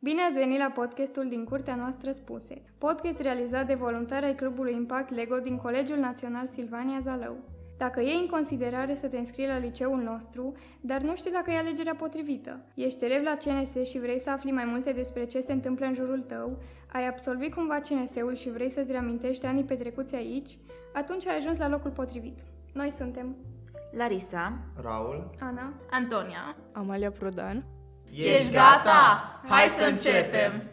Bine 0.00 0.22
ați 0.22 0.38
venit 0.38 0.58
la 0.58 0.70
podcastul 0.74 1.28
din 1.28 1.44
Curtea 1.44 1.74
noastră 1.74 2.12
spuse, 2.12 2.62
podcast 2.78 3.20
realizat 3.20 3.66
de 3.66 3.74
voluntari 3.74 4.24
ai 4.24 4.34
Clubului 4.34 4.74
Impact 4.74 5.14
Lego 5.14 5.38
din 5.38 5.56
Colegiul 5.56 5.98
Național 5.98 6.46
Silvania 6.46 6.98
Zalău. 7.00 7.36
Dacă 7.78 8.00
iei 8.00 8.20
în 8.20 8.26
considerare 8.26 8.94
să 8.94 9.06
te 9.06 9.18
înscrii 9.18 9.46
la 9.46 9.58
liceul 9.58 10.02
nostru, 10.02 10.52
dar 10.80 11.00
nu 11.00 11.16
știi 11.16 11.30
dacă 11.30 11.50
e 11.50 11.58
alegerea 11.58 11.94
potrivită, 11.94 12.60
ești 12.74 13.04
elev 13.04 13.22
la 13.22 13.36
CNS 13.36 13.88
și 13.88 13.98
vrei 13.98 14.18
să 14.18 14.30
afli 14.30 14.50
mai 14.50 14.64
multe 14.64 14.92
despre 14.92 15.24
ce 15.24 15.40
se 15.40 15.52
întâmplă 15.52 15.86
în 15.86 15.94
jurul 15.94 16.22
tău, 16.22 16.58
ai 16.92 17.06
absolvit 17.06 17.54
cumva 17.54 17.80
CNS-ul 17.80 18.34
și 18.34 18.50
vrei 18.50 18.70
să-ți 18.70 18.92
reamintești 18.92 19.46
anii 19.46 19.64
petrecuți 19.64 20.14
aici, 20.14 20.58
atunci 20.92 21.26
ai 21.26 21.36
ajuns 21.36 21.58
la 21.58 21.68
locul 21.68 21.90
potrivit. 21.90 22.38
Noi 22.72 22.90
suntem 22.90 23.36
Larisa, 23.96 24.58
Raul, 24.82 25.30
Ana, 25.40 25.72
Antonia. 25.90 26.56
Amalia 26.72 27.10
Prodan. 27.10 27.64
Ești 28.10 28.50
gata? 28.50 29.40
Hai 29.48 29.66
să 29.66 29.84
începem! 29.84 30.70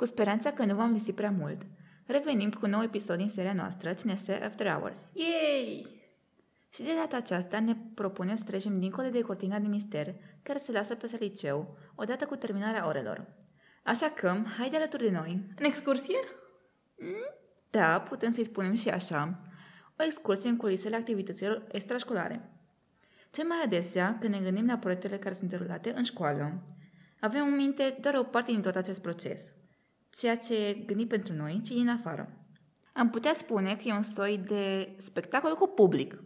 cu 0.00 0.06
speranța 0.06 0.52
că 0.52 0.64
nu 0.64 0.74
v-am 0.74 0.92
lipsit 0.92 1.14
prea 1.14 1.30
mult, 1.30 1.62
revenim 2.06 2.50
cu 2.50 2.58
un 2.62 2.70
nou 2.70 2.82
episod 2.82 3.16
din 3.16 3.28
seria 3.28 3.52
noastră 3.52 3.92
CNS 3.92 4.28
After 4.28 4.72
Hours. 4.72 4.98
Yay! 5.12 5.86
Și 6.72 6.82
de 6.82 6.94
data 6.94 7.16
aceasta 7.16 7.60
ne 7.60 7.76
propunem 7.94 8.36
să 8.36 8.44
trecem 8.44 8.80
dincolo 8.80 9.08
de 9.08 9.20
cortina 9.20 9.58
de 9.58 9.66
mister 9.66 10.14
care 10.42 10.58
se 10.58 10.72
lasă 10.72 10.94
pe 10.94 11.16
liceu 11.18 11.76
odată 11.94 12.26
cu 12.26 12.36
terminarea 12.36 12.86
orelor. 12.86 13.26
Așa 13.84 14.06
că, 14.08 14.36
haide 14.58 14.76
alături 14.76 15.02
de 15.02 15.10
noi. 15.10 15.42
În 15.58 15.64
excursie? 15.64 16.18
Da, 17.70 18.00
putem 18.00 18.32
să-i 18.32 18.44
spunem 18.44 18.74
și 18.74 18.88
așa, 18.88 19.42
o 20.00 20.04
excursie 20.04 20.50
în 20.50 20.56
culisele 20.56 20.96
activităților 20.96 21.66
extrașcolare. 21.72 22.50
Cel 23.30 23.46
mai 23.46 23.58
adesea, 23.64 24.18
când 24.20 24.34
ne 24.34 24.40
gândim 24.40 24.66
la 24.66 24.78
proiectele 24.78 25.16
care 25.16 25.34
sunt 25.34 25.50
derulate 25.50 25.92
în 25.96 26.02
școală, 26.02 26.62
avem 27.20 27.46
în 27.46 27.56
minte 27.56 27.96
doar 28.00 28.14
o 28.14 28.22
parte 28.22 28.52
din 28.52 28.62
tot 28.62 28.76
acest 28.76 29.00
proces, 29.00 29.42
ceea 30.10 30.36
ce 30.36 30.66
e 30.66 30.72
gândit 30.72 31.08
pentru 31.08 31.32
noi, 31.32 31.60
ci 31.64 31.68
din 31.68 31.88
afară. 31.88 32.28
Am 32.92 33.10
putea 33.10 33.32
spune 33.32 33.76
că 33.76 33.82
e 33.84 33.92
un 33.92 34.02
soi 34.02 34.38
de 34.38 34.94
spectacol 34.98 35.54
cu 35.54 35.66
public, 35.66 36.22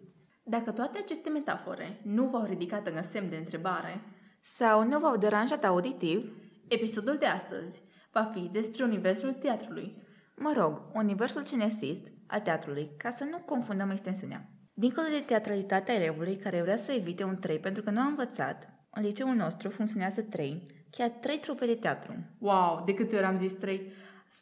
Dacă 0.46 0.70
toate 0.70 0.98
aceste 0.98 1.30
metafore 1.30 2.00
nu 2.02 2.24
v-au 2.24 2.44
ridicat 2.44 2.86
în 2.88 3.02
semn 3.02 3.28
de 3.28 3.36
întrebare, 3.36 4.00
sau 4.40 4.84
nu 4.84 4.98
v-au 4.98 5.16
deranjat 5.16 5.64
auditiv, 5.64 6.32
episodul 6.68 7.16
de 7.16 7.26
astăzi 7.26 7.82
va 8.12 8.30
fi 8.34 8.48
despre 8.52 8.84
universul 8.84 9.32
teatrului. 9.32 10.02
mă 10.36 10.52
rog, 10.56 10.82
universul 10.92 11.44
cinesist 11.44 12.02
al 12.34 12.40
teatrului, 12.40 12.90
ca 12.96 13.10
să 13.10 13.24
nu 13.24 13.38
confundăm 13.38 13.90
extensiunea. 13.90 14.48
Dincolo 14.72 15.06
de 15.10 15.22
teatralitatea 15.26 15.94
elevului 15.94 16.36
care 16.36 16.62
vrea 16.62 16.76
să 16.76 16.92
evite 16.92 17.24
un 17.24 17.38
3 17.38 17.58
pentru 17.58 17.82
că 17.82 17.90
nu 17.90 18.00
a 18.00 18.04
învățat, 18.04 18.68
în 18.90 19.02
liceul 19.02 19.34
nostru 19.34 19.70
funcționează 19.70 20.22
3, 20.22 20.62
chiar 20.90 21.08
3 21.08 21.38
trupe 21.38 21.66
de 21.66 21.74
teatru. 21.74 22.14
Wow, 22.38 22.82
de 22.86 22.94
câte 22.94 23.16
ori 23.16 23.24
am 23.24 23.36
zis 23.36 23.52
trei? 23.52 23.92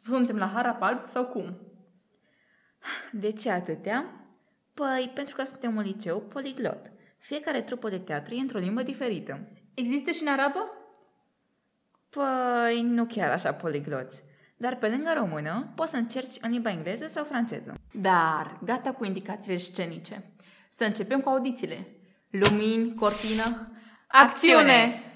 Suntem 0.05 0.37
la 0.37 0.47
Harapalb 0.47 1.07
sau 1.07 1.25
cum? 1.25 1.57
De 3.11 3.31
ce 3.31 3.51
atâtea? 3.51 4.27
Păi, 4.73 5.11
pentru 5.13 5.35
că 5.35 5.43
suntem 5.43 5.75
un 5.75 5.81
liceu 5.81 6.19
poliglot. 6.19 6.91
Fiecare 7.17 7.61
trupă 7.61 7.89
de 7.89 7.99
teatru 7.99 8.33
e 8.33 8.39
într-o 8.39 8.57
limbă 8.57 8.83
diferită. 8.83 9.47
Există 9.73 10.11
și 10.11 10.21
în 10.21 10.27
arabă? 10.27 10.71
Păi, 12.09 12.81
nu 12.81 13.05
chiar 13.05 13.31
așa 13.31 13.53
poligloți. 13.53 14.23
Dar 14.57 14.75
pe 14.75 14.87
lângă 14.87 15.13
română, 15.17 15.71
poți 15.75 15.91
să 15.91 15.97
încerci 15.97 16.37
în 16.41 16.51
limba 16.51 16.69
engleză 16.69 17.07
sau 17.07 17.23
franceză. 17.23 17.73
Dar, 17.91 18.59
gata 18.63 18.91
cu 18.91 19.05
indicațiile 19.05 19.57
scenice. 19.57 20.31
Să 20.69 20.83
începem 20.83 21.19
cu 21.21 21.29
audițiile. 21.29 21.87
Lumini, 22.29 22.93
cortină, 22.93 23.71
acțiune! 24.07 25.07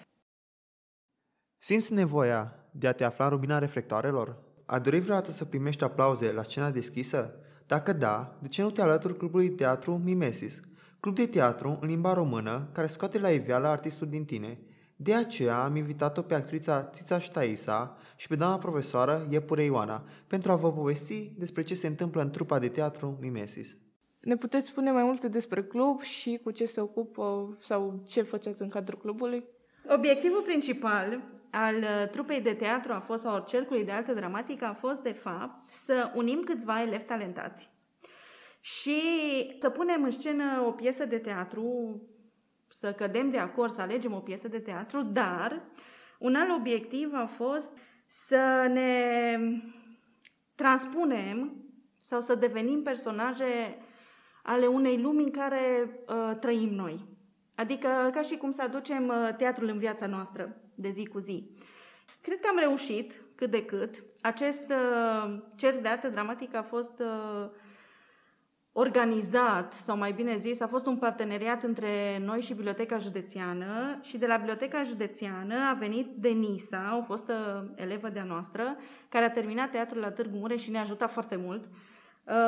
simți 1.68 1.94
nevoia 1.94 2.56
de 2.72 2.88
a 2.88 2.92
te 2.92 3.04
afla 3.04 3.26
în 3.26 3.32
rubina 3.32 3.60
reflectoarelor? 3.60 4.38
Ai 4.66 4.82
dorit 4.82 5.02
vreodată 5.02 5.32
să 5.32 5.46
primești 5.46 5.84
aplauze 5.84 6.32
la 6.32 6.44
scena 6.44 6.70
deschisă? 6.70 7.34
Dacă 7.66 7.94
da, 7.94 8.38
de 8.42 8.48
ce 8.48 8.62
nu 8.62 8.72
te 8.72 8.82
alături 8.82 9.18
clubului 9.18 9.50
teatru 9.50 9.98
Mimesis? 9.98 10.60
Club 11.00 11.16
de 11.16 11.28
teatru 11.28 11.78
în 11.82 11.88
limba 11.88 12.14
română 12.14 12.70
care 12.72 12.88
scoate 12.88 13.20
la 13.20 13.30
iveală 13.30 13.68
artistul 13.68 14.08
din 14.08 14.26
tine. 14.26 14.60
De 15.00 15.14
aceea 15.14 15.64
am 15.64 15.76
invitat-o 15.76 16.22
pe 16.22 16.34
actrița 16.34 16.84
Țița 16.84 17.20
Ștaisa 17.20 17.98
și 18.16 18.28
pe 18.28 18.36
doamna 18.36 18.58
profesoară 18.58 19.28
Iepure 19.30 19.64
Ioana 19.64 20.04
pentru 20.28 20.52
a 20.52 20.56
vă 20.56 20.72
povesti 20.72 21.32
despre 21.38 21.64
ce 21.64 21.76
se 21.76 21.88
întâmplă 21.88 22.22
în 22.22 22.32
trupa 22.32 22.60
de 22.60 22.68
teatru 22.68 23.18
Mimesis. 23.22 23.78
Ne 24.20 24.36
puteți 24.36 24.68
spune 24.68 24.92
mai 24.92 25.04
multe 25.04 25.28
despre 25.28 25.64
club 25.64 26.02
și 26.02 26.40
cu 26.44 26.52
ce 26.52 26.66
se 26.66 26.82
ocupă 26.82 27.58
sau 27.60 28.04
ce 28.08 28.22
faceți 28.22 28.62
în 28.62 28.70
cadrul 28.70 29.00
clubului? 29.00 29.46
Obiectivul 29.88 30.42
principal 30.42 31.22
al 31.52 31.76
uh, 31.76 32.10
trupei 32.12 32.42
de 32.42 32.54
teatru 32.54 32.94
a 32.94 33.00
fost, 33.00 33.22
sau 33.22 33.44
cercului 33.48 33.86
de 33.86 33.92
artă 33.92 34.14
dramatică, 34.14 34.66
a 34.66 34.74
fost, 34.74 35.02
de 35.02 35.12
fapt, 35.12 35.70
să 35.70 36.12
unim 36.16 36.42
câțiva 36.46 36.82
elevi 36.82 37.04
talentați 37.04 37.70
și 38.60 39.00
să 39.60 39.70
punem 39.70 40.04
în 40.04 40.12
scenă 40.12 40.64
o 40.66 40.72
piesă 40.72 41.06
de 41.06 41.18
teatru, 41.18 42.02
să 42.70 42.94
cădem 42.94 43.30
de 43.30 43.38
acord, 43.38 43.72
să 43.72 43.82
alegem 43.82 44.14
o 44.14 44.20
piesă 44.20 44.48
de 44.48 44.60
teatru, 44.60 45.02
dar 45.02 45.62
un 46.20 46.36
alt 46.36 46.52
obiectiv 46.58 47.14
a 47.14 47.26
fost 47.26 47.72
să 48.08 48.70
ne 48.74 49.48
transpunem 50.56 51.66
sau 52.00 52.22
să 52.22 52.36
devenim 52.36 52.82
personaje 52.82 53.78
ale 54.44 54.66
unei 54.66 55.02
lumi 55.02 55.24
în 55.24 55.32
care 55.32 55.90
uh, 56.08 56.38
trăim 56.40 56.74
noi. 56.74 57.06
Adică 57.56 58.10
ca 58.14 58.22
și 58.22 58.38
cum 58.38 58.52
să 58.52 58.62
aducem 58.62 59.08
uh, 59.08 59.36
teatrul 59.38 59.68
în 59.68 59.78
viața 59.78 60.08
noastră 60.08 60.56
de 60.76 60.90
zi 60.90 61.06
cu 61.06 61.20
zi. 61.20 61.50
Cred 62.22 62.40
că 62.40 62.48
am 62.50 62.58
reușit 62.60 63.22
cât 63.36 63.52
de 63.52 63.66
cât. 63.66 64.04
Acest 64.22 64.64
uh, 64.70 65.38
cer 65.56 65.82
de 65.82 65.88
artă 65.88 66.10
dramatică 66.10 66.58
a 66.58 66.64
fost 66.64 67.00
uh, 67.00 67.50
organizat, 68.80 69.74
sau 69.74 69.98
mai 69.98 70.12
bine 70.12 70.38
zis, 70.38 70.60
a 70.60 70.68
fost 70.68 70.86
un 70.86 70.98
parteneriat 70.98 71.64
între 71.64 72.22
noi 72.26 72.42
și 72.42 72.54
Biblioteca 72.54 72.98
Județeană 72.98 74.00
și 74.02 74.18
de 74.18 74.26
la 74.26 74.38
Biblioteca 74.38 74.84
Județeană 74.84 75.56
a 75.72 75.74
venit 75.74 76.08
Denisa, 76.16 76.98
o 77.00 77.04
fostă 77.04 77.66
elevă 77.76 78.10
de-a 78.10 78.24
noastră, 78.24 78.76
care 79.10 79.26
a 79.26 79.32
terminat 79.32 79.70
teatrul 79.70 80.02
la 80.02 80.12
Târgu 80.12 80.38
Mureș 80.38 80.62
și 80.62 80.72
ne-a 80.72 80.82
ajutat 80.82 81.12
foarte 81.12 81.36
mult 81.36 81.64
uh, 81.64 81.72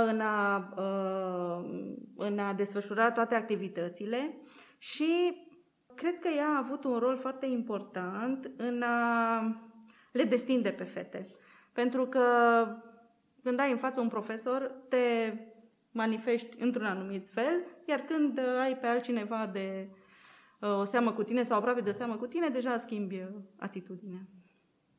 în 0.06 0.20
a, 0.20 0.74
uh, 0.78 1.70
în 2.16 2.40
a 2.40 2.54
desfășura 2.54 3.12
toate 3.12 3.36
activitățile 3.36 4.38
și 4.78 5.36
cred 5.96 6.20
că 6.20 6.28
ea 6.38 6.48
a 6.48 6.64
avut 6.66 6.84
un 6.84 6.98
rol 6.98 7.18
foarte 7.18 7.46
important 7.46 8.52
în 8.58 8.82
a 8.82 9.42
le 10.12 10.24
destinde 10.24 10.70
pe 10.70 10.84
fete. 10.84 11.28
Pentru 11.74 12.06
că 12.06 12.22
când 13.44 13.60
ai 13.60 13.72
în 13.72 13.78
față 13.78 14.00
un 14.00 14.08
profesor, 14.08 14.72
te 14.90 15.34
manifesti 15.92 16.62
într-un 16.62 16.86
anumit 16.86 17.28
fel, 17.32 17.64
iar 17.88 18.00
când 18.00 18.38
uh, 18.38 18.60
ai 18.62 18.78
pe 18.78 18.88
altcineva 18.88 19.50
de 19.54 19.90
uh, 20.60 20.80
o 20.80 20.84
seamă 20.84 21.12
cu 21.12 21.24
tine 21.24 21.44
sau 21.44 21.58
aproape 21.58 21.82
de 21.82 21.90
o 21.90 21.94
seamă 21.94 22.16
cu 22.16 22.26
tine, 22.26 22.50
deja 22.50 22.78
schimbi 22.78 23.16
uh, 23.16 23.28
atitudinea. 23.58 24.28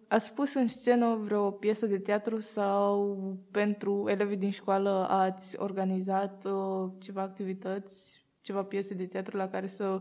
Ați 0.09 0.35
pus 0.35 0.55
în 0.55 0.67
scenă 0.67 1.15
vreo 1.15 1.51
piesă 1.51 1.87
de 1.87 1.99
teatru 1.99 2.39
sau 2.39 3.19
pentru 3.51 4.05
elevii 4.09 4.37
din 4.37 4.51
școală 4.51 5.07
ați 5.09 5.59
organizat 5.59 6.45
uh, 6.45 6.91
ceva 6.99 7.23
activități, 7.23 8.25
ceva 8.41 8.65
piese 8.65 8.95
de 8.95 9.07
teatru 9.07 9.37
la 9.37 9.49
care 9.49 9.67
să 9.67 10.01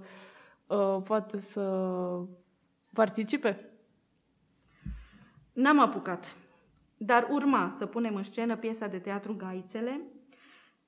uh, 0.67 1.01
poată 1.03 1.39
să 1.39 1.63
participe? 2.93 3.69
N-am 5.53 5.79
apucat, 5.79 6.35
dar 6.97 7.27
urma 7.31 7.69
să 7.77 7.85
punem 7.85 8.15
în 8.15 8.23
scenă 8.23 8.57
piesa 8.57 8.87
de 8.87 8.99
teatru 8.99 9.35
Gaițele. 9.35 10.01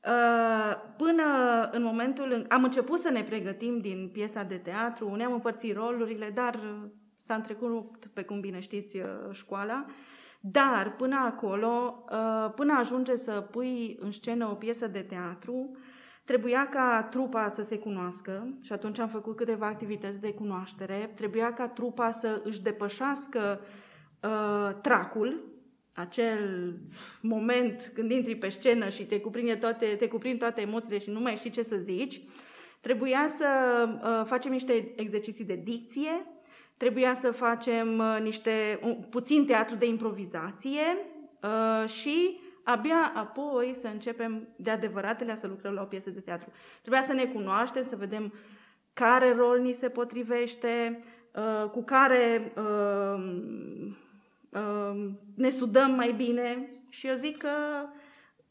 Uh, 0.07 0.75
Până 0.97 1.23
în 1.71 1.83
momentul 1.83 2.31
în... 2.31 2.45
Am 2.49 2.63
început 2.63 2.99
să 2.99 3.09
ne 3.09 3.23
pregătim 3.23 3.79
din 3.79 4.09
piesa 4.13 4.43
de 4.43 4.55
teatru, 4.55 5.15
ne-am 5.15 5.33
împărțit 5.33 5.75
rolurile, 5.75 6.31
dar 6.33 6.55
uh, 6.55 6.89
s-a 7.17 7.33
întrecut, 7.33 8.07
pe 8.13 8.23
cum 8.23 8.39
bine 8.39 8.59
știți, 8.59 8.97
uh, 8.97 9.03
școala. 9.31 9.85
Dar 10.39 10.95
până 10.95 11.15
acolo, 11.15 12.05
până 12.55 12.73
ajunge 12.73 13.15
să 13.15 13.31
pui 13.31 13.97
în 13.99 14.11
scenă 14.11 14.49
o 14.49 14.53
piesă 14.53 14.87
de 14.87 14.99
teatru, 14.99 15.77
trebuia 16.25 16.67
ca 16.67 17.07
trupa 17.09 17.47
să 17.47 17.63
se 17.63 17.77
cunoască 17.77 18.47
și 18.61 18.73
atunci 18.73 18.99
am 18.99 19.07
făcut 19.07 19.35
câteva 19.35 19.65
activități 19.65 20.19
de 20.19 20.33
cunoaștere. 20.33 21.11
Trebuia 21.15 21.53
ca 21.53 21.67
trupa 21.67 22.11
să 22.11 22.41
își 22.43 22.61
depășească 22.61 23.59
uh, 24.23 24.75
tracul, 24.81 25.50
acel 25.93 26.73
moment 27.21 27.91
când 27.93 28.11
intri 28.11 28.35
pe 28.35 28.49
scenă 28.49 28.89
și 28.89 29.05
te 29.05 29.19
cuprinde 29.19 29.55
toate, 29.55 29.85
te 29.85 30.07
cuprind 30.07 30.39
toate 30.39 30.61
emoțiile 30.61 30.97
și 30.97 31.09
nu 31.09 31.19
mai 31.19 31.35
știi 31.35 31.49
ce 31.49 31.61
să 31.61 31.75
zici. 31.75 32.21
Trebuia 32.81 33.27
să 33.37 33.47
uh, 34.03 34.25
facem 34.25 34.51
niște 34.51 34.93
exerciții 34.95 35.45
de 35.45 35.61
dicție, 35.63 36.25
trebuia 36.77 37.13
să 37.13 37.31
facem 37.31 37.97
uh, 37.97 38.17
niște 38.21 38.79
un, 38.83 38.95
puțin 39.09 39.45
teatru 39.45 39.75
de 39.75 39.85
improvizație 39.85 40.97
uh, 41.41 41.89
și 41.89 42.39
abia 42.63 43.11
apoi 43.15 43.71
să 43.75 43.87
începem 43.87 44.47
de 44.55 44.69
adevăratele 44.69 45.35
să 45.35 45.47
lucrăm 45.47 45.73
la 45.73 45.81
o 45.81 45.85
piesă 45.85 46.09
de 46.09 46.19
teatru. 46.19 46.51
Trebuia 46.81 47.01
să 47.01 47.13
ne 47.13 47.25
cunoaștem, 47.25 47.83
să 47.83 47.95
vedem 47.95 48.33
care 48.93 49.33
rol 49.33 49.59
ni 49.59 49.73
se 49.73 49.89
potrivește, 49.89 50.99
uh, 51.35 51.69
cu 51.69 51.83
care 51.83 52.53
uh, 52.55 52.63
uh, 52.63 53.95
ne 55.35 55.49
sudăm 55.49 55.91
mai 55.91 56.11
bine 56.11 56.73
și 56.89 57.07
eu 57.07 57.15
zic 57.15 57.37
că 57.37 57.49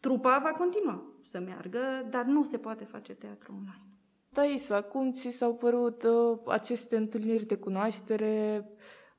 trupa 0.00 0.38
va 0.44 0.52
continua 0.52 1.11
să 1.23 1.38
meargă, 1.38 2.06
dar 2.11 2.25
nu 2.25 2.43
se 2.44 2.58
poate 2.58 2.85
face 2.85 3.14
teatru 3.14 3.52
online. 3.52 3.85
Taisa, 4.32 4.82
cum 4.82 5.12
ți 5.12 5.29
s-au 5.29 5.55
părut 5.55 6.02
uh, 6.02 6.38
aceste 6.47 6.97
întâlniri 6.97 7.47
de 7.47 7.56
cunoaștere 7.56 8.64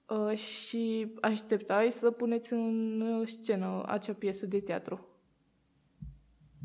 uh, 0.08 0.38
și 0.38 1.14
așteptai 1.22 1.92
să 1.92 2.12
puneți 2.12 2.54
în 2.54 3.02
uh, 3.02 3.28
scenă 3.28 3.84
acea 3.86 4.14
piesă 4.14 4.46
de 4.46 4.60
teatru? 4.60 5.06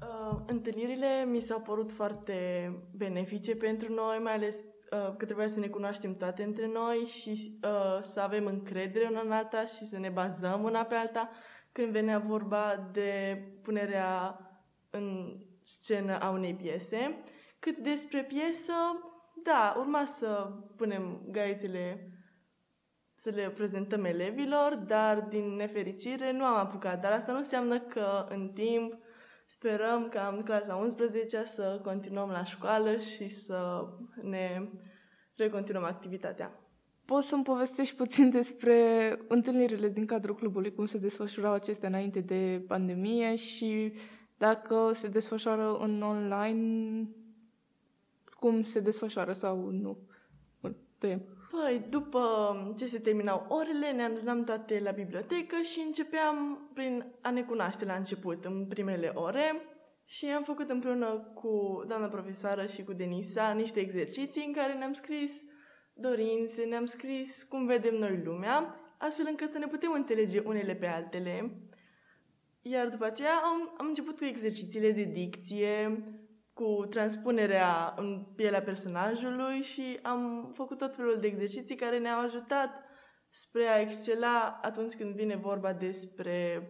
Uh, 0.02 0.38
întâlnirile 0.46 1.24
mi 1.24 1.40
s-au 1.40 1.60
părut 1.60 1.92
foarte 1.92 2.70
benefice 2.96 3.56
pentru 3.56 3.92
noi, 3.92 4.18
mai 4.18 4.34
ales 4.34 4.56
uh, 4.56 4.75
că 5.18 5.24
trebuia 5.24 5.48
să 5.48 5.58
ne 5.58 5.66
cunoaștem 5.66 6.16
toate 6.16 6.42
între 6.42 6.66
noi 6.66 6.96
și 6.96 7.58
uh, 7.62 7.98
să 8.02 8.20
avem 8.20 8.46
încredere 8.46 9.08
una 9.10 9.20
în 9.20 9.32
alta 9.32 9.66
și 9.66 9.86
să 9.86 9.98
ne 9.98 10.08
bazăm 10.08 10.62
una 10.62 10.82
pe 10.82 10.94
alta 10.94 11.30
când 11.72 11.92
venea 11.92 12.18
vorba 12.18 12.88
de 12.92 13.42
punerea 13.62 14.40
în 14.90 15.36
scenă 15.64 16.18
a 16.18 16.30
unei 16.30 16.54
piese. 16.54 17.22
Cât 17.58 17.76
despre 17.76 18.24
piesă, 18.24 18.72
da, 19.44 19.74
urma 19.78 20.04
să 20.04 20.50
punem 20.76 21.22
gaițele 21.30 22.10
să 23.14 23.30
le 23.30 23.50
prezentăm 23.50 24.04
elevilor, 24.04 24.74
dar 24.74 25.20
din 25.20 25.54
nefericire 25.54 26.32
nu 26.32 26.44
am 26.44 26.56
apucat. 26.56 27.00
Dar 27.00 27.12
asta 27.12 27.32
nu 27.32 27.38
înseamnă 27.38 27.80
că 27.80 28.26
în 28.28 28.48
timp 28.48 28.94
sperăm 29.46 30.08
ca 30.08 30.34
în 30.36 30.42
clasa 30.42 30.74
11 30.74 31.44
să 31.44 31.80
continuăm 31.84 32.28
la 32.28 32.44
școală 32.44 32.98
și 32.98 33.28
să 33.28 33.88
ne 34.22 34.68
recontinuăm 35.36 35.84
activitatea. 35.84 36.60
Poți 37.04 37.28
să-mi 37.28 37.44
povestești 37.44 37.94
puțin 37.94 38.30
despre 38.30 39.10
întâlnirile 39.28 39.88
din 39.88 40.06
cadrul 40.06 40.34
clubului, 40.34 40.74
cum 40.74 40.86
se 40.86 40.98
desfășurau 40.98 41.52
acestea 41.52 41.88
înainte 41.88 42.20
de 42.20 42.64
pandemie 42.66 43.36
și 43.36 43.92
dacă 44.38 44.90
se 44.92 45.08
desfășoară 45.08 45.76
în 45.76 46.02
online, 46.02 47.08
cum 48.38 48.62
se 48.62 48.80
desfășoară 48.80 49.32
sau 49.32 49.70
nu? 49.70 49.98
Tăiem. 50.98 51.35
Păi, 51.50 51.86
după 51.88 52.24
ce 52.78 52.86
se 52.86 52.98
terminau 52.98 53.46
orele, 53.48 53.90
ne 53.90 54.02
adunam 54.02 54.44
toate 54.44 54.80
la 54.80 54.90
bibliotecă 54.90 55.56
și 55.62 55.80
începeam 55.86 56.68
prin 56.74 57.04
a 57.22 57.30
ne 57.30 57.42
cunoaște 57.42 57.84
la 57.84 57.94
început, 57.94 58.44
în 58.44 58.66
primele 58.66 59.10
ore. 59.14 59.60
Și 60.04 60.26
am 60.26 60.42
făcut 60.42 60.70
împreună 60.70 61.32
cu 61.34 61.84
doamna 61.88 62.06
profesoară 62.06 62.66
și 62.66 62.84
cu 62.84 62.92
Denisa 62.92 63.52
niște 63.52 63.80
exerciții 63.80 64.44
în 64.46 64.52
care 64.52 64.74
ne-am 64.74 64.92
scris 64.92 65.32
dorințe, 65.94 66.64
ne-am 66.64 66.84
scris 66.84 67.42
cum 67.42 67.66
vedem 67.66 67.94
noi 67.94 68.20
lumea, 68.24 68.74
astfel 68.98 69.26
încât 69.28 69.50
să 69.50 69.58
ne 69.58 69.66
putem 69.66 69.92
înțelege 69.92 70.38
unele 70.38 70.74
pe 70.74 70.86
altele. 70.86 71.50
Iar 72.62 72.88
după 72.88 73.04
aceea 73.04 73.34
am, 73.34 73.74
am 73.78 73.86
început 73.86 74.18
cu 74.18 74.24
exercițiile 74.24 74.90
de 74.90 75.02
dicție, 75.02 76.04
cu 76.56 76.86
transpunerea 76.90 77.94
în 77.96 78.26
pielea 78.36 78.62
personajului 78.62 79.62
și 79.62 79.98
am 80.02 80.50
făcut 80.54 80.78
tot 80.78 80.94
felul 80.94 81.18
de 81.20 81.26
exerciții 81.26 81.76
care 81.76 81.98
ne-au 81.98 82.20
ajutat 82.20 82.70
spre 83.30 83.66
a 83.66 83.80
excela 83.80 84.58
atunci 84.62 84.94
când 84.94 85.14
vine 85.14 85.36
vorba 85.36 85.72
despre 85.72 86.68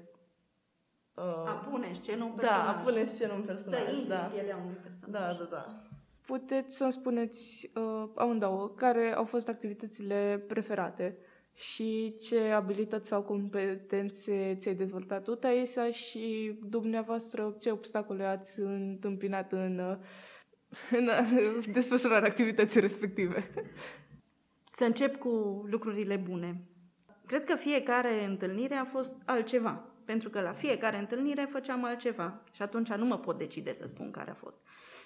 uh, 1.14 1.48
a 1.48 1.66
pune 1.70 1.92
scenă 1.92 2.24
un 2.24 2.32
personaj. 2.32 2.64
Da, 2.64 2.70
a 2.70 2.82
pune 2.82 3.04
scenă 3.04 3.32
un 3.32 3.42
personaj, 3.42 3.98
să 3.98 4.06
da. 4.06 4.16
pielea 4.16 4.56
unui 4.56 4.74
personaj. 4.74 5.20
Da, 5.20 5.32
da, 5.32 5.44
da. 5.50 5.82
Puteți 6.26 6.76
să-mi 6.76 6.92
spuneți 6.92 7.70
uh, 7.74 8.10
amândouă 8.14 8.68
care 8.68 9.14
au 9.14 9.24
fost 9.24 9.48
activitățile 9.48 10.44
preferate 10.48 11.18
și 11.56 12.14
ce 12.20 12.50
abilități 12.50 13.08
sau 13.08 13.22
competențe 13.22 14.54
ți-ai 14.58 14.74
dezvoltat 14.74 15.22
tu, 15.22 15.34
Taisa, 15.34 15.90
și 15.90 16.58
dumneavoastră 16.62 17.56
ce 17.60 17.70
obstacole 17.70 18.24
ați 18.24 18.60
întâmpinat 18.60 19.52
în, 19.52 19.98
în 20.90 21.10
desfășurarea 21.72 22.28
activității 22.28 22.80
respective. 22.80 23.50
Să 24.64 24.84
încep 24.84 25.16
cu 25.16 25.64
lucrurile 25.70 26.16
bune. 26.16 26.60
Cred 27.26 27.44
că 27.44 27.56
fiecare 27.56 28.24
întâlnire 28.24 28.74
a 28.74 28.84
fost 28.84 29.16
altceva, 29.24 29.84
pentru 30.04 30.30
că 30.30 30.40
la 30.40 30.52
fiecare 30.52 30.98
întâlnire 30.98 31.46
făceam 31.50 31.84
altceva 31.84 32.42
și 32.52 32.62
atunci 32.62 32.92
nu 32.92 33.04
mă 33.04 33.18
pot 33.18 33.38
decide 33.38 33.72
să 33.72 33.86
spun 33.86 34.10
care 34.10 34.30
a 34.30 34.34
fost. 34.34 34.58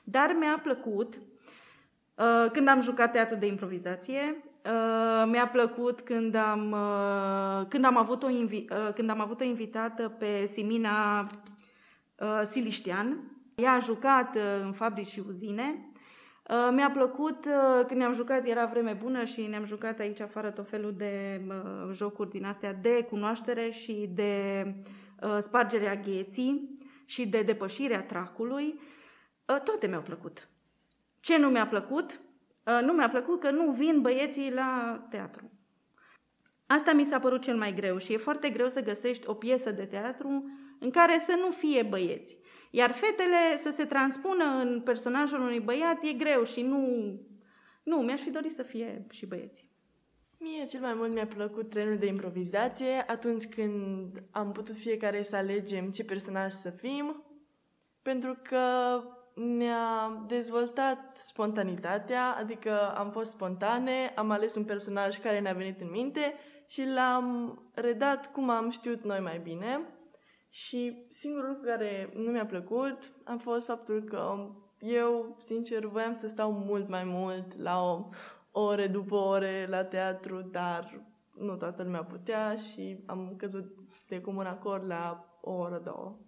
Dar 0.04 0.36
mi-a 0.38 0.60
plăcut 0.62 1.14
uh, 1.14 2.50
când 2.52 2.68
am 2.68 2.80
jucat 2.80 3.12
teatru 3.12 3.36
de 3.36 3.46
improvizație, 3.46 4.49
Uh, 4.64 5.24
mi-a 5.26 5.48
plăcut 5.48 6.00
când 6.00 6.34
am, 6.34 6.70
uh, 6.72 7.66
când, 7.68 7.84
am 7.84 7.96
avut 7.96 8.22
o 8.22 8.28
invi- 8.28 8.70
uh, 8.70 8.92
când 8.94 9.10
am 9.10 9.20
avut 9.20 9.40
o 9.40 9.44
invitată 9.44 10.08
pe 10.08 10.46
Simina 10.46 11.20
uh, 11.20 12.40
Siliștean. 12.44 13.18
Ea 13.54 13.72
a 13.72 13.78
jucat 13.78 14.36
uh, 14.36 14.42
în 14.62 14.72
fabrici 14.72 15.06
și 15.06 15.22
uzine. 15.28 15.90
Uh, 16.50 16.68
mi-a 16.72 16.90
plăcut 16.90 17.44
uh, 17.44 17.86
când 17.86 18.00
ne-am 18.00 18.12
jucat, 18.12 18.48
era 18.48 18.66
vreme 18.66 18.92
bună 18.92 19.24
și 19.24 19.46
ne-am 19.46 19.64
jucat 19.64 19.98
aici 19.98 20.20
afară 20.20 20.50
tot 20.50 20.68
felul 20.68 20.94
de 20.96 21.40
uh, 21.48 21.92
jocuri 21.92 22.30
din 22.30 22.44
astea 22.44 22.72
de 22.72 23.06
cunoaștere 23.10 23.70
și 23.70 24.10
de 24.14 24.64
uh, 25.22 25.36
spargerea 25.40 25.96
gheții 25.96 26.74
și 27.04 27.26
de 27.26 27.42
depășirea 27.42 28.02
tracului. 28.02 28.80
Uh, 29.46 29.60
toate 29.64 29.86
mi-au 29.86 30.02
plăcut. 30.02 30.48
Ce 31.20 31.38
nu 31.38 31.48
mi-a 31.48 31.66
plăcut? 31.66 32.20
Uh, 32.70 32.84
nu 32.86 32.92
mi-a 32.92 33.08
plăcut 33.08 33.40
că 33.40 33.50
nu 33.50 33.70
vin 33.70 34.00
băieții 34.00 34.52
la 34.52 35.02
teatru. 35.10 35.50
Asta 36.66 36.92
mi 36.92 37.04
s-a 37.04 37.20
părut 37.20 37.42
cel 37.42 37.56
mai 37.56 37.74
greu 37.74 37.98
și 37.98 38.12
e 38.12 38.16
foarte 38.16 38.50
greu 38.50 38.68
să 38.68 38.82
găsești 38.82 39.28
o 39.28 39.34
piesă 39.34 39.70
de 39.70 39.84
teatru 39.84 40.50
în 40.78 40.90
care 40.90 41.18
să 41.26 41.38
nu 41.40 41.50
fie 41.50 41.82
băieți. 41.82 42.36
Iar 42.70 42.90
fetele 42.90 43.58
să 43.58 43.70
se 43.70 43.84
transpună 43.84 44.44
în 44.44 44.80
personajul 44.80 45.40
unui 45.40 45.60
băiat 45.60 45.98
e 46.02 46.12
greu 46.12 46.44
și 46.44 46.62
nu... 46.62 47.12
Nu, 47.82 47.96
mi-aș 47.96 48.20
fi 48.20 48.30
dorit 48.30 48.52
să 48.52 48.62
fie 48.62 49.06
și 49.10 49.26
băieți. 49.26 49.68
Mie 50.38 50.64
cel 50.64 50.80
mai 50.80 50.92
mult 50.96 51.12
mi-a 51.12 51.26
plăcut 51.26 51.70
trenul 51.70 51.98
de 51.98 52.06
improvizație 52.06 53.04
atunci 53.06 53.46
când 53.46 54.22
am 54.30 54.52
putut 54.52 54.74
fiecare 54.76 55.22
să 55.22 55.36
alegem 55.36 55.90
ce 55.90 56.04
personaj 56.04 56.52
să 56.52 56.70
fim, 56.70 57.24
pentru 58.02 58.38
că 58.42 59.02
ne-a 59.34 60.24
dezvoltat 60.26 61.16
spontanitatea, 61.16 62.36
adică 62.38 62.94
am 62.96 63.10
fost 63.10 63.30
spontane, 63.30 64.12
am 64.16 64.30
ales 64.30 64.54
un 64.54 64.64
personaj 64.64 65.18
care 65.18 65.40
ne-a 65.40 65.52
venit 65.52 65.80
în 65.80 65.90
minte 65.90 66.34
și 66.66 66.84
l-am 66.94 67.58
redat 67.74 68.32
cum 68.32 68.50
am 68.50 68.70
știut 68.70 69.04
noi 69.04 69.20
mai 69.20 69.38
bine. 69.38 69.80
Și 70.50 71.06
singurul 71.08 71.48
lucru 71.48 71.64
care 71.64 72.12
nu 72.14 72.30
mi-a 72.30 72.46
plăcut 72.46 73.12
a 73.24 73.36
fost 73.40 73.66
faptul 73.66 74.02
că 74.02 74.48
eu, 74.78 75.36
sincer, 75.38 75.86
voiam 75.86 76.12
să 76.12 76.28
stau 76.28 76.52
mult 76.52 76.88
mai 76.88 77.04
mult 77.04 77.58
la 77.58 77.82
o 77.82 78.08
ore 78.52 78.86
după 78.86 79.14
ore 79.14 79.66
la 79.68 79.84
teatru, 79.84 80.40
dar 80.40 81.04
nu 81.34 81.56
toată 81.56 81.82
lumea 81.82 82.04
putea 82.04 82.56
și 82.56 83.04
am 83.06 83.34
căzut 83.36 83.74
de 84.08 84.20
comun 84.20 84.46
acord 84.46 84.86
la 84.86 85.24
o 85.40 85.52
oră, 85.52 85.80
două. 85.84 86.18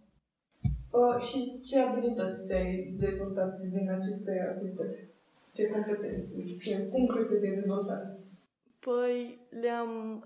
Uh, 0.93 1.23
și 1.23 1.59
ce 1.63 1.79
abilități 1.79 2.45
ți-ai 2.45 2.95
dezvoltat 2.99 3.61
din 3.61 3.91
aceste 3.91 4.49
activități? 4.51 5.09
Ce 5.55 5.69
competențe? 5.69 6.59
Și 6.59 6.89
cum 6.91 7.07
crezi 7.07 7.29
că 7.29 7.35
te-ai 7.35 7.55
dezvoltat? 7.55 8.19
Păi 8.79 9.39
le-am 9.61 10.25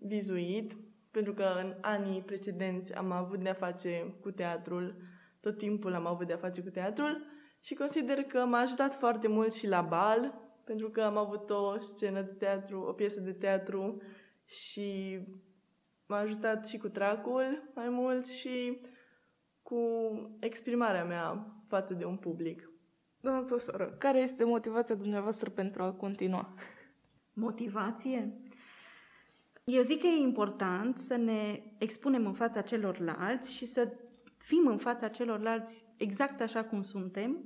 revizuit, 0.00 0.76
pentru 1.10 1.32
că 1.34 1.44
în 1.62 1.74
anii 1.80 2.20
precedenți 2.20 2.94
am 2.94 3.10
avut 3.10 3.42
de-a 3.42 3.52
face 3.52 4.14
cu 4.20 4.30
teatrul, 4.30 4.94
tot 5.40 5.58
timpul 5.58 5.94
am 5.94 6.06
avut 6.06 6.26
de-a 6.26 6.36
face 6.36 6.60
cu 6.62 6.70
teatrul 6.70 7.26
și 7.60 7.74
consider 7.74 8.22
că 8.22 8.38
m-a 8.38 8.58
ajutat 8.58 8.94
foarte 8.94 9.28
mult 9.28 9.52
și 9.52 9.68
la 9.68 9.80
bal, 9.80 10.34
pentru 10.64 10.90
că 10.90 11.00
am 11.00 11.16
avut 11.16 11.50
o 11.50 11.78
scenă 11.78 12.20
de 12.20 12.32
teatru, 12.38 12.80
o 12.80 12.92
piesă 12.92 13.20
de 13.20 13.32
teatru 13.32 14.02
și 14.44 15.18
m-a 16.06 16.18
ajutat 16.18 16.66
și 16.66 16.78
cu 16.78 16.88
tracul 16.88 17.70
mai 17.74 17.88
mult 17.88 18.26
și 18.26 18.80
cu 19.72 20.36
exprimarea 20.40 21.04
mea 21.04 21.46
față 21.66 21.94
de 21.94 22.04
un 22.04 22.16
public. 22.16 22.70
Doamna 23.20 23.40
profesoră, 23.40 23.94
care 23.98 24.18
este 24.18 24.44
motivația 24.44 24.94
dumneavoastră 24.94 25.50
pentru 25.50 25.82
a 25.82 25.92
continua? 25.92 26.54
Motivație? 27.32 28.40
Eu 29.64 29.82
zic 29.82 30.00
că 30.00 30.06
e 30.06 30.20
important 30.20 30.98
să 30.98 31.16
ne 31.16 31.62
expunem 31.78 32.26
în 32.26 32.32
fața 32.32 32.60
celorlalți 32.60 33.54
și 33.54 33.66
să 33.66 33.92
fim 34.36 34.66
în 34.66 34.78
fața 34.78 35.08
celorlalți 35.08 35.84
exact 35.96 36.40
așa 36.40 36.64
cum 36.64 36.82
suntem 36.82 37.44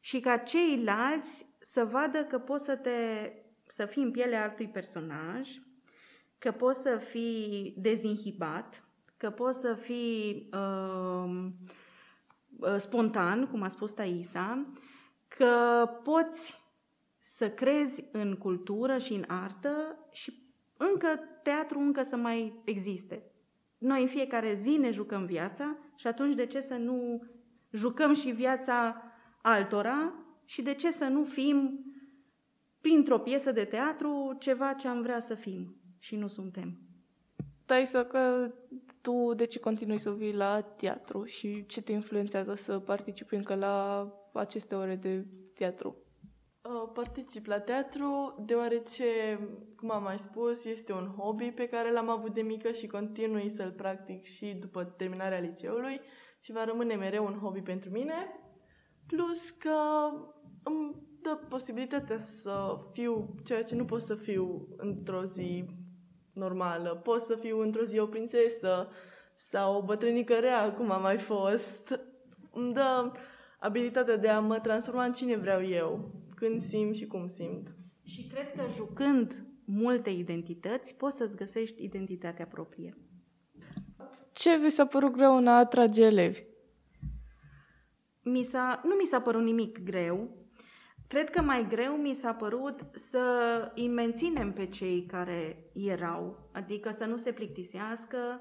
și 0.00 0.20
ca 0.20 0.36
ceilalți 0.36 1.46
să 1.60 1.84
vadă 1.84 2.24
că 2.24 2.38
poți 2.38 2.64
să 2.64 2.76
te 2.76 3.32
să 3.66 3.86
fii 3.86 4.02
în 4.02 4.10
pielea 4.10 4.42
altui 4.42 4.68
personaj, 4.68 5.48
că 6.38 6.52
poți 6.52 6.80
să 6.80 6.96
fii 6.96 7.74
dezinhibat, 7.78 8.87
că 9.18 9.30
poți 9.30 9.60
să 9.60 9.74
fii 9.74 10.48
uh, 10.52 11.46
uh, 12.58 12.76
spontan, 12.76 13.46
cum 13.46 13.62
a 13.62 13.68
spus 13.68 13.92
Taisa, 13.92 14.66
că 15.28 15.86
poți 16.02 16.62
să 17.18 17.50
crezi 17.50 18.04
în 18.12 18.36
cultură 18.36 18.98
și 18.98 19.12
în 19.12 19.24
artă 19.26 19.96
și 20.10 20.42
încă 20.76 21.08
teatru 21.42 21.78
încă 21.78 22.02
să 22.02 22.16
mai 22.16 22.60
existe. 22.64 23.22
Noi 23.78 24.02
în 24.02 24.08
fiecare 24.08 24.54
zi 24.54 24.76
ne 24.76 24.90
jucăm 24.90 25.24
viața 25.24 25.76
și 25.94 26.06
atunci 26.06 26.34
de 26.34 26.46
ce 26.46 26.60
să 26.60 26.74
nu 26.74 27.22
jucăm 27.70 28.14
și 28.14 28.30
viața 28.30 29.02
altora 29.42 30.12
și 30.44 30.62
de 30.62 30.74
ce 30.74 30.90
să 30.90 31.04
nu 31.04 31.24
fim 31.24 31.84
printr-o 32.80 33.18
piesă 33.18 33.52
de 33.52 33.64
teatru 33.64 34.36
ceva 34.38 34.72
ce 34.72 34.88
am 34.88 35.02
vrea 35.02 35.20
să 35.20 35.34
fim 35.34 35.76
și 35.98 36.16
nu 36.16 36.26
suntem. 36.26 36.87
Taisa, 37.68 38.04
că 38.04 38.50
tu 39.00 39.34
de 39.34 39.44
ce 39.44 39.58
continui 39.58 39.98
să 39.98 40.10
vii 40.10 40.34
la 40.34 40.60
teatru 40.60 41.24
și 41.24 41.66
ce 41.66 41.82
te 41.82 41.92
influențează 41.92 42.54
să 42.54 42.78
participi 42.78 43.34
încă 43.34 43.54
la 43.54 44.08
aceste 44.32 44.74
ore 44.74 44.96
de 44.96 45.26
teatru? 45.54 45.96
Uh, 46.62 46.90
Particip 46.94 47.46
la 47.46 47.60
teatru 47.60 48.34
deoarece, 48.46 49.04
cum 49.76 49.90
am 49.90 50.02
mai 50.02 50.18
spus, 50.18 50.64
este 50.64 50.92
un 50.92 51.06
hobby 51.16 51.50
pe 51.50 51.66
care 51.66 51.92
l-am 51.92 52.08
avut 52.08 52.34
de 52.34 52.40
mică 52.40 52.70
și 52.70 52.86
continui 52.86 53.48
să-l 53.48 53.72
practic 53.72 54.24
și 54.24 54.56
după 54.60 54.84
terminarea 54.84 55.38
liceului 55.38 56.00
și 56.40 56.52
va 56.52 56.64
rămâne 56.64 56.94
mereu 56.94 57.24
un 57.24 57.38
hobby 57.38 57.60
pentru 57.60 57.90
mine. 57.90 58.14
Plus 59.06 59.50
că 59.50 59.78
îmi 60.62 60.94
dă 61.22 61.38
posibilitatea 61.48 62.18
să 62.18 62.78
fiu 62.92 63.34
ceea 63.44 63.62
ce 63.62 63.74
nu 63.74 63.84
pot 63.84 64.02
să 64.02 64.14
fiu 64.14 64.68
într-o 64.76 65.24
zi 65.24 65.64
normală. 66.38 67.00
Pot 67.04 67.20
să 67.20 67.34
fiu 67.34 67.60
într-o 67.60 67.84
zi 67.84 67.98
o 67.98 68.06
prințesă 68.06 68.88
sau 69.36 69.76
o 69.76 69.82
bătrânică 69.82 70.34
rea, 70.34 70.72
cum 70.72 70.90
am 70.90 71.02
mai 71.02 71.18
fost. 71.18 72.00
Îmi 72.52 72.72
dă 72.72 73.12
abilitatea 73.58 74.16
de 74.16 74.28
a 74.28 74.40
mă 74.40 74.58
transforma 74.60 75.04
în 75.04 75.12
cine 75.12 75.36
vreau 75.36 75.64
eu, 75.64 76.10
când 76.34 76.60
simt 76.60 76.94
și 76.94 77.06
cum 77.06 77.28
simt. 77.28 77.74
Și 78.02 78.26
cred 78.26 78.52
că 78.52 78.62
jucând 78.74 79.46
multe 79.64 80.10
identități, 80.10 80.94
poți 80.94 81.16
să-ți 81.16 81.36
găsești 81.36 81.84
identitatea 81.84 82.46
proprie. 82.46 82.96
Ce 84.32 84.56
vi 84.56 84.70
s-a 84.70 84.86
părut 84.86 85.12
greu 85.12 85.36
în 85.36 85.46
a 85.46 85.58
atrage 85.58 86.04
elevi? 86.04 86.42
Mi 88.22 88.42
s-a, 88.42 88.80
nu 88.84 88.94
mi 88.94 89.04
s-a 89.04 89.20
părut 89.20 89.42
nimic 89.42 89.84
greu. 89.84 90.37
Cred 91.08 91.30
că 91.30 91.42
mai 91.42 91.66
greu 91.68 91.92
mi 91.92 92.14
s-a 92.14 92.32
părut 92.32 92.80
să 92.94 93.22
îi 93.74 93.88
menținem 93.88 94.52
pe 94.52 94.66
cei 94.66 95.06
care 95.06 95.70
erau, 95.72 96.48
adică 96.52 96.90
să 96.90 97.04
nu 97.04 97.16
se 97.16 97.32
plictisească, 97.32 98.40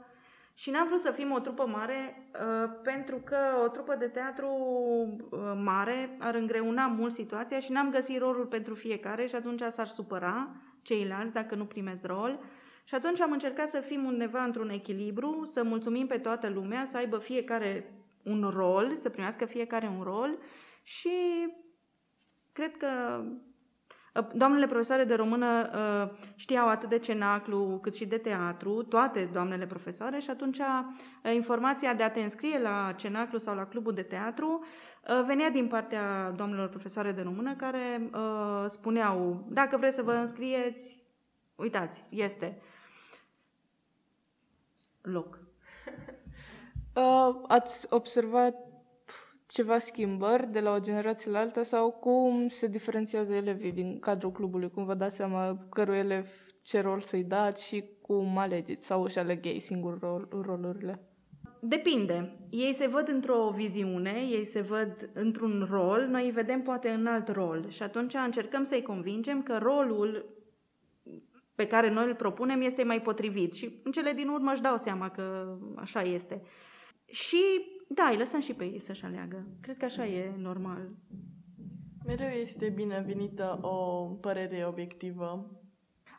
și 0.60 0.70
n-am 0.70 0.88
vrut 0.88 1.00
să 1.00 1.12
fim 1.12 1.32
o 1.32 1.40
trupă 1.40 1.68
mare 1.68 2.30
uh, 2.34 2.70
pentru 2.84 3.16
că 3.16 3.38
o 3.66 3.68
trupă 3.68 3.96
de 3.96 4.08
teatru 4.08 4.48
uh, 4.50 5.40
mare 5.64 6.16
ar 6.20 6.36
îngreuna 6.36 6.88
mult 6.88 7.14
situația 7.14 7.60
și 7.60 7.72
n-am 7.72 7.90
găsit 7.90 8.18
rolul 8.18 8.46
pentru 8.46 8.76
fiecare 8.76 9.26
și 9.26 9.36
atunci 9.36 9.62
s-ar 9.70 9.88
supăra 9.88 10.56
ceilalți 10.82 11.34
dacă 11.34 11.56
nu 11.56 11.66
primesc 11.66 12.06
rol. 12.06 12.40
Și 12.84 12.96
atunci 12.96 13.22
am 13.22 13.32
încercat 13.32 13.70
să 13.70 13.80
fim 13.80 14.04
undeva 14.04 14.44
într-un 14.44 14.70
echilibru, 14.70 15.46
să 15.46 15.64
mulțumim 15.64 16.08
pe 16.08 16.18
toată 16.18 16.50
lumea, 16.50 16.86
să 16.86 16.98
aibă 16.98 17.18
fiecare 17.18 17.94
un 18.24 18.52
rol, 18.56 18.96
să 18.96 19.10
primească 19.10 19.46
fiecare 19.46 19.92
un 19.98 20.04
rol 20.04 20.38
și 20.84 21.10
cred 22.58 22.78
că 22.78 22.88
Uh, 24.18 24.26
doamnele 24.34 24.66
profesoare 24.66 25.04
de 25.04 25.16
română 25.16 25.70
uh, 25.74 26.18
știau 26.36 26.68
atât 26.68 26.90
de 26.90 27.00
cenaclu 27.00 27.80
cât 27.82 27.96
și 27.96 28.06
de 28.06 28.18
teatru, 28.18 28.84
toate 28.84 29.30
doamnele 29.34 29.66
profesoare 29.66 30.20
și 30.20 30.30
atunci 30.30 30.58
uh, 30.58 31.34
informația 31.34 31.94
de 31.94 32.04
a 32.04 32.12
te 32.12 32.22
înscrie 32.22 32.60
la 32.60 32.94
cenaclu 32.96 33.38
sau 33.38 33.56
la 33.56 33.66
clubul 33.66 33.94
de 33.94 34.02
teatru 34.02 34.66
venea 35.26 35.50
din 35.50 35.68
partea 35.68 36.32
doamnelor 36.32 36.70
profesoare 36.70 37.12
de 37.12 37.22
română 37.22 37.56
care 37.56 38.10
spuneau 38.68 39.46
dacă 39.50 39.78
vreți 39.78 39.96
să 39.96 40.02
vă 40.02 40.12
înscrieți, 40.12 41.04
uitați, 41.56 42.04
este 42.10 42.62
loc. 45.02 45.40
Uh, 46.94 47.36
ați 47.58 47.88
observat 47.90 48.67
ceva 49.48 49.80
schimbări 49.80 50.52
de 50.52 50.60
la 50.60 50.74
o 50.74 50.80
generație 50.80 51.32
la 51.32 51.40
alta 51.40 51.64
sau 51.64 51.92
cum 51.92 52.48
se 52.48 52.68
diferențiază 52.68 53.34
elevii 53.34 53.72
din 53.72 54.00
cadrul 54.00 54.32
clubului? 54.32 54.70
Cum 54.70 54.86
vă 54.86 54.94
dați 54.94 55.16
seama 55.16 55.68
cărui 55.70 55.98
elev 55.98 56.28
ce 56.62 56.82
rol 56.82 57.02
să-i 57.02 57.24
dați 57.24 57.68
și 57.68 57.84
cum 58.02 58.38
alegeți 58.38 58.86
sau 58.86 59.04
își 59.04 59.20
aleg 59.20 59.46
ei 59.46 59.60
singur 59.60 60.00
rol, 60.00 60.28
rolurile? 60.46 61.02
Depinde. 61.62 62.48
Ei 62.50 62.74
se 62.74 62.88
văd 62.88 63.08
într-o 63.08 63.52
viziune, 63.56 64.14
ei 64.32 64.46
se 64.46 64.62
văd 64.62 65.10
într-un 65.14 65.68
rol, 65.70 66.08
noi 66.10 66.26
îi 66.26 66.32
vedem 66.32 66.62
poate 66.62 66.90
în 66.90 67.06
alt 67.06 67.28
rol 67.28 67.70
și 67.70 67.84
atunci 67.84 68.14
încercăm 68.14 68.64
să-i 68.64 68.82
convingem 68.82 69.44
că 69.44 69.58
rolul 69.58 70.36
pe 71.56 71.68
care 71.68 71.90
noi 71.90 72.06
îl 72.06 72.16
propunem 72.16 72.62
este 72.62 72.84
mai 72.84 73.02
potrivit 73.02 73.54
și 73.54 73.80
în 73.84 73.92
cele 73.92 74.12
din 74.12 74.28
urmă 74.28 74.52
își 74.52 74.62
dau 74.62 74.78
seama 74.78 75.10
că 75.10 75.58
așa 75.76 76.02
este. 76.02 76.42
Și 77.06 77.44
da, 77.88 78.08
îi 78.12 78.18
lăsăm 78.18 78.40
și 78.40 78.54
pe 78.54 78.64
ei 78.64 78.80
să-și 78.80 79.06
aleagă. 79.06 79.48
Cred 79.62 79.78
că 79.78 79.86
așa 79.86 80.06
e 80.06 80.32
normal. 80.38 80.90
Mereu 82.06 82.30
este 82.30 82.70
binevenită 82.70 83.60
o 83.62 84.06
părere 84.06 84.66
obiectivă. 84.68 85.52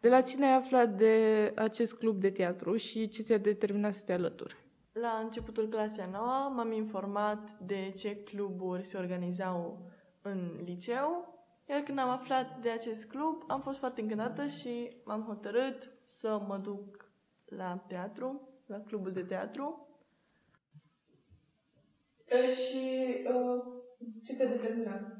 De 0.00 0.08
la 0.08 0.20
cine 0.20 0.46
ai 0.46 0.54
aflat 0.54 0.96
de 0.96 1.52
acest 1.56 1.94
club 1.94 2.20
de 2.20 2.30
teatru 2.30 2.76
și 2.76 3.08
ce 3.08 3.22
ți-a 3.22 3.38
determinat 3.38 3.94
să 3.94 4.04
te 4.04 4.12
alături? 4.12 4.56
La 4.92 5.20
începutul 5.22 5.68
clasei 5.68 6.02
a 6.02 6.08
noua 6.10 6.48
m-am 6.48 6.72
informat 6.72 7.58
de 7.58 7.92
ce 7.96 8.16
cluburi 8.16 8.84
se 8.84 8.96
organizau 8.96 9.90
în 10.22 10.60
liceu, 10.64 11.38
iar 11.68 11.80
când 11.80 11.98
am 11.98 12.08
aflat 12.08 12.60
de 12.60 12.70
acest 12.70 13.08
club, 13.08 13.44
am 13.46 13.60
fost 13.60 13.78
foarte 13.78 14.00
încântată 14.00 14.46
și 14.46 14.96
m-am 15.04 15.22
hotărât 15.22 15.90
să 16.04 16.42
mă 16.46 16.56
duc 16.56 17.12
la 17.44 17.84
teatru, 17.88 18.48
la 18.66 18.80
clubul 18.80 19.12
de 19.12 19.22
teatru. 19.22 19.87
Și 22.36 23.16
uh, 23.26 23.62
ce 24.22 24.36
te-a 24.36 24.46
determinat? 24.46 25.18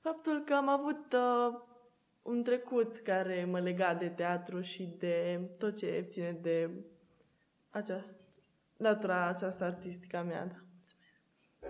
Faptul 0.00 0.42
că 0.44 0.54
am 0.54 0.68
avut 0.68 1.12
uh, 1.12 1.60
un 2.22 2.42
trecut 2.42 2.96
care 2.96 3.46
mă 3.50 3.60
lega 3.60 3.94
de 3.94 4.08
teatru 4.08 4.60
și 4.60 4.94
de 4.98 5.40
tot 5.58 5.76
ce 5.76 6.04
ține 6.08 6.38
de 6.42 6.70
această, 7.70 8.16
natura 8.76 9.26
aceasta 9.26 9.64
artistică 9.64 10.16
a 10.16 10.22
mea. 10.22 10.46
Da. 10.46 11.68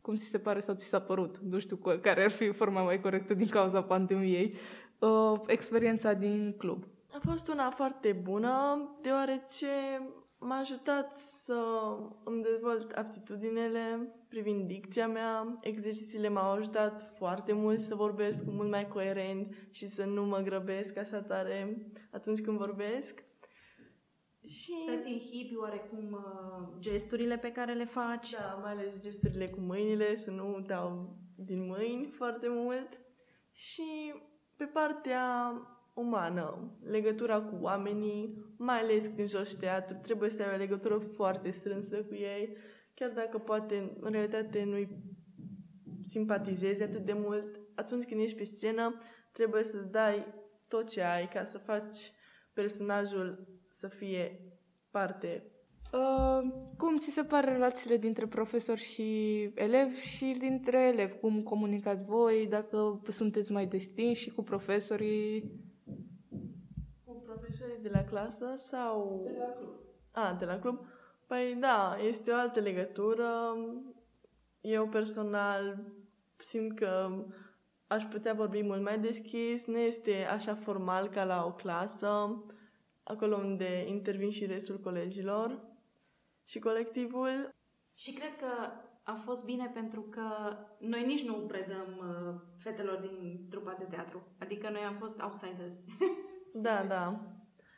Cum 0.00 0.16
ți 0.16 0.24
se 0.24 0.38
pare 0.38 0.60
sau 0.60 0.74
ți 0.74 0.86
s-a 0.86 1.00
părut? 1.00 1.38
Nu 1.38 1.58
știu 1.58 1.76
care 1.76 2.22
ar 2.22 2.30
fi 2.30 2.52
forma 2.52 2.82
mai 2.82 3.00
corectă 3.00 3.34
din 3.34 3.48
cauza 3.48 3.82
pandemiei. 3.82 4.56
Uh, 4.98 5.40
experiența 5.46 6.12
din 6.12 6.54
club. 6.58 6.84
A 7.12 7.18
fost 7.20 7.48
una 7.48 7.70
foarte 7.70 8.12
bună, 8.12 8.78
deoarece 9.02 9.66
m-a 10.46 10.58
ajutat 10.58 11.16
să 11.16 11.62
îmi 12.24 12.42
dezvolt 12.42 12.90
aptitudinile 12.90 14.14
privind 14.28 14.66
dicția 14.66 15.08
mea. 15.08 15.58
Exercițiile 15.60 16.28
m-au 16.28 16.50
ajutat 16.50 17.12
foarte 17.16 17.52
mult 17.52 17.80
să 17.80 17.94
vorbesc 17.94 18.44
mult 18.44 18.70
mai 18.70 18.88
coerent 18.88 19.54
și 19.70 19.86
să 19.86 20.04
nu 20.04 20.24
mă 20.24 20.38
grăbesc 20.38 20.96
așa 20.96 21.22
tare 21.22 21.86
atunci 22.10 22.40
când 22.40 22.58
vorbesc. 22.58 23.24
Și... 24.48 24.72
Să-ți 24.88 25.10
inhibi 25.10 25.56
oarecum 25.56 26.12
uh, 26.12 26.68
gesturile 26.78 27.36
pe 27.36 27.52
care 27.52 27.72
le 27.72 27.84
faci. 27.84 28.30
Da, 28.30 28.58
mai 28.62 28.72
ales 28.72 29.02
gesturile 29.02 29.48
cu 29.48 29.60
mâinile, 29.60 30.16
să 30.16 30.30
nu 30.30 30.60
dau 30.66 31.16
din 31.36 31.66
mâini 31.66 32.06
foarte 32.06 32.46
mult. 32.48 33.00
Și 33.52 34.14
pe 34.56 34.64
partea 34.64 35.52
umană, 35.96 36.76
legătura 36.82 37.40
cu 37.40 37.56
oamenii, 37.60 38.44
mai 38.56 38.78
ales 38.78 39.06
când 39.16 39.28
joci 39.28 39.54
teatru, 39.54 39.96
trebuie 40.02 40.30
să 40.30 40.42
ai 40.42 40.54
o 40.54 40.58
legătură 40.58 40.98
foarte 40.98 41.50
strânsă 41.50 41.96
cu 41.96 42.14
ei, 42.14 42.56
chiar 42.94 43.10
dacă 43.10 43.38
poate 43.38 43.96
în 44.00 44.10
realitate 44.12 44.64
nu-i 44.64 44.88
simpatizezi 46.08 46.82
atât 46.82 47.04
de 47.04 47.12
mult, 47.12 47.60
atunci 47.74 48.04
când 48.04 48.20
ești 48.20 48.36
pe 48.36 48.44
scenă, 48.44 49.00
trebuie 49.32 49.62
să-ți 49.62 49.90
dai 49.90 50.26
tot 50.68 50.88
ce 50.88 51.02
ai 51.02 51.28
ca 51.28 51.44
să 51.44 51.58
faci 51.58 52.12
personajul 52.52 53.46
să 53.70 53.88
fie 53.88 54.40
parte. 54.90 55.50
Uh, 55.92 56.52
cum 56.76 56.98
ți 56.98 57.10
se 57.10 57.22
pare 57.22 57.52
relațiile 57.52 57.96
dintre 57.96 58.26
profesori 58.26 58.80
și 58.80 59.42
elevi 59.54 60.00
și 60.00 60.36
dintre 60.38 60.78
elevi? 60.78 61.18
Cum 61.18 61.42
comunicați 61.42 62.04
voi? 62.04 62.46
Dacă 62.50 63.02
sunteți 63.08 63.52
mai 63.52 63.66
destinși 63.66 64.22
și 64.22 64.30
cu 64.30 64.42
profesorii? 64.42 65.64
Profesorii 67.86 67.90
de 67.90 67.90
la 67.90 68.04
clasă 68.04 68.54
sau... 68.56 69.20
De 69.24 69.38
la 69.38 69.44
club. 69.44 69.74
A, 70.12 70.36
de 70.38 70.44
la 70.44 70.58
club? 70.58 70.86
Păi 71.26 71.56
da, 71.60 71.96
este 72.00 72.30
o 72.30 72.34
altă 72.34 72.60
legătură. 72.60 73.28
Eu 74.60 74.88
personal 74.88 75.84
simt 76.36 76.78
că 76.78 77.24
aș 77.86 78.04
putea 78.04 78.34
vorbi 78.34 78.62
mult 78.62 78.82
mai 78.82 78.98
deschis, 78.98 79.66
nu 79.66 79.78
este 79.78 80.26
așa 80.30 80.54
formal 80.54 81.08
ca 81.08 81.24
la 81.24 81.44
o 81.44 81.52
clasă. 81.52 82.42
acolo 83.02 83.36
unde 83.36 83.84
intervin 83.88 84.30
și 84.30 84.46
restul 84.46 84.80
colegilor 84.80 85.60
și 86.44 86.58
colectivul. 86.58 87.54
Și 87.94 88.12
cred 88.12 88.36
că 88.36 88.70
a 89.02 89.14
fost 89.14 89.44
bine 89.44 89.70
pentru 89.74 90.00
că 90.00 90.56
noi 90.78 91.04
nici 91.04 91.24
nu 91.24 91.34
predăm 91.34 91.88
uh, 91.98 92.40
fetelor 92.58 92.98
din 92.98 93.46
trupa 93.50 93.74
de 93.78 93.84
teatru. 93.84 94.26
Adică 94.38 94.70
noi 94.70 94.80
am 94.80 94.94
fost 94.94 95.20
outsideri. 95.20 95.72
Da, 96.58 96.84
da. 96.84 97.35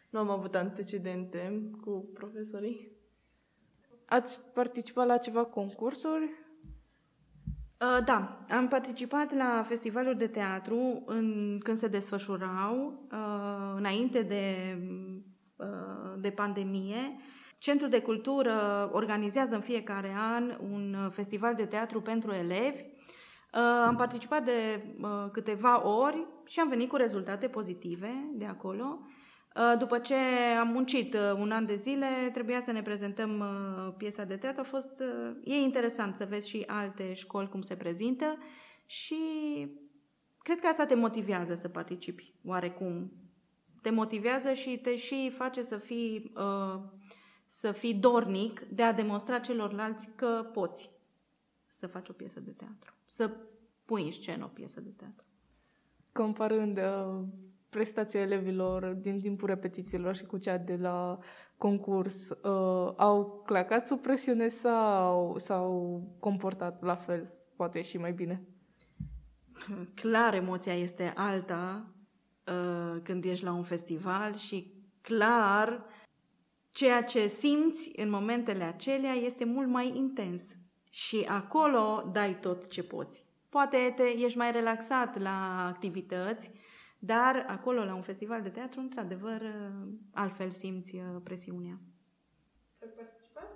Nu 0.08 0.18
am 0.18 0.30
avut 0.30 0.54
antecedente 0.54 1.70
cu 1.84 2.10
profesorii. 2.14 2.92
Ați 4.04 4.40
participat 4.54 5.06
la 5.06 5.16
ceva 5.16 5.44
concursuri? 5.44 6.46
Uh, 7.80 8.04
da, 8.04 8.38
am 8.48 8.68
participat 8.68 9.34
la 9.34 9.64
festivaluri 9.66 10.18
de 10.18 10.26
teatru 10.26 11.02
în, 11.06 11.58
când 11.62 11.76
se 11.76 11.88
desfășurau, 11.88 13.06
uh, 13.12 13.74
înainte 13.76 14.22
de, 14.22 14.78
uh, 15.56 16.20
de 16.20 16.30
pandemie. 16.30 17.16
Centrul 17.58 17.88
de 17.88 18.00
Cultură 18.00 18.88
organizează 18.92 19.54
în 19.54 19.60
fiecare 19.60 20.14
an 20.16 20.58
un 20.70 21.10
festival 21.10 21.54
de 21.54 21.66
teatru 21.66 22.00
pentru 22.00 22.32
elevi. 22.32 22.82
Am 23.86 23.96
participat 23.96 24.44
de 24.44 24.84
câteva 25.32 25.86
ori 25.86 26.26
și 26.46 26.60
am 26.60 26.68
venit 26.68 26.88
cu 26.88 26.96
rezultate 26.96 27.48
pozitive 27.48 28.30
de 28.32 28.44
acolo. 28.44 29.00
După 29.78 29.98
ce 29.98 30.14
am 30.60 30.68
muncit 30.68 31.14
un 31.14 31.50
an 31.50 31.66
de 31.66 31.76
zile, 31.76 32.06
trebuia 32.32 32.60
să 32.60 32.72
ne 32.72 32.82
prezentăm 32.82 33.44
piesa 33.96 34.24
de 34.24 34.36
teatru. 34.36 34.60
A 34.60 34.64
fost 34.64 35.02
e 35.44 35.54
interesant 35.54 36.16
să 36.16 36.24
vezi 36.24 36.48
și 36.48 36.64
alte 36.66 37.12
școli 37.12 37.48
cum 37.48 37.60
se 37.60 37.76
prezintă 37.76 38.38
și 38.86 39.16
cred 40.38 40.60
că 40.60 40.66
asta 40.66 40.86
te 40.86 40.94
motivează 40.94 41.54
să 41.54 41.68
participi 41.68 42.34
oarecum. 42.44 43.12
Te 43.82 43.90
motivează 43.90 44.52
și 44.52 44.78
te 44.78 44.96
și 44.96 45.30
face 45.30 45.62
să 45.62 45.76
fii 45.76 46.32
uh, 46.36 46.80
să 47.46 47.72
fii 47.72 47.94
dornic 47.94 48.60
de 48.60 48.82
a 48.82 48.92
demonstra 48.92 49.38
celorlalți 49.38 50.08
că 50.14 50.50
poți 50.52 50.90
să 51.66 51.86
faci 51.86 52.08
o 52.08 52.12
piesă 52.12 52.40
de 52.40 52.50
teatru, 52.50 52.94
să 53.06 53.36
pui 53.84 54.02
în 54.02 54.10
scenă 54.10 54.44
o 54.44 54.48
piesă 54.48 54.80
de 54.80 54.90
teatru. 54.90 55.24
Comparând 56.12 56.78
uh, 56.78 57.24
prestația 57.68 58.20
elevilor 58.20 58.84
din 58.86 59.20
timpul 59.20 59.48
repetițiilor 59.48 60.16
și 60.16 60.24
cu 60.24 60.38
cea 60.38 60.58
de 60.58 60.76
la 60.76 61.18
concurs, 61.56 62.28
uh, 62.30 62.92
au 62.96 63.42
clacat 63.46 63.86
sub 63.86 64.00
presiune 64.00 64.48
sau 64.48 65.38
s-au 65.38 66.02
comportat 66.20 66.82
la 66.82 66.94
fel, 66.94 67.32
poate 67.56 67.82
și 67.82 67.98
mai 67.98 68.12
bine? 68.12 68.42
Clar, 69.94 70.34
emoția 70.34 70.74
este 70.74 71.12
alta 71.16 71.86
uh, 72.46 73.00
când 73.02 73.24
ești 73.24 73.44
la 73.44 73.52
un 73.52 73.62
festival 73.62 74.34
și 74.34 74.72
clar 75.00 75.84
ceea 76.70 77.02
ce 77.02 77.26
simți 77.26 77.92
în 77.96 78.10
momentele 78.10 78.64
acelea 78.64 79.12
este 79.12 79.44
mult 79.44 79.68
mai 79.68 79.96
intens 79.96 80.56
și 80.90 81.24
acolo 81.28 82.10
dai 82.12 82.38
tot 82.40 82.68
ce 82.68 82.82
poți. 82.82 83.24
Poate 83.48 83.92
te, 83.96 84.02
ești 84.02 84.38
mai 84.38 84.52
relaxat 84.52 85.18
la 85.20 85.66
activități, 85.66 86.50
dar 86.98 87.44
acolo, 87.48 87.84
la 87.84 87.94
un 87.94 88.02
festival 88.02 88.42
de 88.42 88.48
teatru, 88.48 88.80
într-adevăr, 88.80 89.42
altfel 90.12 90.50
simți 90.50 90.96
uh, 90.96 91.02
presiunea. 91.24 91.78
Ai 92.82 92.88
participat? 92.96 93.48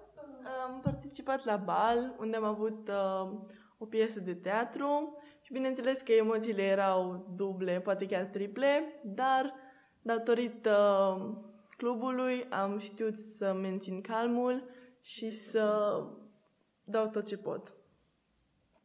Am 0.67 0.81
participat 0.81 1.45
la 1.45 1.57
bal, 1.57 2.17
unde 2.19 2.37
am 2.37 2.45
avut 2.45 2.89
uh, 2.89 3.41
o 3.79 3.85
piesă 3.85 4.21
de 4.21 4.35
teatru 4.35 5.17
și 5.43 5.53
bineînțeles 5.53 6.01
că 6.01 6.13
emoțiile 6.13 6.63
erau 6.63 7.33
duble, 7.37 7.81
poate 7.81 8.07
chiar 8.07 8.25
triple, 8.25 9.01
dar 9.05 9.55
datorită 10.03 10.77
uh, 11.19 11.37
clubului 11.77 12.47
am 12.49 12.79
știut 12.79 13.19
să 13.19 13.53
mențin 13.53 14.01
calmul 14.01 14.65
și 15.01 15.31
să 15.31 15.95
dau 16.85 17.09
tot 17.09 17.27
ce 17.27 17.37
pot. 17.37 17.75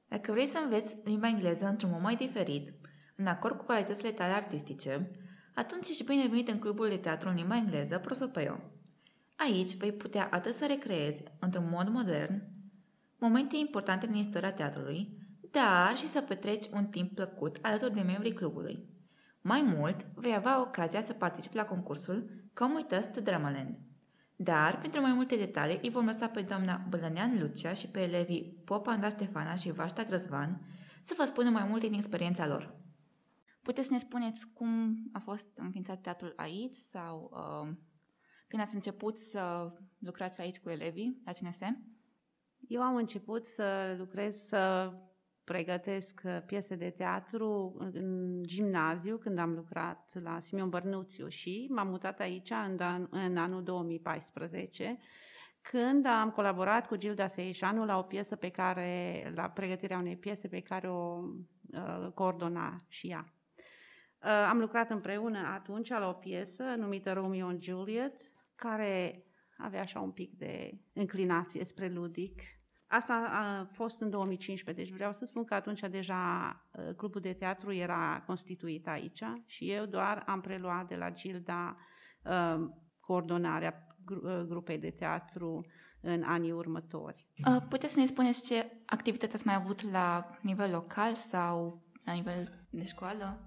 Dacă 0.08 0.32
vrei 0.32 0.46
să 0.46 0.60
înveți 0.64 1.02
limba 1.04 1.28
engleză 1.28 1.66
într-un 1.66 1.92
mod 1.92 2.02
mai 2.02 2.16
diferit, 2.16 2.72
în 3.18 3.28
acord 3.28 3.58
cu 3.58 3.66
calitățile 3.66 4.12
tale 4.12 4.34
artistice, 4.34 5.12
atunci 5.56 5.90
ești 5.90 6.04
binevenit 6.04 6.48
în 6.48 6.60
clubul 6.60 6.88
de 6.88 6.98
teatru 6.98 7.30
în 7.30 7.36
limba 7.36 7.56
engleză 7.56 7.98
Prosopeo. 7.98 8.60
Aici 9.36 9.76
vei 9.76 9.92
putea 9.92 10.28
atât 10.32 10.54
să 10.54 10.66
recreezi, 10.66 11.24
într-un 11.40 11.68
mod 11.70 11.88
modern, 11.88 12.44
momente 13.18 13.58
importante 13.58 14.06
din 14.06 14.16
istoria 14.16 14.54
teatrului, 14.54 15.18
dar 15.52 15.98
și 15.98 16.08
să 16.08 16.22
petreci 16.22 16.66
un 16.74 16.86
timp 16.86 17.16
plăcut 17.16 17.58
alături 17.62 17.94
de 17.94 18.02
membrii 18.02 18.34
clubului. 18.34 18.86
Mai 19.42 19.62
mult, 19.62 20.06
vei 20.16 20.36
avea 20.36 20.62
ocazia 20.62 21.02
să 21.02 21.14
participi 21.14 21.56
la 21.56 21.66
concursul 21.66 22.30
Come 22.54 22.74
with 22.76 22.98
us 23.00 23.08
to 23.08 23.22
Dramaland. 23.22 23.78
Dar, 24.36 24.80
pentru 24.80 25.02
mai 25.02 25.14
multe 25.14 25.36
detalii, 25.36 25.80
îi 25.82 25.90
vom 25.90 26.06
lăsa 26.06 26.28
pe 26.28 26.42
doamna 26.42 26.86
Bălănean 26.90 27.38
Lucia 27.40 27.74
și 27.74 27.88
pe 27.88 28.00
elevii 28.00 28.62
Popa 28.66 29.00
Ștefana 29.10 29.56
și 29.56 29.72
Vașta 29.72 30.04
Grăzvan 30.04 30.62
să 31.02 31.14
vă 31.18 31.26
spună 31.26 31.50
mai 31.50 31.66
multe 31.70 31.88
din 31.88 31.98
experiența 31.98 32.48
lor. 32.48 32.77
Puteți 33.68 33.88
să 33.88 33.94
ne 33.94 34.00
spuneți 34.00 34.48
cum 34.54 34.98
a 35.14 35.20
fost 35.20 35.58
înființat 35.58 36.02
teatrul 36.02 36.34
aici 36.36 36.74
sau 36.74 37.32
uh, 37.34 37.76
când 38.48 38.62
ați 38.62 38.76
început 38.76 39.18
să 39.18 39.74
lucrați 40.00 40.42
aici 40.42 40.60
cu 40.60 40.70
elevii 40.70 41.22
la 41.26 41.32
CNS? 41.32 41.60
Eu 42.68 42.82
am 42.82 42.96
început 42.96 43.46
să 43.46 43.96
lucrez, 43.98 44.36
să 44.36 44.94
pregătesc 45.44 46.22
uh, 46.26 46.38
piese 46.46 46.76
de 46.76 46.90
teatru 46.90 47.76
în 47.80 48.44
gimnaziu, 48.44 49.18
când 49.18 49.40
am 49.40 49.54
lucrat 49.54 50.22
la 50.22 50.40
Simeon 50.40 50.70
Bărnuțiu 50.70 51.28
și 51.28 51.68
m-am 51.70 51.88
mutat 51.88 52.20
aici 52.20 52.50
în, 52.50 52.80
an, 52.80 53.08
în 53.10 53.38
anul 53.38 53.64
2014, 53.64 54.98
când 55.62 56.06
am 56.06 56.30
colaborat 56.30 56.88
cu 56.88 56.96
Gilda 56.96 57.28
Seișanu 57.28 57.86
la 57.86 57.98
o 57.98 58.04
piesă 58.04 58.36
pe 58.36 58.50
care, 58.50 59.32
la 59.36 59.50
pregătirea 59.50 59.98
unei 59.98 60.18
piese 60.18 60.48
pe 60.48 60.62
care 60.62 60.90
o 60.90 61.24
uh, 61.72 62.12
coordona 62.14 62.86
și 62.88 63.08
ea. 63.08 63.32
Uh, 64.24 64.30
am 64.50 64.60
lucrat 64.60 64.90
împreună 64.90 65.38
atunci 65.54 65.90
la 65.90 66.08
o 66.08 66.14
piesă 66.14 66.64
numită 66.64 67.14
Romeo 67.14 67.48
and 67.48 67.62
Juliet, 67.62 68.32
care 68.56 69.24
avea 69.58 69.80
așa 69.80 70.00
un 70.00 70.12
pic 70.12 70.38
de 70.38 70.80
înclinație 70.94 71.64
spre 71.64 71.88
ludic, 71.88 72.42
Asta 72.88 73.14
a 73.32 73.74
fost 73.74 74.02
în 74.02 74.10
2015, 74.10 74.84
deci 74.84 74.96
vreau 74.96 75.14
să 75.14 75.26
spun 75.26 75.44
că 75.44 75.54
atunci 75.54 75.80
deja 75.80 76.50
ă, 76.78 76.94
clubul 76.94 77.22
de 77.22 77.34
teatru 77.34 77.74
era 77.74 78.24
constituit 78.26 78.88
aici 78.88 79.24
și 79.46 79.72
eu 79.72 79.86
doar 79.86 80.24
am 80.26 80.42
preluat 80.42 80.88
de 80.88 80.96
la 80.96 81.12
Gilda 81.12 81.78
ă, 82.26 82.70
coordonarea 83.00 83.88
ă, 84.24 84.44
grupei 84.48 84.78
de 84.78 84.90
teatru 84.90 85.66
în 86.02 86.24
anii 86.24 86.52
următori. 86.52 87.28
Puteți 87.70 87.94
să 87.94 88.00
ne 88.00 88.06
spuneți 88.06 88.46
ce 88.46 88.72
activități 88.86 89.36
ați 89.36 89.46
mai 89.46 89.56
avut 89.56 89.92
la 89.92 90.38
nivel 90.42 90.72
local 90.72 91.16
sau 91.16 91.84
la 92.06 92.14
nivel 92.14 92.68
de 92.70 92.86
școală? 92.86 93.47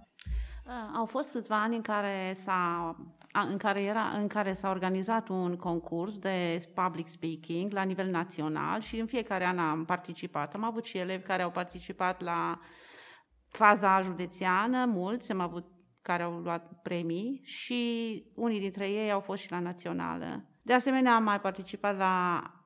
Au 0.95 1.05
fost 1.05 1.33
câțiva 1.33 1.63
ani 1.63 1.77
în 1.77 1.83
care 1.83 2.33
s-a 2.35 2.97
în 3.33 3.57
care, 3.57 3.83
era, 3.83 4.09
în 4.09 4.27
care 4.27 4.53
s-a 4.53 4.71
organizat 4.71 5.29
un 5.29 5.57
concurs 5.57 6.19
de 6.19 6.61
public 6.75 7.09
speaking 7.09 7.73
la 7.73 7.83
nivel 7.83 8.11
național 8.11 8.81
și 8.81 8.99
în 8.99 9.07
fiecare 9.07 9.45
an 9.45 9.59
am 9.59 9.85
participat. 9.85 10.55
Am 10.55 10.65
avut 10.65 10.85
și 10.85 10.99
elevi 10.99 11.25
care 11.25 11.43
au 11.43 11.51
participat 11.51 12.21
la 12.21 12.59
faza 13.49 14.01
județeană, 14.01 14.85
mulți, 14.85 15.31
am 15.31 15.41
avut 15.41 15.67
care 16.03 16.23
au 16.23 16.33
luat 16.33 16.81
premii 16.83 17.41
și 17.45 18.25
unii 18.35 18.61
dintre 18.61 18.91
ei 18.91 19.11
au 19.11 19.21
fost 19.21 19.43
și 19.43 19.51
la 19.51 19.59
națională. 19.59 20.45
De 20.63 20.73
asemenea, 20.73 21.15
am 21.15 21.23
mai 21.23 21.41
participat 21.41 21.97
la 21.97 22.43
uh, 22.45 22.60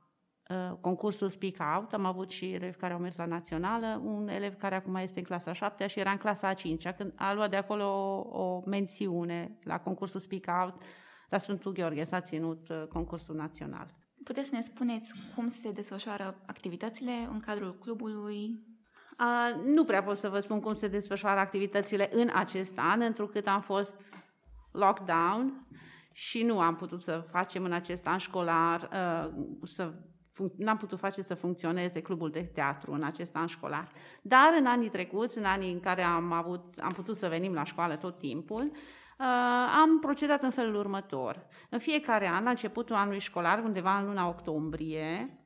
concursul 0.80 1.30
Speak 1.30 1.76
Out, 1.76 1.92
am 1.92 2.04
avut 2.04 2.30
și 2.30 2.52
elevi 2.52 2.76
care 2.76 2.92
au 2.92 2.98
mers 2.98 3.16
la 3.16 3.26
națională, 3.26 4.02
un 4.04 4.28
elev 4.28 4.54
care 4.54 4.74
acum 4.74 4.94
este 4.94 5.18
în 5.18 5.24
clasa 5.24 5.52
7 5.52 5.86
și 5.86 5.98
era 5.98 6.10
în 6.10 6.16
clasa 6.16 6.48
a 6.48 6.54
5 6.54 6.88
când 6.88 7.12
a 7.16 7.34
luat 7.34 7.50
de 7.50 7.56
acolo 7.56 7.84
o, 7.84 8.42
o 8.42 8.62
mențiune 8.66 9.58
la 9.62 9.80
concursul 9.80 10.20
Speak 10.20 10.60
Out, 10.60 10.82
la 11.28 11.38
Sfântul 11.38 11.72
Gheorghe 11.72 12.04
s-a 12.04 12.20
ținut 12.20 12.68
uh, 12.68 12.82
concursul 12.88 13.34
național. 13.34 13.94
Puteți 14.24 14.48
să 14.48 14.54
ne 14.54 14.60
spuneți 14.60 15.14
cum 15.34 15.48
se 15.48 15.72
desfășoară 15.72 16.36
activitățile 16.46 17.28
în 17.30 17.40
cadrul 17.40 17.78
clubului? 17.78 18.72
Uh, 19.18 19.64
nu 19.64 19.84
prea 19.84 20.02
pot 20.02 20.18
să 20.18 20.28
vă 20.28 20.40
spun 20.40 20.60
cum 20.60 20.74
se 20.74 20.88
desfășoară 20.88 21.40
activitățile 21.40 22.10
în 22.12 22.30
acest 22.34 22.78
an, 22.78 23.00
întrucât 23.00 23.46
am 23.46 23.60
fost 23.60 24.14
lockdown 24.72 25.66
și 26.12 26.42
nu 26.42 26.60
am 26.60 26.76
putut 26.76 27.02
să 27.02 27.26
facem 27.30 27.64
în 27.64 27.72
acest 27.72 28.06
an 28.06 28.18
școlar, 28.18 28.88
uh, 28.92 29.44
să 29.62 29.92
n-am 30.56 30.76
putut 30.76 30.98
face 30.98 31.22
să 31.22 31.34
funcționeze 31.34 32.02
clubul 32.02 32.30
de 32.30 32.42
teatru 32.42 32.92
în 32.92 33.02
acest 33.02 33.36
an 33.36 33.46
școlar. 33.46 33.92
Dar 34.22 34.54
în 34.58 34.66
anii 34.66 34.88
trecuți, 34.88 35.38
în 35.38 35.44
anii 35.44 35.72
în 35.72 35.80
care 35.80 36.02
am, 36.02 36.32
avut, 36.32 36.78
am 36.80 36.92
putut 36.92 37.16
să 37.16 37.28
venim 37.28 37.52
la 37.52 37.64
școală 37.64 37.96
tot 37.96 38.18
timpul, 38.18 38.62
uh, 38.62 39.26
am 39.82 39.98
procedat 40.00 40.42
în 40.42 40.50
felul 40.50 40.74
următor. 40.74 41.46
În 41.70 41.78
fiecare 41.78 42.28
an, 42.28 42.44
la 42.44 42.50
începutul 42.50 42.96
anului 42.96 43.18
școlar, 43.18 43.58
undeva 43.58 43.98
în 43.98 44.06
luna 44.06 44.28
octombrie, 44.28 45.38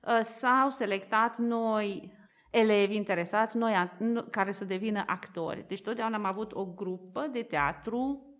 uh, 0.00 0.20
s-au 0.22 0.70
selectat 0.70 1.38
noi 1.38 2.20
elevi 2.50 2.94
interesați, 2.94 3.56
noi 3.56 3.90
care 4.30 4.52
să 4.52 4.64
devină 4.64 5.02
actori. 5.06 5.64
Deci 5.68 5.82
totdeauna 5.82 6.16
am 6.16 6.24
avut 6.24 6.52
o 6.52 6.64
grupă 6.64 7.28
de 7.32 7.42
teatru 7.42 7.98
uh, 7.98 8.31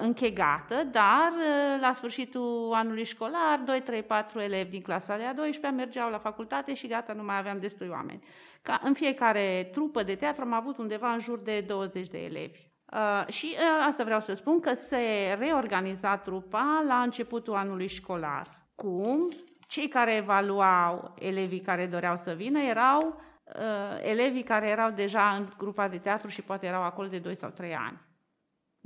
închegată, 0.00 0.74
dar 0.90 1.32
uh, 1.32 1.80
la 1.80 1.92
sfârșitul 1.92 2.72
anului 2.74 3.04
școlar, 3.04 3.60
2, 3.64 3.80
3, 3.80 4.02
4 4.02 4.40
elevi 4.40 4.70
din 4.70 4.82
clasa 4.82 5.16
de 5.16 5.24
a 5.24 5.34
12 5.34 5.80
mergeau 5.80 6.10
la 6.10 6.18
facultate 6.18 6.74
și 6.74 6.86
gata, 6.86 7.12
nu 7.12 7.22
mai 7.22 7.38
aveam 7.38 7.58
destui 7.60 7.88
oameni. 7.88 8.24
Ca 8.62 8.80
în 8.82 8.94
fiecare 8.94 9.68
trupă 9.72 10.02
de 10.02 10.14
teatru 10.14 10.42
am 10.42 10.52
avut 10.52 10.78
undeva 10.78 11.12
în 11.12 11.18
jur 11.18 11.38
de 11.38 11.60
20 11.60 12.08
de 12.08 12.18
elevi. 12.18 12.60
Uh, 12.92 13.32
și 13.32 13.46
uh, 13.52 13.86
asta 13.86 14.04
vreau 14.04 14.20
să 14.20 14.34
spun 14.34 14.60
că 14.60 14.74
se 14.74 15.36
reorganiza 15.38 16.16
trupa 16.16 16.84
la 16.86 17.00
începutul 17.00 17.54
anului 17.54 17.86
școlar. 17.86 18.66
Cum? 18.74 19.28
Cei 19.66 19.88
care 19.88 20.14
evaluau 20.14 21.14
elevii 21.18 21.60
care 21.60 21.86
doreau 21.86 22.16
să 22.16 22.32
vină 22.32 22.60
erau 22.60 23.20
uh, 23.44 24.02
elevii 24.02 24.42
care 24.42 24.68
erau 24.68 24.90
deja 24.90 25.34
în 25.38 25.48
grupa 25.56 25.88
de 25.88 25.98
teatru 25.98 26.28
și 26.28 26.42
poate 26.42 26.66
erau 26.66 26.82
acolo 26.82 27.08
de 27.08 27.18
2 27.18 27.34
sau 27.36 27.50
3 27.50 27.74
ani. 27.74 28.05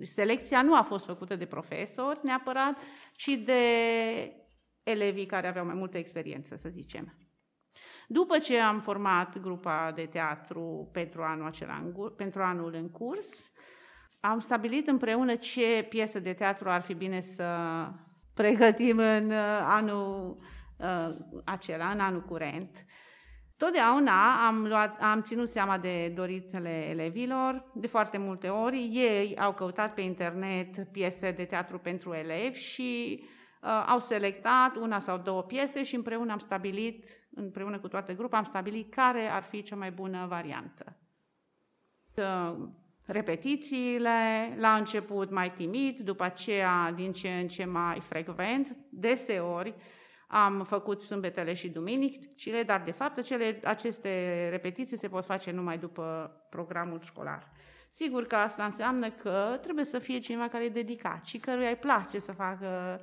Deci 0.00 0.08
selecția 0.08 0.62
nu 0.62 0.76
a 0.76 0.82
fost 0.82 1.04
făcută 1.04 1.36
de 1.36 1.46
profesori 1.46 2.20
neapărat, 2.22 2.78
ci 3.12 3.28
de 3.44 3.62
elevii 4.82 5.26
care 5.26 5.48
aveau 5.48 5.64
mai 5.64 5.74
multă 5.74 5.98
experiență, 5.98 6.56
să 6.56 6.68
zicem. 6.68 7.14
După 8.08 8.38
ce 8.38 8.58
am 8.58 8.80
format 8.80 9.38
grupa 9.38 9.92
de 9.94 10.06
teatru 10.06 10.90
pentru 10.92 11.22
anul, 11.22 11.46
acela, 11.46 11.92
pentru 12.16 12.42
anul 12.42 12.74
în 12.74 12.90
curs, 12.90 13.52
am 14.20 14.40
stabilit 14.40 14.86
împreună 14.86 15.34
ce 15.34 15.86
piesă 15.88 16.20
de 16.20 16.32
teatru 16.32 16.70
ar 16.70 16.80
fi 16.80 16.94
bine 16.94 17.20
să 17.20 17.56
pregătim 18.34 18.98
în 18.98 19.30
uh, 19.30 19.60
anul 19.62 20.38
uh, 20.78 21.16
acela, 21.44 21.90
în 21.90 22.00
anul 22.00 22.22
curent. 22.22 22.84
Totdeauna 23.60 24.46
am, 24.46 24.66
luat, 24.66 25.00
am 25.00 25.22
ținut 25.22 25.48
seama 25.48 25.78
de 25.78 26.12
dorințele 26.14 26.86
elevilor, 26.88 27.64
de 27.74 27.86
foarte 27.86 28.18
multe 28.18 28.48
ori. 28.48 28.90
Ei 28.92 29.38
au 29.38 29.52
căutat 29.52 29.94
pe 29.94 30.00
internet 30.00 30.88
piese 30.92 31.30
de 31.30 31.44
teatru 31.44 31.78
pentru 31.78 32.12
elevi 32.12 32.58
și 32.58 33.22
uh, 33.62 33.84
au 33.86 33.98
selectat 33.98 34.76
una 34.76 34.98
sau 34.98 35.18
două 35.18 35.42
piese 35.42 35.82
și 35.82 35.94
împreună 35.94 36.32
am 36.32 36.38
stabilit, 36.38 37.04
împreună 37.34 37.78
cu 37.78 37.88
toată 37.88 38.12
grupa, 38.12 38.36
am 38.36 38.44
stabilit 38.44 38.94
care 38.94 39.28
ar 39.28 39.42
fi 39.42 39.62
cea 39.62 39.76
mai 39.76 39.90
bună 39.90 40.26
variantă. 40.28 40.96
Uh, 42.16 42.54
repetițiile, 43.04 44.54
la 44.58 44.76
început 44.76 45.30
mai 45.30 45.52
timid, 45.52 45.98
după 45.98 46.22
aceea 46.22 46.92
din 46.96 47.12
ce 47.12 47.28
în 47.28 47.48
ce 47.48 47.64
mai 47.64 48.00
frecvent, 48.00 48.76
deseori, 48.90 49.74
am 50.32 50.64
făcut 50.64 51.00
sâmbetele 51.00 51.54
și 51.54 51.68
duminicile, 51.68 52.62
dar 52.62 52.82
de 52.84 52.90
fapt 52.90 53.18
acele, 53.18 53.60
aceste 53.64 54.48
repetiții 54.50 54.98
se 54.98 55.08
pot 55.08 55.24
face 55.24 55.50
numai 55.50 55.78
după 55.78 56.36
programul 56.50 57.00
școlar. 57.02 57.50
Sigur 57.90 58.26
că 58.26 58.36
asta 58.36 58.64
înseamnă 58.64 59.10
că 59.10 59.58
trebuie 59.62 59.84
să 59.84 59.98
fie 59.98 60.18
cineva 60.18 60.48
care 60.48 60.64
e 60.64 60.68
dedicat 60.68 61.24
și 61.24 61.38
căruia 61.38 61.68
îi 61.68 61.76
place 61.76 62.18
să 62.18 62.32
facă 62.32 63.00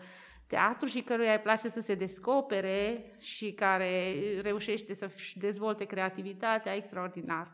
teatru 0.48 0.88
și 0.88 1.02
căruia 1.02 1.32
îi 1.32 1.40
place 1.40 1.70
să 1.70 1.82
se 1.82 1.96
descopere 1.96 3.06
și 3.20 3.52
care 3.52 4.14
reușește 4.42 4.94
să-și 4.94 5.40
dezvolte 5.40 5.86
creativitatea 5.86 6.76
extraordinar. 6.76 7.52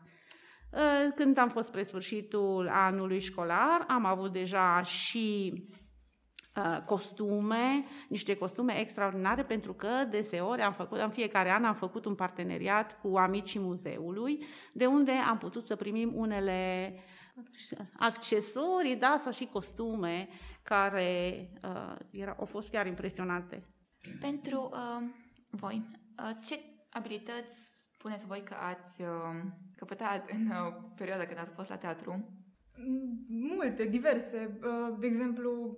Când 1.15 1.37
am 1.37 1.49
fost 1.49 1.67
spre 1.67 1.83
sfârșitul 1.83 2.69
anului 2.71 3.19
școlar, 3.19 3.85
am 3.87 4.05
avut 4.05 4.31
deja 4.31 4.81
și 4.83 5.53
Uh, 5.53 5.82
costume, 6.85 7.85
niște 8.07 8.35
costume 8.35 8.79
extraordinare, 8.79 9.43
pentru 9.43 9.73
că 9.73 9.89
deseori 10.09 10.61
am 10.61 10.73
făcut, 10.73 10.99
în 10.99 11.09
fiecare 11.09 11.51
an 11.51 11.63
am 11.63 11.75
făcut 11.75 12.05
un 12.05 12.15
parteneriat 12.15 12.99
cu 13.01 13.17
amicii 13.17 13.59
muzeului, 13.59 14.43
de 14.73 14.85
unde 14.85 15.11
am 15.11 15.37
putut 15.37 15.65
să 15.65 15.75
primim 15.75 16.11
unele 16.15 16.93
accesorii, 17.97 18.95
da, 18.95 19.15
sau 19.19 19.31
și 19.31 19.45
costume 19.45 20.27
care 20.63 21.49
uh, 21.63 21.95
era, 22.11 22.35
au 22.39 22.45
fost 22.45 22.69
chiar 22.69 22.87
impresionante. 22.87 23.63
Pentru 24.19 24.69
uh, 24.73 25.03
voi, 25.49 25.81
uh, 26.19 26.31
ce 26.43 26.59
abilități 26.89 27.55
spuneți 28.03 28.25
voi 28.25 28.43
că 28.43 28.55
ați 28.59 29.01
uh, 29.01 29.07
căpătat 29.75 30.29
în 30.29 30.47
uh, 30.47 30.73
perioada 30.95 31.25
când 31.25 31.39
ați 31.39 31.53
fost 31.55 31.69
la 31.69 31.77
teatru? 31.77 32.42
Multe, 33.27 33.83
diverse. 33.83 34.59
Uh, 34.63 34.95
de 34.99 35.05
exemplu, 35.05 35.77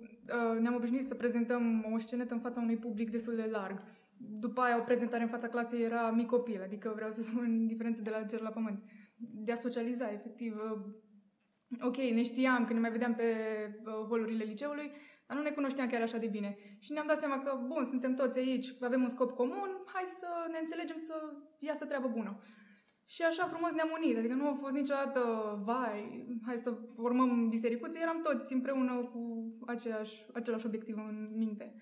uh, 0.52 0.60
ne-am 0.60 0.74
obișnuit 0.74 1.04
să 1.04 1.14
prezentăm 1.14 1.92
o 1.94 1.98
scenetă 1.98 2.34
în 2.34 2.40
fața 2.40 2.60
unui 2.60 2.76
public 2.76 3.10
destul 3.10 3.34
de 3.34 3.48
larg. 3.50 3.82
După 4.16 4.60
aia, 4.60 4.78
o 4.78 4.82
prezentare 4.82 5.22
în 5.22 5.28
fața 5.28 5.48
clasei 5.48 5.82
era 5.82 6.10
mic 6.10 6.26
copil, 6.26 6.62
adică 6.62 6.92
vreau 6.94 7.10
să 7.10 7.22
spun 7.22 7.66
diferență 7.66 8.02
de 8.02 8.10
la 8.10 8.22
cer 8.22 8.40
la 8.40 8.50
pământ. 8.50 8.82
De 9.16 9.52
a 9.52 9.54
socializa, 9.54 10.12
efectiv. 10.12 10.56
Uh, 10.56 10.80
ok, 11.80 11.96
ne 11.96 12.22
știam 12.22 12.64
că 12.64 12.72
ne 12.72 12.80
mai 12.80 12.90
vedeam 12.90 13.14
pe 13.14 13.24
holurile 14.08 14.44
liceului, 14.44 14.90
dar 15.26 15.36
nu 15.36 15.42
ne 15.42 15.50
cunoșteam 15.50 15.88
chiar 15.88 16.02
așa 16.02 16.18
de 16.18 16.26
bine. 16.26 16.56
Și 16.78 16.92
ne-am 16.92 17.06
dat 17.06 17.18
seama 17.18 17.38
că, 17.38 17.60
bun, 17.66 17.84
suntem 17.84 18.14
toți 18.14 18.38
aici, 18.38 18.74
avem 18.80 19.02
un 19.02 19.08
scop 19.08 19.30
comun, 19.30 19.82
hai 19.86 20.04
să 20.18 20.26
ne 20.50 20.58
înțelegem 20.58 20.96
să 20.96 21.14
iasă 21.58 21.84
treabă 21.84 22.08
bună. 22.08 22.40
Și 23.06 23.22
așa 23.22 23.46
frumos 23.46 23.70
ne-am 23.72 23.90
unit, 24.02 24.16
adică 24.16 24.34
nu 24.34 24.48
a 24.48 24.52
fost 24.52 24.74
niciodată, 24.74 25.20
vai, 25.64 26.26
hai 26.46 26.56
să 26.56 26.78
formăm 26.94 27.48
bisericuțe, 27.48 27.98
eram 28.02 28.20
toți 28.20 28.52
împreună 28.52 28.92
cu 29.04 29.52
aceeași, 29.66 30.26
același 30.34 30.66
obiectiv 30.66 30.96
în 30.96 31.32
minte. 31.36 31.74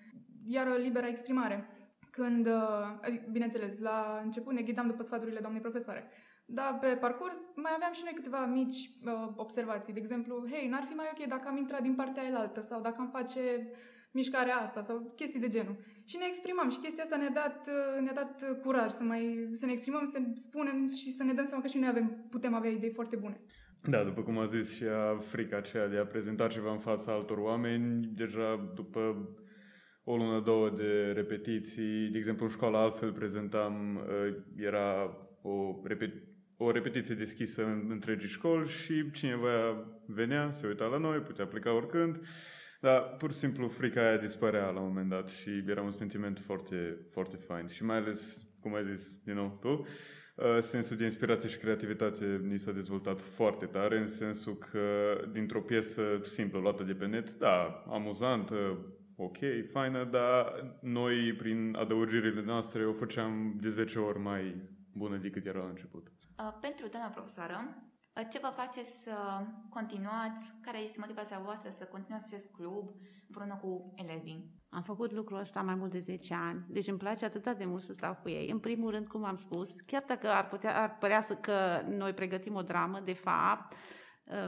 Iar 0.47 0.77
libera 0.77 1.07
exprimare, 1.07 1.67
când, 2.11 2.47
adică, 3.01 3.27
bineînțeles, 3.31 3.79
la 3.79 4.21
început 4.23 4.53
ne 4.53 4.61
ghidam 4.61 4.87
după 4.87 5.03
sfaturile 5.03 5.39
doamnei 5.39 5.61
profesoare, 5.61 6.09
dar 6.45 6.77
pe 6.79 6.87
parcurs 6.87 7.37
mai 7.55 7.71
aveam 7.75 7.93
și 7.93 8.01
noi 8.03 8.13
câteva 8.13 8.45
mici 8.45 8.89
uh, 9.05 9.27
observații, 9.35 9.93
de 9.93 9.99
exemplu, 9.99 10.45
hei, 10.51 10.67
n-ar 10.67 10.83
fi 10.83 10.93
mai 10.93 11.05
ok 11.11 11.27
dacă 11.27 11.47
am 11.47 11.57
intrat 11.57 11.81
din 11.81 11.95
partea 11.95 12.25
elaltă 12.25 12.61
sau 12.61 12.81
dacă 12.81 12.95
am 12.99 13.09
face 13.09 13.67
mișcarea 14.15 14.55
asta 14.55 14.81
sau 14.81 15.13
chestii 15.15 15.39
de 15.39 15.47
genul. 15.47 15.75
Și 16.05 16.17
ne 16.17 16.25
exprimam 16.27 16.69
și 16.69 16.77
chestia 16.77 17.03
asta 17.03 17.17
ne-a 17.17 17.35
dat, 17.41 17.69
ne-a 18.01 18.13
dat 18.13 18.59
curaj 18.61 18.91
să, 18.91 19.03
mai, 19.03 19.49
să 19.51 19.65
ne 19.65 19.71
exprimăm, 19.71 20.05
să 20.05 20.19
spunem 20.35 20.89
și 20.89 21.11
să 21.11 21.23
ne 21.23 21.33
dăm 21.33 21.45
seama 21.45 21.61
că 21.61 21.67
și 21.67 21.77
noi 21.77 21.89
avem, 21.89 22.27
putem 22.29 22.53
avea 22.53 22.69
idei 22.69 22.91
foarte 22.91 23.15
bune. 23.15 23.41
Da, 23.87 24.03
după 24.03 24.21
cum 24.21 24.37
a 24.37 24.45
zis 24.45 24.75
și 24.75 24.83
a 24.83 25.17
frica 25.17 25.57
aceea 25.57 25.87
de 25.87 25.97
a 25.97 26.05
prezenta 26.05 26.47
ceva 26.47 26.71
în 26.71 26.77
fața 26.77 27.11
altor 27.11 27.37
oameni, 27.37 28.09
deja 28.15 28.71
după 28.75 29.29
o 30.03 30.17
lună, 30.17 30.39
două 30.39 30.69
de 30.69 31.11
repetiții, 31.15 32.09
de 32.11 32.17
exemplu 32.17 32.45
în 32.45 32.51
școală 32.51 32.77
altfel 32.77 33.11
prezentam, 33.11 33.95
uh, 33.95 34.35
era 34.57 35.17
o, 35.41 35.81
repet- 35.83 36.23
o 36.57 36.71
repetiție 36.71 37.15
deschisă 37.15 37.65
în 37.65 37.87
întregii 37.89 38.29
școli 38.29 38.67
și 38.67 39.11
cineva 39.11 39.85
venea, 40.05 40.51
se 40.51 40.67
uita 40.67 40.85
la 40.85 40.97
noi, 40.97 41.19
putea 41.19 41.45
pleca 41.45 41.73
oricând 41.73 42.21
dar 42.85 43.15
pur 43.17 43.31
și 43.31 43.37
simplu 43.37 43.67
frica 43.67 44.01
aia 44.01 44.17
dispărea 44.17 44.69
la 44.69 44.79
un 44.79 44.87
moment 44.87 45.09
dat 45.09 45.29
și 45.29 45.63
era 45.67 45.81
un 45.81 45.91
sentiment 45.91 46.39
foarte, 46.39 46.97
foarte 47.11 47.35
fain. 47.35 47.67
Și 47.67 47.83
mai 47.83 47.97
ales, 47.97 48.43
cum 48.59 48.75
ai 48.75 48.95
zis, 48.95 49.21
you 49.25 49.35
know, 49.35 49.57
tu, 49.61 49.85
uh, 50.35 50.57
sensul 50.61 50.97
de 50.97 51.03
inspirație 51.03 51.49
și 51.49 51.57
creativitate 51.57 52.41
ni 52.43 52.57
s-a 52.57 52.71
dezvoltat 52.71 53.21
foarte 53.21 53.65
tare, 53.65 53.99
în 53.99 54.07
sensul 54.07 54.57
că 54.57 55.17
dintr-o 55.31 55.61
piesă 55.61 56.01
simplă 56.23 56.59
luată 56.59 56.83
de 56.83 56.93
pe 56.93 57.05
net, 57.05 57.33
da, 57.33 57.83
amuzantă, 57.87 58.85
ok, 59.15 59.37
faină, 59.71 60.03
dar 60.03 60.45
noi, 60.81 61.33
prin 61.33 61.75
adăugirile 61.79 62.41
noastre, 62.41 62.85
o 62.85 62.93
făceam 62.93 63.57
de 63.61 63.69
10 63.69 63.99
ori 63.99 64.19
mai 64.19 64.55
bună 64.91 65.17
decât 65.17 65.45
era 65.45 65.59
la 65.59 65.69
început. 65.69 66.07
Uh, 66.39 66.57
pentru 66.61 66.87
doamna 66.91 67.09
profesoară, 67.09 67.85
ce 68.23 68.39
vă 68.39 68.51
face 68.55 68.83
să 68.83 69.45
continuați? 69.69 70.43
Care 70.61 70.77
este 70.77 70.97
motivația 70.99 71.39
voastră 71.39 71.69
să 71.69 71.83
continuați 71.83 72.33
acest 72.33 72.51
club 72.53 72.89
împreună 73.27 73.55
cu 73.61 73.93
elevii? 73.95 74.53
Am 74.69 74.81
făcut 74.81 75.11
lucrul 75.11 75.39
ăsta 75.39 75.61
mai 75.61 75.75
mult 75.75 75.91
de 75.91 75.99
10 75.99 76.33
ani, 76.33 76.65
deci 76.69 76.87
îmi 76.87 76.97
place 76.97 77.25
atât 77.25 77.57
de 77.57 77.65
mult 77.65 77.83
să 77.83 77.93
stau 77.93 78.17
cu 78.21 78.29
ei. 78.29 78.49
În 78.49 78.59
primul 78.59 78.91
rând, 78.91 79.07
cum 79.07 79.23
am 79.23 79.35
spus, 79.35 79.69
chiar 79.85 80.03
dacă 80.07 80.31
ar, 80.31 80.47
putea, 80.47 80.81
ar 80.81 80.97
părea 80.97 81.21
să 81.21 81.35
că 81.35 81.81
noi 81.87 82.13
pregătim 82.13 82.55
o 82.55 82.61
dramă, 82.61 82.99
de 82.99 83.13
fapt, 83.13 83.73
Uh, 83.73 83.79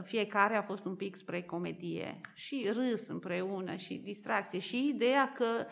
fiecare 0.02 0.56
a 0.56 0.62
fost 0.62 0.84
un 0.84 0.94
pic 0.94 1.16
spre 1.16 1.42
comedie 1.42 2.20
și 2.34 2.70
râs 2.72 3.08
împreună 3.08 3.74
și 3.74 3.94
distracție 3.94 4.58
și 4.58 4.88
ideea 4.88 5.32
că 5.34 5.66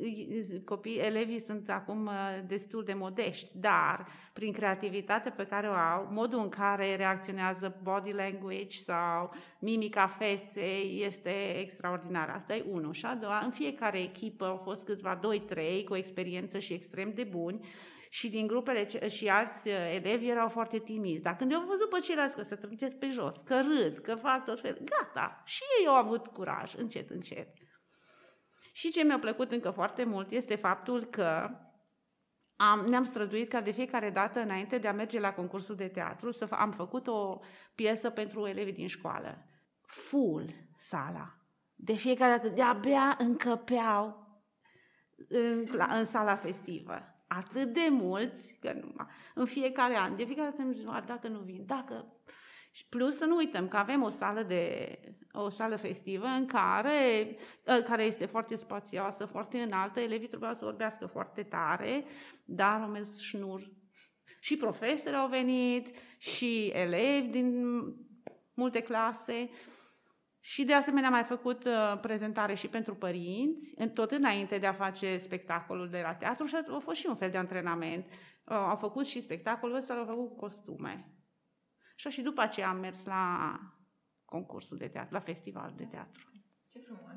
uh, 0.00 0.60
copii, 0.64 0.98
elevii 0.98 1.40
sunt 1.40 1.70
acum 1.70 2.06
uh, 2.06 2.12
destul 2.46 2.84
de 2.84 2.92
modești, 2.92 3.50
dar 3.54 4.06
prin 4.32 4.52
creativitatea 4.52 5.30
pe 5.30 5.46
care 5.46 5.68
o 5.68 5.72
au, 5.72 6.08
modul 6.10 6.38
în 6.38 6.48
care 6.48 6.96
reacționează 6.96 7.80
body 7.82 8.12
language 8.12 8.76
sau 8.76 9.34
mimica 9.58 10.06
feței 10.06 11.02
este 11.04 11.58
extraordinar. 11.58 12.28
Asta 12.28 12.54
e 12.54 12.64
unul. 12.70 12.92
Și 12.92 13.06
a 13.06 13.14
doua, 13.14 13.38
în 13.44 13.50
fiecare 13.50 14.02
echipă 14.02 14.44
au 14.44 14.56
fost 14.56 14.84
câțiva 14.84 15.18
doi, 15.22 15.40
trei 15.40 15.84
cu 15.84 15.96
experiență 15.96 16.58
și 16.58 16.72
extrem 16.72 17.12
de 17.14 17.22
buni 17.22 17.60
și 18.08 18.30
din 18.30 18.46
grupele 18.46 19.08
și 19.08 19.28
alți 19.28 19.68
uh, 19.68 19.74
elevi 19.74 20.28
erau 20.28 20.48
foarte 20.48 20.78
timizi. 20.78 21.22
Dar 21.22 21.36
când 21.36 21.52
eu 21.52 21.58
am 21.58 21.66
văzut 21.66 21.88
pe 21.88 21.98
ceilalți 21.98 22.34
că 22.34 22.42
se 22.42 22.56
trântesc 22.56 22.96
pe 22.96 23.08
jos, 23.10 23.40
că 23.40 23.60
râd, 23.60 23.98
că 23.98 24.14
fac 24.14 24.44
tot 24.44 24.60
fel, 24.60 24.78
gata, 24.84 25.42
și 25.44 25.62
ei 25.80 25.86
au 25.86 25.94
avut 25.94 26.26
curaj, 26.26 26.74
încet, 26.74 27.10
încet. 27.10 27.48
Și 28.72 28.90
ce 28.90 29.02
mi-a 29.02 29.18
plăcut 29.18 29.52
încă 29.52 29.70
foarte 29.70 30.04
mult 30.04 30.30
este 30.30 30.54
faptul 30.54 31.04
că 31.04 31.50
am, 32.56 32.84
ne-am 32.84 33.04
străduit 33.04 33.48
ca 33.48 33.60
de 33.60 33.70
fiecare 33.70 34.10
dată 34.10 34.40
înainte 34.40 34.78
de 34.78 34.88
a 34.88 34.92
merge 34.92 35.20
la 35.20 35.34
concursul 35.34 35.76
de 35.76 35.88
teatru 35.88 36.30
să 36.30 36.46
am 36.50 36.72
făcut 36.72 37.06
o 37.06 37.40
piesă 37.74 38.10
pentru 38.10 38.46
elevii 38.46 38.72
din 38.72 38.88
școală. 38.88 39.46
Full 39.82 40.54
sala. 40.76 41.36
De 41.74 41.92
fiecare 41.92 42.36
dată, 42.36 42.48
de-abia 42.48 43.16
încăpeau 43.18 44.26
în, 45.28 45.66
cla- 45.66 45.98
în 45.98 46.04
sala 46.04 46.36
festivă. 46.36 47.17
Atât 47.28 47.72
de 47.72 47.88
mulți, 47.90 48.58
că 48.60 48.72
numai, 48.72 49.06
în 49.34 49.46
fiecare 49.46 49.96
an, 49.96 50.16
de 50.16 50.24
fiecare 50.24 50.48
dată 50.48 50.62
îmi 50.62 50.74
zic, 50.74 50.88
"A, 50.88 51.04
dacă 51.06 51.28
nu 51.28 51.38
vin, 51.38 51.64
dacă... 51.66 52.12
Și 52.70 52.86
plus 52.88 53.16
să 53.16 53.24
nu 53.24 53.36
uităm 53.36 53.68
că 53.68 53.76
avem 53.76 54.02
o 54.02 54.08
sală 54.08 54.42
de 54.42 54.98
o 55.32 55.48
sală 55.48 55.76
festivă 55.76 56.26
în 56.26 56.46
care, 56.46 57.36
ă, 57.66 57.82
care 57.82 58.04
este 58.04 58.26
foarte 58.26 58.56
spațioasă, 58.56 59.24
foarte 59.24 59.58
înaltă, 59.58 60.00
elevii 60.00 60.28
trebuiau 60.28 60.54
să 60.54 60.64
vorbească 60.64 61.06
foarte 61.06 61.42
tare, 61.42 62.04
dar 62.44 62.80
au 62.80 62.88
mers 62.88 63.18
șnur. 63.20 63.70
Și 64.40 64.56
profesori 64.56 65.16
au 65.16 65.28
venit, 65.28 65.96
și 66.18 66.66
elevi 66.66 67.28
din 67.28 67.66
multe 68.54 68.80
clase. 68.80 69.50
Și 70.48 70.64
de 70.64 70.72
asemenea 70.74 71.08
am 71.08 71.14
mai 71.14 71.24
făcut 71.24 71.64
uh, 71.64 71.98
prezentare 72.00 72.54
și 72.54 72.68
pentru 72.68 72.94
părinți, 72.94 73.74
în- 73.76 73.90
tot 73.90 74.10
înainte 74.10 74.58
de 74.58 74.66
a 74.66 74.72
face 74.72 75.18
spectacolul 75.18 75.88
de 75.90 76.00
la 76.00 76.14
teatru 76.14 76.46
și 76.46 76.54
a 76.54 76.78
fost 76.78 76.98
și 77.00 77.06
un 77.06 77.16
fel 77.16 77.30
de 77.30 77.36
antrenament. 77.36 78.04
Uh, 78.04 78.12
au 78.56 78.76
făcut 78.76 79.06
și 79.06 79.20
spectacolul 79.22 79.76
ăsta, 79.76 79.94
au 79.94 80.04
făcut 80.04 80.28
cu 80.28 80.34
costume. 80.36 81.12
Și 81.96 82.08
și 82.08 82.20
după 82.22 82.40
aceea 82.40 82.68
am 82.68 82.78
mers 82.78 83.04
la 83.04 83.54
concursul 84.24 84.76
de 84.76 84.88
teatru, 84.88 85.14
la 85.14 85.20
festivalul 85.20 85.74
de 85.76 85.84
teatru. 85.84 86.30
Ce 86.70 86.78
frumos! 86.78 87.12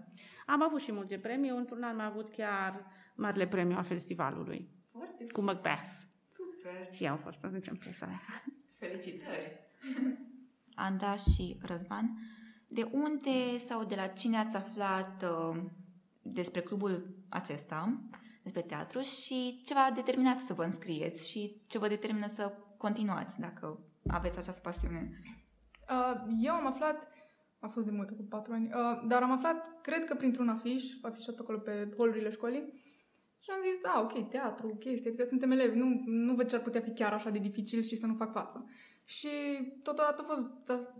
Am 0.45 0.63
avut 0.63 0.81
și 0.81 0.91
multe 0.91 1.17
premii, 1.19 1.49
într-un 1.49 1.83
an 1.83 1.99
am 1.99 2.05
avut 2.11 2.29
chiar 2.31 2.85
marele 3.15 3.47
premiu 3.47 3.77
al 3.77 3.83
festivalului, 3.83 4.69
Foarte 4.91 5.25
cu 5.31 5.41
Macbeth. 5.41 5.89
super! 6.25 6.91
Și 6.93 7.03
eu 7.03 7.11
am 7.11 7.17
fost 7.17 7.43
atunci 7.43 7.67
în 7.67 7.75
presă. 7.75 8.07
Felicitări! 8.79 9.59
Anda 10.75 11.15
și 11.15 11.57
Răzvan, 11.61 12.09
de 12.73 12.89
unde 12.91 13.57
sau 13.57 13.83
de 13.83 13.95
la 13.95 14.07
cine 14.07 14.37
ați 14.37 14.55
aflat 14.55 15.23
uh, 15.23 15.61
despre 16.21 16.61
clubul 16.61 17.15
acesta, 17.29 18.01
despre 18.43 18.61
teatru 18.61 18.99
și 18.99 19.61
ce 19.65 19.73
v-a 19.73 19.91
determinat 19.95 20.39
să 20.39 20.53
vă 20.53 20.63
înscrieți 20.63 21.29
și 21.29 21.61
ce 21.67 21.77
vă 21.77 21.87
determină 21.87 22.27
să 22.27 22.53
continuați 22.77 23.39
dacă 23.39 23.79
aveți 24.07 24.39
această 24.39 24.61
pasiune? 24.61 25.11
Uh, 25.89 26.21
eu 26.41 26.53
am 26.53 26.67
aflat, 26.67 27.11
a 27.59 27.67
fost 27.67 27.85
de 27.85 27.91
mult, 27.91 28.09
cu 28.09 28.23
patru 28.29 28.53
ani, 28.53 28.65
uh, 28.65 29.07
dar 29.07 29.21
am 29.21 29.31
aflat, 29.31 29.81
cred 29.81 30.05
că 30.05 30.15
printr-un 30.15 30.49
afiș, 30.49 30.83
afișat 31.01 31.35
pe 31.35 31.41
acolo 31.41 31.57
pe 31.57 31.93
holurile 31.97 32.29
școlii, 32.29 32.79
și 33.43 33.49
am 33.49 33.59
zis, 33.73 33.83
a, 33.83 34.01
ok, 34.01 34.29
teatru, 34.29 34.75
chestii, 34.79 35.09
adică 35.09 35.23
suntem 35.23 35.51
elevi, 35.51 35.77
nu, 35.77 36.01
nu 36.05 36.33
văd 36.33 36.49
ce 36.49 36.55
ar 36.55 36.61
putea 36.61 36.81
fi 36.81 36.93
chiar 36.93 37.13
așa 37.13 37.29
de 37.29 37.39
dificil 37.39 37.81
și 37.81 37.95
să 37.95 38.05
nu 38.05 38.13
fac 38.13 38.31
față. 38.31 38.65
Și 39.05 39.29
totodată 39.83 40.21
a 40.21 40.33
fost 40.33 40.47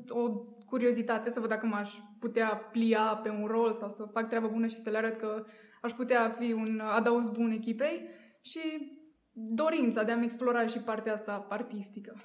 o 0.10 0.30
curiozitate 0.66 1.30
să 1.30 1.40
văd 1.40 1.50
dacă 1.50 1.66
m-aș 1.66 2.00
putea 2.20 2.56
plia 2.72 3.20
pe 3.24 3.30
un 3.30 3.46
rol 3.46 3.72
sau 3.72 3.90
să 3.90 4.04
fac 4.04 4.28
treabă 4.28 4.48
bună 4.48 4.68
și 4.68 4.76
să 4.76 4.90
le 4.90 4.98
arăt 4.98 5.18
că 5.18 5.46
aș 5.82 5.92
putea 5.92 6.30
fi 6.30 6.52
un 6.52 6.80
adaos 6.80 7.30
bun 7.30 7.52
echipei 7.52 8.08
și 8.42 8.60
dorința 9.32 10.04
de 10.04 10.12
a-mi 10.12 10.24
explora 10.24 10.68
și 10.68 10.80
partea 10.80 11.14
asta 11.14 11.46
artistică. 11.50 12.16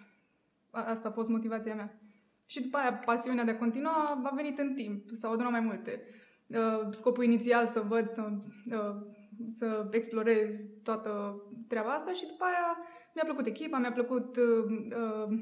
A- 0.70 0.84
Asta 0.84 1.08
a 1.08 1.12
fost 1.12 1.28
motivația 1.28 1.74
mea. 1.74 2.00
Și 2.46 2.60
după 2.60 2.76
aia, 2.76 2.94
pasiunea 2.94 3.44
de 3.44 3.50
a 3.50 3.58
continua 3.58 4.20
a 4.24 4.34
venit 4.34 4.58
în 4.58 4.74
timp, 4.74 5.10
s-au 5.10 5.32
adunat 5.32 5.50
mai 5.50 5.60
multe. 5.60 6.02
Uh, 6.46 6.86
Scopul 6.90 7.24
inițial 7.24 7.66
să 7.66 7.80
văd, 7.80 8.08
să, 8.08 8.28
uh, 8.70 8.96
să 9.50 9.88
explorez 9.90 10.54
toată 10.82 11.42
treaba 11.68 11.90
asta 11.90 12.12
și 12.12 12.26
după 12.26 12.44
aia 12.44 12.78
mi-a 13.14 13.24
plăcut 13.24 13.46
echipa, 13.46 13.78
mi-a 13.78 13.92
plăcut 13.92 14.36
uh, 14.36 14.64
uh, 14.96 15.38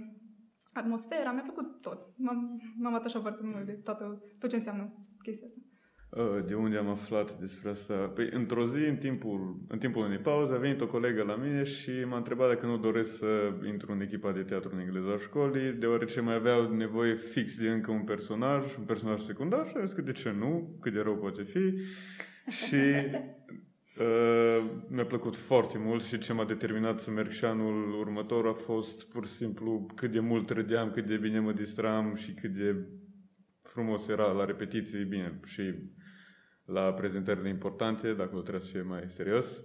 atmosfera, 0.74 1.32
mi-a 1.32 1.42
plăcut 1.42 1.80
tot. 1.80 2.06
M-am, 2.16 2.60
m-am 2.78 2.94
atașat 2.94 3.20
foarte 3.20 3.42
mult 3.42 3.66
de 3.66 3.72
toată, 3.72 4.22
tot 4.38 4.50
ce 4.50 4.56
înseamnă 4.56 4.92
chestia 5.22 5.46
asta. 5.46 5.58
Uh, 6.16 6.44
De 6.46 6.54
unde 6.54 6.76
am 6.76 6.88
aflat 6.88 7.38
despre 7.38 7.70
asta? 7.70 7.94
Păi, 7.94 8.28
într-o 8.32 8.64
zi, 8.66 8.84
în 8.84 8.96
timpul, 8.96 9.64
în 9.68 9.78
timpul 9.78 10.04
unei 10.04 10.18
pauze, 10.18 10.54
a 10.54 10.58
venit 10.58 10.80
o 10.80 10.86
colegă 10.86 11.22
la 11.22 11.36
mine 11.36 11.62
și 11.62 11.90
m-a 12.08 12.16
întrebat 12.16 12.48
dacă 12.48 12.66
nu 12.66 12.76
doresc 12.78 13.16
să 13.16 13.52
intru 13.66 13.92
în 13.92 14.00
echipa 14.00 14.32
de 14.32 14.42
teatru 14.42 14.70
în 14.72 14.78
engleză 14.80 15.12
a 15.14 15.18
școlii, 15.18 15.72
deoarece 15.72 16.20
mai 16.20 16.34
aveau 16.34 16.74
nevoie 16.74 17.14
fix 17.14 17.60
de 17.60 17.68
încă 17.70 17.90
un 17.90 18.04
personaj, 18.04 18.76
un 18.78 18.84
personaj 18.84 19.20
secundar 19.20 19.66
și 19.66 19.72
am 19.76 19.84
zis 19.84 19.94
că 19.94 20.02
de 20.02 20.12
ce 20.12 20.30
nu, 20.30 20.78
cât 20.80 20.92
de 20.92 21.00
rău 21.00 21.16
poate 21.16 21.42
fi. 21.42 21.72
Și 22.64 22.76
uh, 23.98 24.70
mi-a 24.88 25.06
plăcut 25.06 25.36
foarte 25.36 25.78
mult 25.78 26.02
și 26.02 26.18
ce 26.18 26.32
m-a 26.32 26.44
determinat 26.44 27.00
să 27.00 27.10
merg 27.10 27.30
și 27.30 27.44
anul 27.44 27.98
următor 27.98 28.46
a 28.46 28.52
fost 28.52 29.08
pur 29.08 29.26
și 29.26 29.32
simplu 29.32 29.86
cât 29.94 30.10
de 30.10 30.20
mult 30.20 30.50
râdeam, 30.50 30.90
cât 30.90 31.06
de 31.06 31.16
bine 31.16 31.38
mă 31.38 31.52
distram 31.52 32.14
și 32.14 32.34
cât 32.34 32.54
de 32.54 32.86
frumos 33.62 34.08
era 34.08 34.26
la 34.26 34.44
repetiții, 34.44 35.04
bine, 35.04 35.40
și 35.44 35.74
la 36.64 36.92
prezentările 36.92 37.48
importante, 37.48 38.14
dacă 38.14 38.40
trebuie 38.40 38.60
să 38.60 38.70
fie 38.70 38.82
mai 38.82 39.04
serios. 39.06 39.62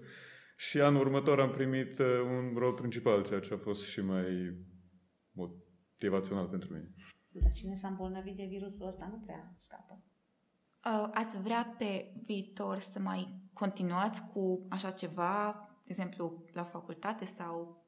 Și 0.55 0.81
anul 0.81 1.01
următor 1.01 1.39
am 1.39 1.51
primit 1.51 1.99
uh, 1.99 2.05
un 2.23 2.53
rol 2.57 2.73
principal, 2.73 3.23
ceea 3.23 3.39
ce 3.39 3.53
a 3.53 3.57
fost 3.57 3.87
și 3.87 4.01
mai 4.01 4.57
motivațional 5.31 6.47
pentru 6.47 6.73
mine. 6.73 6.93
Dar 7.31 7.51
cine 7.51 7.75
s-a 7.75 7.87
îmbolnăvit 7.87 8.35
de 8.35 8.45
virusul 8.49 8.87
ăsta 8.87 9.07
nu 9.11 9.19
prea 9.25 9.55
scapă. 9.57 10.03
Uh, 10.85 11.09
Ați 11.13 11.41
vrea 11.41 11.75
pe 11.77 12.13
viitor 12.25 12.79
să 12.79 12.99
mai 12.99 13.48
continuați 13.59 14.23
cu 14.33 14.65
așa 14.69 14.89
ceva, 14.89 15.33
de 15.85 15.91
exemplu, 15.91 16.45
la 16.53 16.63
facultate 16.63 17.25
sau 17.25 17.85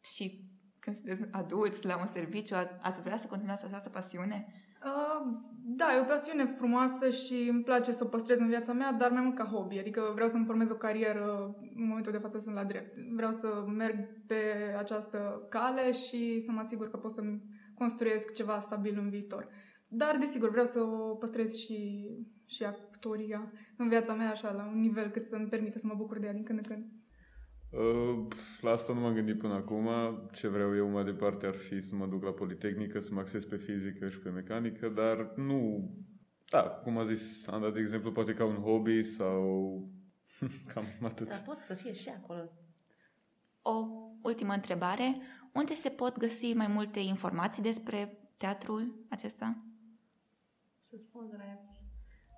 și 0.00 0.50
când 0.78 0.96
sunteți 0.96 1.28
adulți, 1.30 1.86
la 1.86 1.98
un 1.98 2.06
serviciu, 2.06 2.54
a- 2.54 2.78
ați 2.82 3.02
vrea 3.02 3.16
să 3.16 3.26
continuați 3.26 3.64
această 3.64 3.88
pasiune? 3.88 4.46
Uh, 4.84 5.26
da, 5.64 5.94
e 5.94 6.00
o 6.00 6.04
pasiune 6.04 6.44
frumoasă 6.44 7.08
și 7.08 7.48
îmi 7.50 7.62
place 7.62 7.92
să 7.92 8.04
o 8.04 8.08
păstrez 8.08 8.38
în 8.38 8.48
viața 8.48 8.72
mea, 8.72 8.92
dar 8.92 9.10
mai 9.10 9.22
mult 9.22 9.34
ca 9.34 9.44
hobby. 9.44 9.78
Adică 9.78 10.10
vreau 10.14 10.28
să-mi 10.28 10.44
formez 10.44 10.70
o 10.70 10.74
carieră, 10.74 11.54
în 11.76 11.86
momentul 11.86 12.12
de 12.12 12.18
față 12.18 12.38
sunt 12.38 12.54
la 12.54 12.64
drept. 12.64 12.96
Vreau 13.14 13.32
să 13.32 13.64
merg 13.66 13.96
pe 14.26 14.42
această 14.78 15.46
cale 15.48 15.92
și 15.92 16.40
să 16.40 16.50
mă 16.52 16.60
asigur 16.60 16.90
că 16.90 16.96
pot 16.96 17.10
să-mi 17.10 17.42
construiesc 17.74 18.32
ceva 18.34 18.58
stabil 18.58 18.98
în 18.98 19.10
viitor. 19.10 19.48
Dar, 19.88 20.16
desigur, 20.16 20.50
vreau 20.50 20.66
să 20.66 20.80
o 20.80 21.14
păstrez 21.14 21.54
și, 21.54 22.08
și 22.52 22.64
actoria 22.64 23.52
în 23.76 23.88
viața 23.88 24.14
mea, 24.14 24.30
așa, 24.30 24.52
la 24.52 24.66
un 24.66 24.80
nivel 24.80 25.10
cât 25.10 25.24
să-mi 25.24 25.48
permite 25.48 25.78
să 25.78 25.86
mă 25.86 25.94
bucur 25.94 26.18
de 26.18 26.26
ea 26.26 26.32
din 26.32 26.42
când 26.42 26.58
în 26.58 26.64
când. 26.64 26.84
Uh, 27.70 28.26
pf, 28.28 28.60
La 28.60 28.70
asta 28.70 28.92
nu 28.92 29.00
m-am 29.00 29.14
gândit 29.14 29.38
până 29.38 29.54
acum. 29.54 29.88
Ce 30.32 30.48
vreau 30.48 30.76
eu 30.76 30.88
mai 30.88 31.04
departe 31.04 31.46
ar 31.46 31.54
fi 31.54 31.80
să 31.80 31.94
mă 31.94 32.06
duc 32.06 32.22
la 32.22 32.32
Politehnică, 32.32 33.00
să 33.00 33.14
mă 33.14 33.20
acces 33.20 33.44
pe 33.44 33.56
fizică 33.56 34.08
și 34.08 34.18
pe 34.18 34.28
mecanică, 34.28 34.88
dar 34.88 35.32
nu... 35.36 35.90
Da, 36.50 36.62
cum 36.62 36.98
a 36.98 37.04
zis 37.04 37.46
Anda, 37.46 37.70
de 37.70 37.80
exemplu, 37.80 38.12
poate 38.12 38.34
ca 38.34 38.44
un 38.44 38.56
hobby 38.56 39.02
sau 39.02 39.42
cam 40.74 40.84
atât. 41.02 41.28
Dar 41.28 41.42
pot 41.42 41.60
să 41.60 41.74
fie 41.74 41.92
și 41.92 42.08
acolo. 42.08 42.50
O 43.62 43.86
ultimă 44.22 44.52
întrebare. 44.52 45.20
Unde 45.52 45.74
se 45.74 45.88
pot 45.88 46.18
găsi 46.18 46.52
mai 46.54 46.66
multe 46.66 46.98
informații 46.98 47.62
despre 47.62 48.18
teatrul 48.36 49.04
acesta? 49.08 49.62
Să 50.80 50.96
spun 50.98 51.30
drept. 51.32 51.71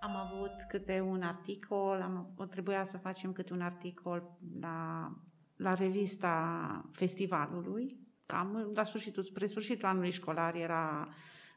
Am 0.05 0.17
avut 0.17 0.62
câte 0.69 1.01
un 1.01 1.23
articol, 1.23 2.01
am, 2.03 2.33
o 2.37 2.45
trebuia 2.45 2.85
să 2.85 2.99
facem 2.99 3.33
câte 3.33 3.53
un 3.53 3.61
articol 3.61 4.38
la, 4.61 5.11
la 5.57 5.75
revista 5.75 6.90
festivalului. 6.93 7.97
Cam 8.27 8.71
la 8.75 8.85
sfârșitul, 8.85 9.23
spre 9.23 9.47
sfârșitul 9.47 9.88
anului 9.88 10.11
școlar 10.11 10.55
era 10.55 11.09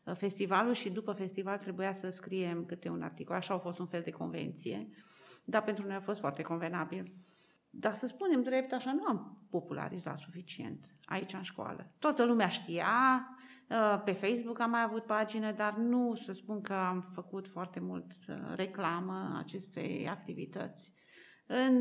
uh, 0.05 0.15
festivalul 0.15 0.73
și 0.73 0.89
după 0.89 1.11
festival 1.11 1.57
trebuia 1.57 1.91
să 1.91 2.09
scriem 2.09 2.65
câte 2.65 2.89
un 2.89 3.01
articol. 3.01 3.35
Așa 3.35 3.53
a 3.53 3.57
fost 3.57 3.79
un 3.79 3.87
fel 3.87 4.01
de 4.01 4.11
convenție. 4.11 4.89
Dar 5.43 5.63
pentru 5.63 5.85
noi 5.85 5.95
a 5.95 6.01
fost 6.01 6.19
foarte 6.19 6.41
convenabil. 6.41 7.13
Dar 7.69 7.93
să 7.93 8.07
spunem 8.07 8.43
drept, 8.43 8.71
așa 8.71 8.93
nu 8.93 9.03
am 9.03 9.47
popularizat 9.49 10.19
suficient 10.19 10.95
aici 11.05 11.33
în 11.33 11.41
școală. 11.41 11.91
Toată 11.99 12.25
lumea 12.25 12.47
știa, 12.47 12.87
uh, 13.31 13.36
pe 14.05 14.11
Facebook 14.11 14.59
am 14.59 14.69
mai 14.69 14.83
avut 14.83 15.03
pagine, 15.03 15.51
dar 15.51 15.75
nu 15.75 16.15
să 16.15 16.33
spun 16.33 16.61
că 16.61 16.73
am 16.73 17.01
făcut 17.01 17.47
foarte 17.47 17.79
mult 17.79 18.11
uh, 18.27 18.35
reclamă 18.55 19.35
acestei 19.37 20.07
activități. 20.09 20.93
În 21.45 21.75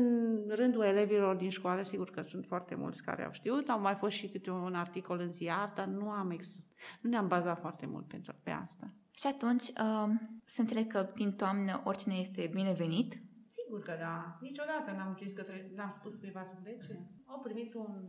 rândul 0.49 0.83
elevilor 0.83 1.35
din 1.35 1.49
școală, 1.49 1.81
sigur 1.81 2.09
că 2.09 2.21
sunt 2.21 2.45
foarte 2.45 2.75
mulți 2.75 3.03
care 3.03 3.25
au 3.25 3.31
știut, 3.31 3.69
au 3.69 3.79
mai 3.79 3.95
fost 3.95 4.15
și 4.15 4.29
câte 4.29 4.49
un 4.49 4.75
articol 4.75 5.19
în 5.19 5.31
ziar, 5.31 5.73
dar 5.75 5.85
nu, 5.85 6.09
am 6.09 6.31
ex- 6.31 6.59
nu 7.01 7.09
ne-am 7.09 7.27
bazat 7.27 7.59
foarte 7.59 7.85
mult 7.85 8.07
pentru, 8.07 8.35
pe 8.43 8.51
asta. 8.51 8.93
Și 9.11 9.27
atunci, 9.27 9.63
uh, 9.67 10.09
să 10.45 10.61
înțeleg 10.61 10.91
că 10.91 11.09
din 11.15 11.31
toamnă 11.31 11.81
oricine 11.83 12.15
este 12.15 12.49
binevenit. 12.53 13.21
Sigur 13.49 13.81
că 13.83 13.95
da. 13.99 14.37
Niciodată 14.41 14.91
n-am 14.91 15.15
zis 15.19 15.33
că 15.33 15.41
trebuie, 15.41 15.71
n-am 15.75 15.95
spus 15.99 16.15
cuiva 16.15 16.43
să 16.43 16.55
plece. 16.63 17.09
Au 17.25 17.39
primit 17.39 17.73
un 17.73 18.03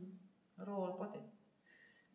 rol, 0.57 0.95
poate. 0.97 1.19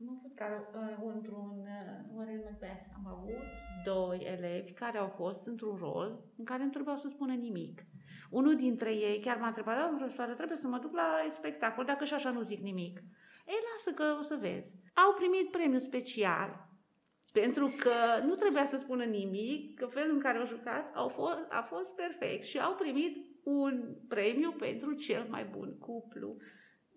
Am 0.07 0.17
avut 0.19 0.35
care, 0.35 0.67
uh, 0.73 1.13
într-un 1.15 1.53
uh, 1.59 2.15
Warren 2.15 2.41
Macbeth, 2.43 2.85
am 2.95 3.05
avut 3.13 3.43
doi 3.85 4.19
elevi 4.37 4.71
care 4.71 4.97
au 4.97 5.07
fost 5.07 5.47
într-un 5.47 5.75
rol 5.75 6.23
în 6.37 6.45
care 6.45 6.63
nu 6.63 6.69
trebuiau 6.69 6.97
să 6.97 7.07
spună 7.09 7.33
nimic. 7.33 7.81
Unul 8.29 8.55
dintre 8.55 8.93
ei 8.93 9.19
chiar 9.19 9.37
m-a 9.37 9.47
întrebat, 9.47 9.77
da, 9.77 9.95
profesoară, 9.97 10.33
trebuie 10.33 10.57
să 10.57 10.67
mă 10.67 10.77
duc 10.77 10.93
la 10.93 11.27
spectacol, 11.29 11.85
dacă 11.85 12.05
și 12.05 12.13
așa 12.13 12.31
nu 12.31 12.41
zic 12.41 12.59
nimic. 12.59 12.99
Ei, 13.47 13.63
lasă 13.71 13.91
că 13.91 14.17
o 14.19 14.21
să 14.21 14.37
vezi. 14.39 14.75
Au 14.93 15.13
primit 15.13 15.51
premiu 15.51 15.79
special 15.79 16.67
Pentru 17.31 17.73
că 17.77 18.25
nu 18.25 18.35
trebuia 18.35 18.65
să 18.65 18.77
spună 18.77 19.03
nimic, 19.03 19.79
că 19.79 19.85
felul 19.85 20.15
în 20.15 20.21
care 20.21 20.37
au 20.37 20.45
jucat 20.45 20.95
au 20.95 21.07
fost, 21.07 21.45
a 21.49 21.61
fost 21.61 21.95
perfect 21.95 22.43
și 22.43 22.59
au 22.59 22.73
primit 22.73 23.25
un 23.43 23.95
premiu 24.07 24.51
pentru 24.51 24.93
cel 24.93 25.25
mai 25.29 25.45
bun 25.45 25.77
cuplu. 25.79 26.37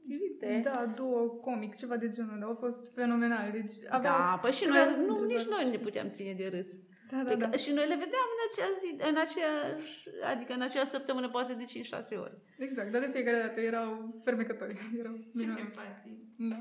Ții 0.06 0.18
minte? 0.24 0.60
Da, 0.68 0.92
duo 0.98 1.28
comic, 1.46 1.72
ceva 1.76 1.96
de 1.96 2.08
genul, 2.08 2.42
au 2.42 2.54
fost 2.64 2.82
fenomenal. 2.94 3.46
Deci 3.58 3.72
aveau, 3.88 4.14
Da, 4.18 4.38
păi 4.42 4.52
și 4.58 4.64
noi, 4.64 4.72
trebuia 4.72 4.94
să 4.96 5.00
nu, 5.00 5.14
întreb- 5.18 5.36
nici 5.36 5.46
noi 5.54 5.64
nu 5.64 5.70
ne 5.70 5.78
puteam 5.86 6.08
ține 6.16 6.34
de 6.42 6.46
râs. 6.54 6.68
Da, 7.10 7.16
da, 7.22 7.30
Adică, 7.30 7.46
da. 7.50 7.56
Și 7.64 7.70
noi 7.78 7.86
le 7.92 7.98
vedeam 8.04 8.28
în 8.34 8.40
acea 8.48 8.70
zi, 8.80 8.88
în 9.10 9.16
aceeași, 9.24 9.92
adică 10.32 10.52
în 10.52 10.60
aceeași 10.68 10.90
săptămână, 10.90 11.28
poate 11.28 11.52
de 11.52 11.64
5-6 11.64 12.16
ori. 12.24 12.36
Exact, 12.58 12.92
dar 12.92 13.00
de 13.00 13.10
fiecare 13.12 13.38
dată 13.46 13.60
erau 13.60 13.88
fermecători. 14.24 14.74
Erau 15.00 15.14
Ce 15.16 15.24
minunați. 15.34 15.60
simpatic. 15.60 16.16
Da. 16.52 16.58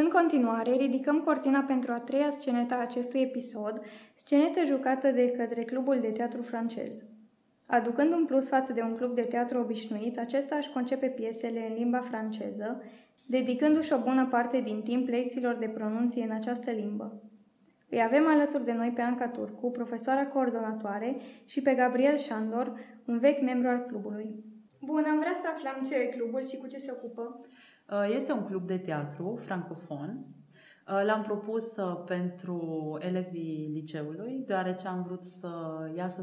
În 0.00 0.08
continuare, 0.08 0.72
ridicăm 0.76 1.20
cortina 1.20 1.60
pentru 1.60 1.92
a 1.92 1.98
treia 1.98 2.30
scenetă 2.30 2.74
a 2.74 2.80
acestui 2.80 3.20
episod, 3.20 3.82
scenetă 4.14 4.64
jucată 4.64 5.10
de 5.10 5.30
către 5.30 5.62
clubul 5.64 6.00
de 6.00 6.10
teatru 6.10 6.42
francez. 6.42 7.04
Aducând 7.70 8.12
un 8.12 8.24
plus 8.24 8.48
față 8.48 8.72
de 8.72 8.80
un 8.80 8.94
club 8.94 9.14
de 9.14 9.22
teatru 9.22 9.60
obișnuit, 9.60 10.18
acesta 10.18 10.56
își 10.56 10.70
concepe 10.70 11.06
piesele 11.06 11.66
în 11.68 11.74
limba 11.74 12.00
franceză, 12.00 12.82
dedicându-și 13.26 13.92
o 13.92 13.98
bună 13.98 14.26
parte 14.26 14.60
din 14.60 14.82
timp 14.82 15.08
lecțiilor 15.08 15.54
de 15.54 15.68
pronunție 15.68 16.24
în 16.24 16.30
această 16.30 16.70
limbă. 16.70 17.22
Îi 17.90 18.02
avem 18.02 18.26
alături 18.26 18.64
de 18.64 18.72
noi 18.72 18.92
pe 18.94 19.00
Anca 19.00 19.28
Turcu, 19.28 19.70
profesoara 19.70 20.26
coordonatoare, 20.26 21.16
și 21.44 21.62
pe 21.62 21.74
Gabriel 21.74 22.16
Șandor, 22.16 22.72
un 23.06 23.18
vechi 23.18 23.42
membru 23.42 23.68
al 23.68 23.84
clubului. 23.86 24.44
Bun, 24.80 25.04
am 25.10 25.18
vrea 25.18 25.34
să 25.34 25.46
aflăm 25.54 25.84
ce 25.84 25.94
e 25.94 26.16
clubul 26.16 26.42
și 26.42 26.56
cu 26.56 26.66
ce 26.66 26.78
se 26.78 26.92
ocupă. 26.92 27.40
Uh, 27.90 28.14
Este 28.14 28.32
un 28.32 28.44
club 28.44 28.66
de 28.66 28.78
teatru 28.78 29.36
francofon. 29.40 30.24
Uh, 30.88 31.02
L-am 31.04 31.22
propus 31.22 31.76
uh, 31.76 32.02
pentru 32.06 32.96
elevii 33.00 33.70
liceului, 33.72 34.42
deoarece 34.46 34.86
am 34.86 35.02
vrut 35.02 35.24
să 35.24 35.48
iasă 35.96 36.22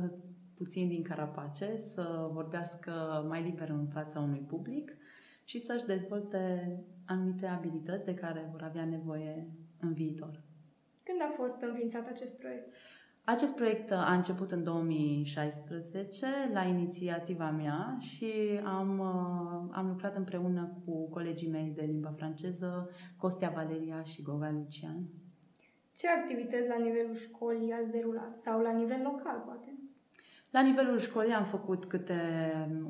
puțin 0.56 0.88
din 0.88 1.04
carapace, 1.04 1.76
să 1.76 2.30
vorbească 2.32 3.26
mai 3.28 3.42
liber 3.44 3.70
în 3.70 3.88
fața 3.88 4.20
unui 4.20 4.46
public 4.48 4.98
și 5.44 5.60
să-și 5.60 5.86
dezvolte 5.86 6.74
anumite 7.06 7.46
abilități 7.46 8.06
de 8.06 8.14
care 8.14 8.50
vor 8.52 8.62
avea 8.62 8.86
nevoie 8.86 9.48
în 9.80 9.94
viitor. 9.94 10.42
Când 11.04 11.22
a 11.22 11.34
fost 11.36 11.62
înființat 11.62 12.08
acest 12.08 12.40
proiect? 12.40 12.74
Acest 13.24 13.56
proiect 13.56 13.92
a 13.92 14.14
început 14.14 14.52
în 14.52 14.64
2016 14.64 16.26
la 16.54 16.62
inițiativa 16.62 17.52
mea 17.52 17.96
și 18.00 18.32
am, 18.64 19.00
uh, 19.00 19.76
am 19.76 19.88
lucrat 19.88 20.16
împreună 20.16 20.82
cu 20.86 21.10
colegii 21.10 21.50
mei 21.50 21.72
de 21.76 21.82
limba 21.82 22.14
franceză, 22.18 22.90
Costea 23.18 23.50
Valeria 23.50 24.04
și 24.04 24.22
Goga 24.22 24.52
Lucian. 24.52 25.04
Ce 25.96 26.08
activități 26.10 26.68
la 26.68 26.78
nivelul 26.78 27.16
școlii 27.16 27.72
ați 27.72 27.92
derulat? 27.92 28.38
Sau 28.38 28.62
la 28.62 28.72
nivel 28.72 29.02
local, 29.04 29.44
poate? 29.46 29.74
La 30.56 30.62
nivelul 30.62 31.00
școlii 31.00 31.34
am 31.34 31.44
făcut 31.44 31.86
câte 31.86 32.14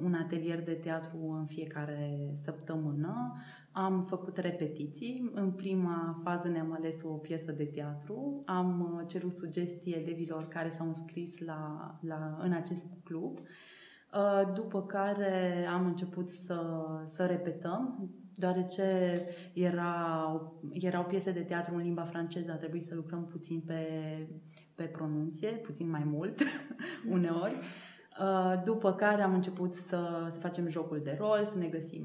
un 0.03 0.13
atelier 0.13 0.63
de 0.63 0.71
teatru 0.71 1.17
în 1.39 1.45
fiecare 1.45 2.31
săptămână. 2.33 3.33
Am 3.71 4.03
făcut 4.03 4.37
repetiții. 4.37 5.31
În 5.33 5.51
prima 5.51 6.19
fază 6.23 6.47
ne-am 6.47 6.73
ales 6.73 7.01
o 7.03 7.09
piesă 7.09 7.51
de 7.51 7.63
teatru. 7.63 8.43
Am 8.45 8.97
uh, 8.99 9.07
cerut 9.07 9.31
sugestii 9.31 9.93
elevilor 9.93 10.47
care 10.47 10.69
s-au 10.69 10.87
înscris 10.87 11.39
la, 11.39 11.91
la, 12.01 12.37
în 12.41 12.51
acest 12.51 12.85
club. 13.03 13.39
Uh, 13.39 14.53
După 14.53 14.83
care 14.83 15.67
am 15.73 15.85
început 15.85 16.29
să, 16.29 16.85
să 17.05 17.25
repetăm, 17.25 18.09
deoarece 18.33 19.19
era, 19.53 20.31
erau 20.71 21.03
piese 21.03 21.31
de 21.31 21.41
teatru 21.41 21.75
în 21.75 21.81
limba 21.81 22.03
franceză, 22.03 22.51
a 22.51 22.57
trebuit 22.57 22.83
să 22.83 22.95
lucrăm 22.95 23.25
puțin 23.25 23.61
pe, 23.65 23.87
pe 24.75 24.83
pronunție, 24.83 25.49
puțin 25.49 25.89
mai 25.89 26.03
mult 26.05 26.41
uneori. 27.15 27.55
Uh, 28.19 28.61
După 28.63 28.93
care 28.93 29.21
am 29.21 29.33
început 29.33 29.73
să, 29.73 30.27
să 30.29 30.39
facem 30.39 30.67
jocul 30.67 31.01
de 31.03 31.17
rol, 31.19 31.45
să 31.45 31.57
ne 31.57 31.67
găsim 31.67 32.03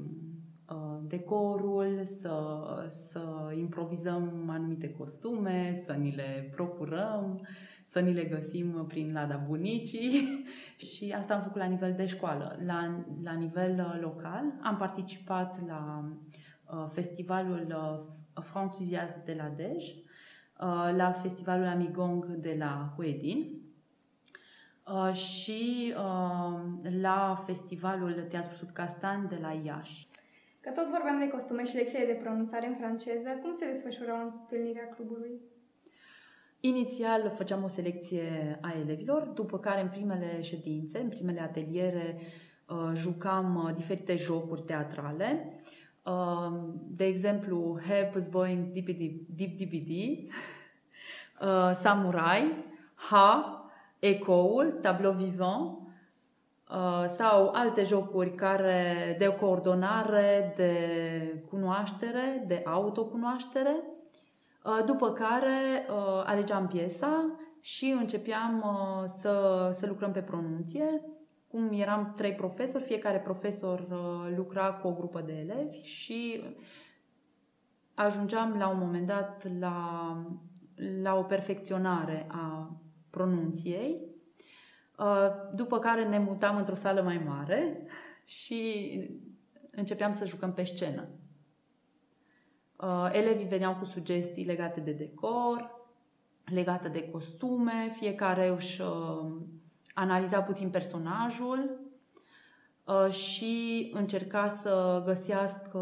uh, 0.69 0.99
decorul, 1.07 2.01
să, 2.03 2.63
să 3.09 3.53
improvizăm 3.57 4.49
anumite 4.49 4.89
costume, 4.89 5.81
să 5.85 5.91
ni 5.91 6.15
le 6.15 6.49
procurăm, 6.51 7.47
să 7.85 7.99
ni 7.99 8.13
le 8.13 8.23
găsim 8.23 8.85
prin 8.87 9.13
lada 9.13 9.43
bunicii 9.47 10.45
și 10.95 11.13
asta 11.17 11.33
am 11.33 11.41
făcut 11.41 11.61
la 11.61 11.65
nivel 11.65 11.93
de 11.93 12.05
școală. 12.05 12.59
La, 12.65 13.05
la 13.23 13.33
nivel 13.33 13.79
uh, 13.79 14.01
local 14.01 14.43
am 14.61 14.77
participat 14.77 15.67
la 15.67 16.11
uh, 16.71 16.85
festivalul 16.91 17.67
uh, 18.35 18.43
Franțuziasm 18.43 19.23
de 19.25 19.35
la 19.37 19.53
Dej, 19.55 19.87
uh, 19.89 20.09
la 20.95 21.11
festivalul 21.11 21.65
Amigong 21.65 22.25
de 22.25 22.55
la 22.59 22.93
Huedin 22.95 23.61
uh, 24.87 25.13
și 25.13 25.93
uh, 25.97 26.59
la 27.01 27.43
festivalul 27.45 28.25
Teatru 28.29 28.55
Sub 28.55 28.71
Castan 28.71 29.27
de 29.29 29.37
la 29.41 29.51
Iași. 29.65 30.07
Că 30.59 30.69
tot 30.69 30.89
vorbeam 30.89 31.19
de 31.19 31.27
costume 31.27 31.65
și 31.65 31.75
lecțiile 31.75 32.05
de 32.05 32.19
pronunțare 32.23 32.67
în 32.67 32.75
franceză, 32.75 33.29
cum 33.41 33.51
se 33.53 33.67
desfășura 33.67 34.21
întâlnirea 34.21 34.89
clubului? 34.95 35.41
Inițial 36.59 37.29
făceam 37.29 37.63
o 37.63 37.67
selecție 37.67 38.57
a 38.61 38.73
elevilor, 38.79 39.21
după 39.21 39.59
care 39.59 39.81
în 39.81 39.89
primele 39.89 40.41
ședințe, 40.41 40.99
în 40.99 41.09
primele 41.09 41.41
ateliere, 41.41 42.17
uh, 42.67 42.91
jucam 42.93 43.55
uh, 43.55 43.75
diferite 43.75 44.15
jocuri 44.15 44.61
teatrale. 44.61 45.59
Uh, 46.05 46.51
De 46.95 47.05
exemplu, 47.05 47.79
Help 47.87 48.15
is 48.15 48.27
Boeing 48.27 48.71
Deep 48.71 48.85
Deep 49.35 49.57
DPD, 49.57 49.89
uh, 51.41 51.71
Samurai, 51.73 52.65
Ha, 53.09 53.61
Ecoul, 53.99 54.77
Tableau 54.81 55.11
Vivant, 55.11 55.77
uh, 56.69 57.03
sau 57.07 57.49
alte 57.53 57.83
jocuri 57.83 58.35
care 58.35 59.15
de 59.19 59.27
coordonare, 59.27 60.53
de 60.55 61.43
cunoaștere, 61.49 62.43
de 62.47 62.61
autocunoaștere. 62.65 63.75
Uh, 64.63 64.83
După 64.85 65.11
care 65.11 65.85
uh, 65.89 66.23
alegeam 66.25 66.67
piesa 66.67 67.39
și 67.59 67.95
începeam 67.99 68.63
uh, 68.65 69.03
să, 69.19 69.69
să 69.73 69.87
lucrăm 69.87 70.11
pe 70.11 70.21
pronunție. 70.21 71.01
Cum 71.51 71.71
eram 71.71 72.13
trei 72.17 72.33
profesori, 72.33 72.83
fiecare 72.83 73.19
profesor 73.19 73.79
uh, 73.79 74.33
lucra 74.35 74.73
cu 74.73 74.87
o 74.87 74.93
grupă 74.93 75.21
de 75.21 75.33
elevi 75.33 75.81
și 75.81 76.43
ajungeam 77.93 78.57
la 78.57 78.67
un 78.67 78.77
moment 78.77 79.07
dat 79.07 79.47
la, 79.59 80.15
la 81.01 81.15
o 81.15 81.23
perfecționare 81.23 82.25
a 82.29 82.75
pronunției, 83.09 84.11
Uh, 85.01 85.31
după 85.53 85.79
care 85.79 86.07
ne 86.07 86.19
mutam 86.19 86.57
într-o 86.57 86.75
sală 86.75 87.01
mai 87.01 87.17
mare 87.25 87.81
și 88.25 88.91
începeam 89.71 90.11
să 90.11 90.25
jucăm 90.25 90.53
pe 90.53 90.63
scenă. 90.63 91.07
Uh, 92.75 93.09
Elevii 93.11 93.45
veneau 93.45 93.75
cu 93.75 93.85
sugestii 93.85 94.45
legate 94.45 94.79
de 94.79 94.91
decor, 94.91 95.71
legate 96.45 96.89
de 96.89 97.09
costume, 97.09 97.91
fiecare 97.97 98.47
își 98.47 98.81
uh, 98.81 99.41
analiza 99.93 100.41
puțin 100.41 100.69
personajul 100.69 101.79
uh, 102.85 103.11
și 103.11 103.89
încerca 103.93 104.47
să 104.47 105.01
găsească 105.05 105.79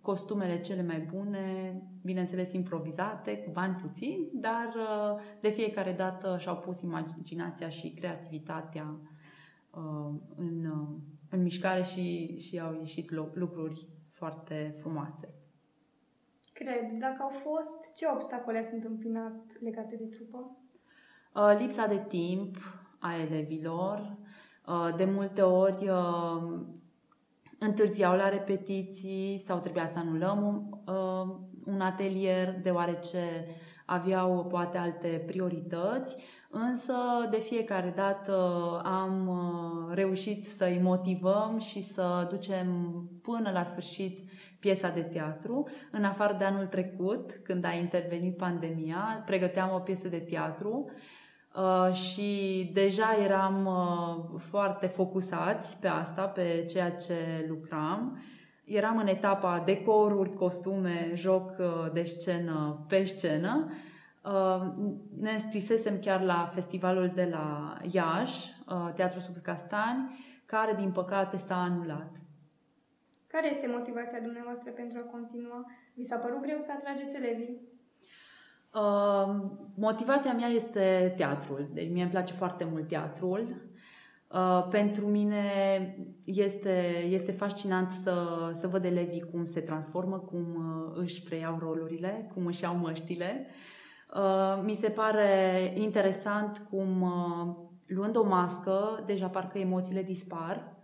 costumele 0.00 0.60
cele 0.60 0.82
mai 0.82 1.00
bune, 1.00 1.76
bineînțeles 2.02 2.52
improvizate, 2.52 3.38
cu 3.38 3.50
bani 3.50 3.74
puțini, 3.74 4.28
dar 4.32 4.74
uh, 4.76 5.20
de 5.40 5.48
fiecare 5.48 5.92
dată 5.92 6.36
și-au 6.38 6.56
pus 6.56 6.80
imaginația 6.80 7.68
și 7.68 7.90
creativitatea 7.90 8.96
uh, 9.70 10.14
în, 10.36 10.64
uh, 10.64 10.88
în 11.30 11.42
mișcare 11.42 11.82
și, 11.82 12.36
și 12.38 12.58
au 12.58 12.74
ieșit 12.74 13.10
lo- 13.10 13.32
lucruri 13.32 13.88
foarte 14.06 14.72
frumoase. 14.74 15.34
Cred. 16.52 16.98
Dacă 16.98 17.22
au 17.22 17.28
fost, 17.28 17.94
ce 17.94 18.06
obstacole 18.14 18.58
ați 18.58 18.74
întâmpinat 18.74 19.34
legate 19.60 19.96
de 19.96 20.04
trupă? 20.04 20.56
Uh, 21.34 21.56
Lipsa 21.58 21.86
de 21.86 22.04
timp 22.08 22.56
a 22.98 23.14
elevilor, 23.16 24.16
uh, 24.66 24.94
de 24.96 25.04
multe 25.04 25.42
ori 25.42 25.88
uh, 25.88 26.60
întârziau 27.58 28.16
la 28.16 28.28
repetiții 28.28 29.42
sau 29.46 29.58
trebuia 29.58 29.86
să 29.86 29.98
anulăm 29.98 30.68
uh, 30.86 31.36
un 31.64 31.80
atelier 31.80 32.60
deoarece 32.62 33.46
aveau 33.86 34.46
poate 34.46 34.78
alte 34.78 35.22
priorități, 35.26 36.16
însă 36.50 36.94
de 37.30 37.38
fiecare 37.38 37.92
dată 37.96 38.34
am 38.84 39.28
uh, 39.28 39.94
reușit 39.94 40.46
să-i 40.46 40.80
motivăm 40.82 41.58
și 41.58 41.82
să 41.82 42.26
ducem 42.30 42.68
până 43.22 43.50
la 43.50 43.62
sfârșit 43.62 44.20
piesa 44.60 44.88
de 44.88 45.02
teatru. 45.02 45.68
În 45.90 46.04
afară 46.04 46.36
de 46.38 46.44
anul 46.44 46.66
trecut, 46.66 47.40
când 47.42 47.64
a 47.64 47.72
intervenit 47.72 48.36
pandemia, 48.36 49.22
pregăteam 49.26 49.74
o 49.74 49.78
piesă 49.78 50.08
de 50.08 50.18
teatru. 50.18 50.84
Uh, 50.84 50.92
și 51.92 52.70
deja 52.72 53.16
eram 53.24 53.66
uh, 53.66 54.40
foarte 54.40 54.86
focusați 54.86 55.76
pe 55.76 55.88
asta, 55.88 56.22
pe 56.22 56.64
ceea 56.68 56.90
ce 56.90 57.46
lucram. 57.48 58.22
Eram 58.64 58.98
în 58.98 59.06
etapa 59.06 59.62
decoruri, 59.64 60.36
costume, 60.36 61.12
joc 61.14 61.56
uh, 61.58 61.92
de 61.92 62.02
scenă 62.02 62.84
pe 62.88 63.04
scenă 63.04 63.66
Uh, 64.24 64.72
ne 65.18 65.30
înscrisesem 65.30 65.98
chiar 65.98 66.22
la 66.22 66.50
festivalul 66.52 67.10
de 67.14 67.28
la 67.30 67.76
Iași, 67.92 68.54
uh, 68.68 68.92
Teatru 68.94 69.20
Sub 69.20 69.36
Castani, 69.36 70.18
care 70.46 70.74
din 70.74 70.92
păcate 70.92 71.36
s-a 71.36 71.62
anulat. 71.62 72.16
Care 73.26 73.48
este 73.48 73.66
motivația 73.66 74.20
dumneavoastră 74.20 74.70
pentru 74.70 74.98
a 74.98 75.10
continua? 75.10 75.70
Vi 75.94 76.04
s-a 76.04 76.16
părut 76.16 76.42
greu 76.42 76.58
să 76.58 76.72
atrageți 76.72 77.16
elevii? 77.16 77.60
Uh, 78.74 79.34
motivația 79.74 80.32
mea 80.32 80.48
este 80.48 81.12
teatrul. 81.16 81.68
Deci 81.72 81.90
mie 81.90 82.02
îmi 82.02 82.10
place 82.10 82.32
foarte 82.32 82.68
mult 82.70 82.88
teatrul. 82.88 83.68
Uh, 84.28 84.66
pentru 84.70 85.06
mine 85.06 85.42
este, 86.24 87.04
este 87.08 87.32
fascinant 87.32 87.90
să, 87.90 88.50
să 88.52 88.66
văd 88.66 88.84
elevii 88.84 89.28
cum 89.30 89.44
se 89.44 89.60
transformă, 89.60 90.18
cum 90.18 90.44
uh, 90.54 91.00
își 91.02 91.22
preiau 91.22 91.58
rolurile, 91.58 92.30
cum 92.34 92.46
își 92.46 92.62
iau 92.62 92.76
măștile. 92.76 93.46
Uh, 94.14 94.62
mi 94.64 94.74
se 94.74 94.88
pare 94.88 95.72
interesant 95.74 96.66
cum, 96.70 97.02
uh, 97.02 97.54
luând 97.86 98.16
o 98.16 98.24
mască, 98.24 99.02
deja 99.06 99.26
parcă 99.28 99.58
emoțiile 99.58 100.02
dispar, 100.02 100.76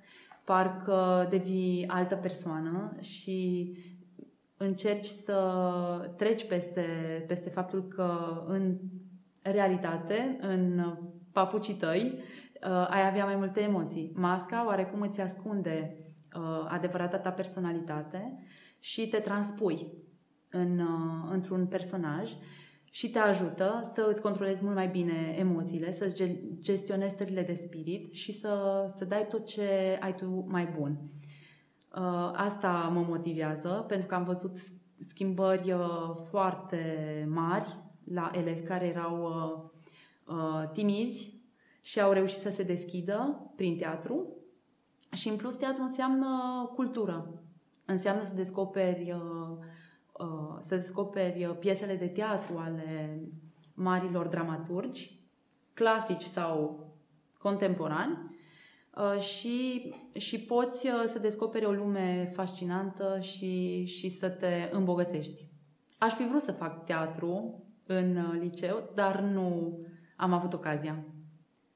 parcă 0.44 1.26
devii 1.30 1.88
altă 1.88 2.16
persoană 2.16 2.96
și 3.00 3.70
încerci 4.56 5.06
să 5.06 6.14
treci 6.16 6.46
peste, 6.46 6.84
peste 7.26 7.50
faptul 7.50 7.88
că 7.88 8.42
în 8.46 8.72
realitate, 9.42 10.36
în 10.40 10.84
papucii 11.32 11.74
tăi, 11.74 12.18
uh, 12.18 12.86
ai 12.90 13.06
avea 13.06 13.24
mai 13.24 13.36
multe 13.36 13.60
emoții. 13.60 14.12
Masca 14.14 14.66
oarecum 14.66 15.00
îți 15.00 15.20
ascunde 15.20 15.96
uh, 16.36 16.66
adevărata 16.68 17.18
ta 17.18 17.30
personalitate 17.30 18.38
și 18.78 19.08
te 19.08 19.18
transpui 19.18 19.92
în, 20.50 20.78
uh, 20.78 21.30
într-un 21.30 21.66
personaj 21.66 22.32
și 22.90 23.10
te 23.10 23.18
ajută 23.18 23.90
să 23.94 24.06
îți 24.10 24.22
controlezi 24.22 24.62
mult 24.62 24.74
mai 24.74 24.88
bine 24.88 25.34
emoțiile, 25.38 25.90
să-ți 25.90 26.24
gestionezi 26.58 27.14
stările 27.14 27.42
de 27.42 27.54
spirit 27.54 28.14
și 28.14 28.32
să, 28.32 28.84
să 28.96 29.04
dai 29.04 29.26
tot 29.28 29.46
ce 29.46 29.98
ai 30.00 30.14
tu 30.14 30.44
mai 30.48 30.74
bun. 30.78 30.98
Uh, 31.00 31.33
asta 32.32 32.90
mă 32.92 33.04
motivează, 33.08 33.84
pentru 33.88 34.06
că 34.06 34.14
am 34.14 34.24
văzut 34.24 34.56
schimbări 34.98 35.72
uh, 35.72 36.12
foarte 36.28 37.26
mari 37.30 37.78
la 38.04 38.30
elevi 38.34 38.62
care 38.62 38.86
erau 38.86 39.32
uh, 40.26 40.68
timizi 40.72 41.42
și 41.80 42.00
au 42.00 42.12
reușit 42.12 42.40
să 42.40 42.50
se 42.50 42.62
deschidă 42.62 43.50
prin 43.56 43.76
teatru. 43.76 44.36
Și 45.12 45.28
în 45.28 45.36
plus 45.36 45.56
teatru 45.56 45.82
înseamnă 45.82 46.26
cultură. 46.74 47.42
Înseamnă 47.84 48.22
să 48.22 48.34
descoperi, 48.34 49.16
să 50.60 50.76
descoperi 50.76 51.56
piesele 51.58 51.96
de 51.96 52.06
teatru 52.06 52.56
ale 52.56 53.20
marilor 53.74 54.26
dramaturgi, 54.26 55.20
clasici 55.72 56.22
sau 56.22 56.86
contemporani, 57.38 58.18
Uh, 58.18 58.33
și, 59.18 59.92
și 60.12 60.40
poți 60.40 60.86
uh, 60.86 61.02
să 61.06 61.18
descoperi 61.18 61.64
o 61.64 61.72
lume 61.72 62.30
fascinantă 62.34 63.18
și, 63.20 63.84
și 63.84 64.08
să 64.08 64.28
te 64.28 64.68
îmbogățești. 64.72 65.48
Aș 65.98 66.12
fi 66.14 66.26
vrut 66.26 66.40
să 66.40 66.52
fac 66.52 66.84
teatru 66.84 67.62
în 67.86 68.16
uh, 68.16 68.38
liceu, 68.40 68.90
dar 68.94 69.20
nu 69.20 69.78
am 70.16 70.32
avut 70.32 70.52
ocazia. 70.52 71.04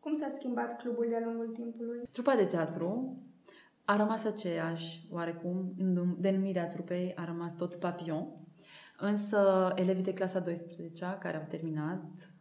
Cum 0.00 0.14
s-a 0.14 0.28
schimbat 0.28 0.80
clubul 0.80 1.06
de-a 1.08 1.20
lungul 1.24 1.46
timpului? 1.46 2.08
Trupa 2.12 2.34
de 2.34 2.44
teatru 2.44 3.18
a 3.84 3.96
rămas 3.96 4.24
aceeași, 4.24 5.06
oarecum, 5.10 5.74
denumirea 6.18 6.68
trupei 6.68 7.12
a 7.16 7.24
rămas 7.24 7.54
tot 7.54 7.74
Papillon, 7.74 8.26
însă 8.98 9.72
elevii 9.74 10.02
de 10.02 10.14
clasa 10.14 10.38
12 10.38 11.16
care 11.20 11.36
au 11.36 11.46
terminat 11.48 12.32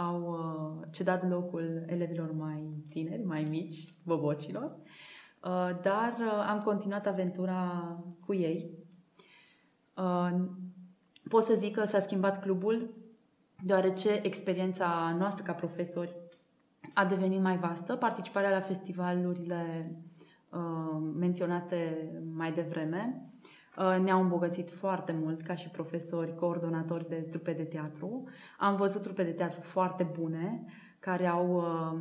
au 0.00 0.30
uh, 0.30 0.86
cedat 0.90 1.28
locul 1.28 1.84
elevilor 1.86 2.32
mai 2.32 2.84
tineri, 2.88 3.22
mai 3.22 3.42
mici, 3.42 3.94
bobocilor, 4.02 4.76
uh, 5.44 5.70
dar 5.82 6.16
uh, 6.18 6.46
am 6.48 6.60
continuat 6.64 7.06
aventura 7.06 7.98
cu 8.26 8.34
ei. 8.34 8.78
Pot 11.28 11.42
să 11.42 11.54
zic 11.54 11.74
că 11.74 11.84
s-a 11.84 12.00
schimbat 12.00 12.40
clubul 12.40 12.94
deoarece 13.62 14.20
experiența 14.22 15.16
noastră 15.18 15.44
ca 15.44 15.52
profesori 15.52 16.16
a 16.94 17.04
devenit 17.04 17.40
mai 17.40 17.58
vastă. 17.58 17.96
Participarea 17.96 18.50
la 18.50 18.60
festivalurile 18.60 19.92
menționate 21.14 22.10
mai 22.34 22.52
devreme 22.52 23.30
Uh, 23.42 23.59
ne-au 24.02 24.20
îmbogățit 24.20 24.70
foarte 24.70 25.12
mult 25.22 25.42
ca 25.42 25.54
și 25.54 25.68
profesori, 25.68 26.34
coordonatori 26.34 27.08
de 27.08 27.14
trupe 27.14 27.52
de 27.52 27.62
teatru. 27.62 28.24
Am 28.58 28.76
văzut 28.76 29.02
trupe 29.02 29.22
de 29.22 29.30
teatru 29.30 29.60
foarte 29.60 30.10
bune 30.18 30.64
care 30.98 31.26
au, 31.26 31.56
uh, 31.56 31.98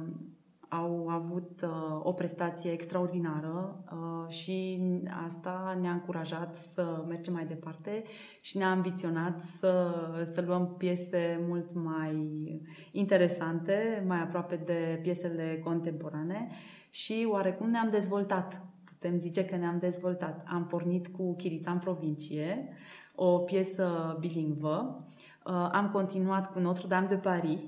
au 0.70 1.08
avut 1.08 1.62
uh, 1.64 2.00
o 2.04 2.14
prestație 2.14 2.72
extraordinară 2.72 3.84
și 4.28 4.82
asta 5.26 5.78
ne-a 5.82 5.92
încurajat 5.92 6.56
să 6.56 7.04
mergem 7.08 7.34
mai 7.34 7.46
departe 7.46 8.02
și 8.42 8.58
ne-a 8.58 8.70
ambiționat 8.70 9.42
să, 9.42 9.94
să 10.34 10.42
luăm 10.42 10.76
piese 10.78 11.44
mult 11.48 11.74
mai 11.74 12.62
interesante, 12.92 14.04
mai 14.08 14.22
aproape 14.22 14.56
de 14.56 15.00
piesele 15.02 15.62
contemporane 15.64 16.48
și 16.90 17.28
oarecum 17.30 17.70
ne-am 17.70 17.90
dezvoltat 17.90 18.69
putem 19.00 19.18
zice 19.18 19.46
că 19.46 19.56
ne-am 19.56 19.80
dezvoltat. 19.80 20.44
Am 20.48 20.68
pornit 20.68 21.08
cu 21.08 21.36
Chirița 21.36 21.72
în 21.72 21.80
provincie, 21.80 22.70
o 23.16 23.38
piesă 23.38 24.18
bilingvă. 24.20 24.98
Uh, 25.46 25.70
am 25.72 25.90
continuat 25.92 26.52
cu 26.52 26.60
Notre-Dame 26.60 27.08
de 27.08 27.16
Paris, 27.16 27.62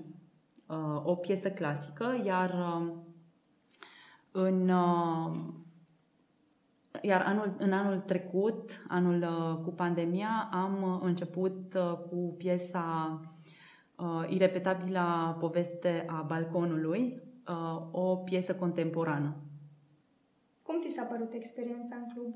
uh, 0.66 1.02
o 1.04 1.16
piesă 1.16 1.50
clasică, 1.52 2.22
iar 2.26 2.50
uh, 2.50 2.94
în 4.32 4.72
iar 7.02 7.24
anul, 7.26 7.56
în 7.58 7.74
anul 7.74 8.00
trecut, 8.00 8.86
anul 8.88 9.26
cu 9.64 9.70
pandemia, 9.70 10.50
am 10.52 11.00
început 11.04 11.78
cu 12.10 12.36
piesa 12.38 13.20
uh, 13.96 14.24
Irepetabilă 14.30 15.38
poveste 15.40 16.06
a 16.08 16.22
balconului, 16.28 17.22
uh, 17.48 17.88
o 17.92 18.16
piesă 18.16 18.56
contemporană. 18.56 19.36
Cum 20.72 20.80
ți 20.80 20.96
s-a 20.96 21.04
părut 21.04 21.34
experiența 21.34 21.96
în 21.96 22.14
club? 22.14 22.34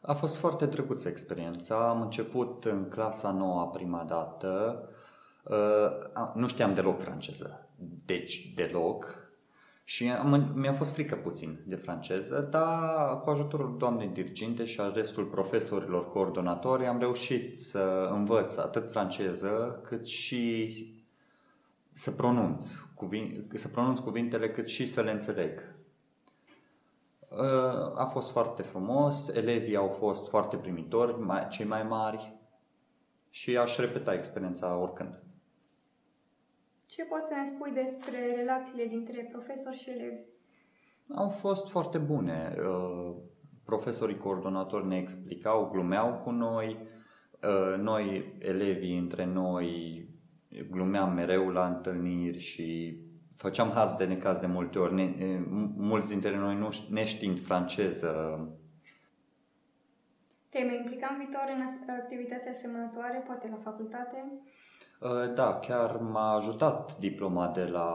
A 0.00 0.14
fost 0.14 0.36
foarte 0.36 0.66
drăguță 0.66 1.08
experiența. 1.08 1.88
Am 1.88 2.00
început 2.00 2.64
în 2.64 2.88
clasa 2.88 3.30
noua 3.30 3.66
prima 3.66 4.04
dată. 4.04 4.82
Uh, 5.44 6.32
nu 6.34 6.46
știam 6.46 6.74
deloc 6.74 7.00
franceză. 7.00 7.68
Deci 8.04 8.52
deloc. 8.54 9.30
Și 9.84 10.10
am, 10.10 10.52
mi-a 10.54 10.72
fost 10.72 10.92
frică 10.92 11.16
puțin 11.16 11.58
de 11.66 11.76
franceză, 11.76 12.48
dar 12.50 13.18
cu 13.18 13.30
ajutorul 13.30 13.76
doamnei 13.78 14.08
diriginte 14.08 14.64
și 14.64 14.80
al 14.80 14.92
restul 14.94 15.24
profesorilor 15.24 16.10
coordonatori 16.10 16.86
am 16.86 16.98
reușit 16.98 17.60
să 17.60 18.08
învăț 18.12 18.56
atât 18.56 18.90
franceză 18.90 19.80
cât 19.84 20.06
și 20.06 20.74
să 21.92 22.10
pronunț, 22.10 22.72
cuvin, 22.94 23.50
să 23.54 23.68
pronunț 23.68 23.98
cuvintele 23.98 24.50
cât 24.50 24.68
și 24.68 24.86
să 24.86 25.00
le 25.00 25.10
înțeleg. 25.10 25.78
A 27.94 28.04
fost 28.04 28.30
foarte 28.30 28.62
frumos, 28.62 29.28
elevii 29.28 29.76
au 29.76 29.88
fost 29.88 30.28
foarte 30.28 30.56
primitori, 30.56 31.16
cei 31.48 31.66
mai 31.66 31.82
mari 31.82 32.38
și 33.28 33.56
aș 33.56 33.76
repeta 33.76 34.14
experiența 34.14 34.76
oricând. 34.76 35.22
Ce 36.86 37.04
poți 37.04 37.26
să 37.28 37.34
ne 37.34 37.44
spui 37.44 37.70
despre 37.70 38.34
relațiile 38.36 38.84
dintre 38.84 39.28
profesori 39.32 39.76
și 39.76 39.90
elevi? 39.90 40.22
Au 41.14 41.28
fost 41.28 41.68
foarte 41.68 41.98
bune. 41.98 42.56
Profesorii 43.64 44.18
coordonatori 44.18 44.86
ne 44.86 44.96
explicau, 44.96 45.68
glumeau 45.72 46.14
cu 46.14 46.30
noi, 46.30 46.88
noi, 47.76 48.36
elevii, 48.38 48.98
între 48.98 49.24
noi, 49.24 50.08
glumeam 50.70 51.12
mereu 51.12 51.48
la 51.48 51.66
întâlniri 51.66 52.38
și 52.38 52.98
făceam 53.40 53.70
haz 53.70 53.92
de 53.92 54.04
necaz 54.04 54.36
de 54.38 54.46
multe 54.46 54.78
ori. 54.78 54.94
Ne, 54.94 55.38
mulți 55.76 56.08
dintre 56.08 56.36
noi 56.36 56.56
nu 56.56 56.68
neștiind 56.88 57.40
franceză. 57.40 58.10
Te 60.48 60.64
mai 60.64 60.76
implica 60.76 61.08
în 61.10 61.18
viitor 61.18 61.42
în 61.56 61.94
activități 62.00 62.48
asemănătoare, 62.48 63.22
poate 63.26 63.48
la 63.50 63.58
facultate? 63.62 64.24
Da, 65.34 65.58
chiar 65.58 65.96
m-a 65.96 66.34
ajutat 66.34 66.98
diploma 66.98 67.48
de 67.48 67.64
la 67.64 67.90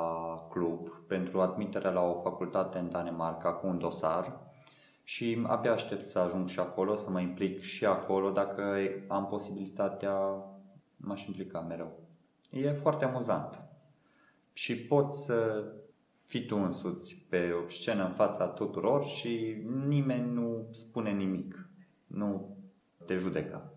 club 0.49 0.89
pentru 1.07 1.41
admiterea 1.41 1.91
la 1.91 2.01
o 2.01 2.19
facultate 2.19 2.77
în 2.77 2.89
Danemarca 2.89 3.53
cu 3.53 3.67
un 3.67 3.77
dosar 3.77 4.39
și 5.03 5.43
abia 5.47 5.71
aștept 5.71 6.05
să 6.05 6.19
ajung 6.19 6.47
și 6.47 6.59
acolo, 6.59 6.95
să 6.95 7.09
mă 7.09 7.19
implic 7.19 7.61
și 7.61 7.85
acolo. 7.85 8.29
Dacă 8.29 8.77
am 9.07 9.27
posibilitatea, 9.27 10.13
m-aș 10.97 11.25
implica 11.25 11.59
mereu. 11.59 11.99
E 12.49 12.71
foarte 12.71 13.05
amuzant 13.05 13.59
și 14.55 14.77
poți 14.77 15.25
să 15.25 15.65
fii 16.23 16.45
tu 16.45 16.55
însuți 16.55 17.25
pe 17.29 17.51
o 17.51 17.69
scenă 17.69 18.05
în 18.05 18.13
fața 18.13 18.47
tuturor 18.47 19.05
și 19.05 19.63
nimeni 19.87 20.33
nu 20.33 20.67
spune 20.71 21.11
nimic, 21.11 21.69
nu 22.07 22.57
te 23.05 23.15
judecă. 23.15 23.73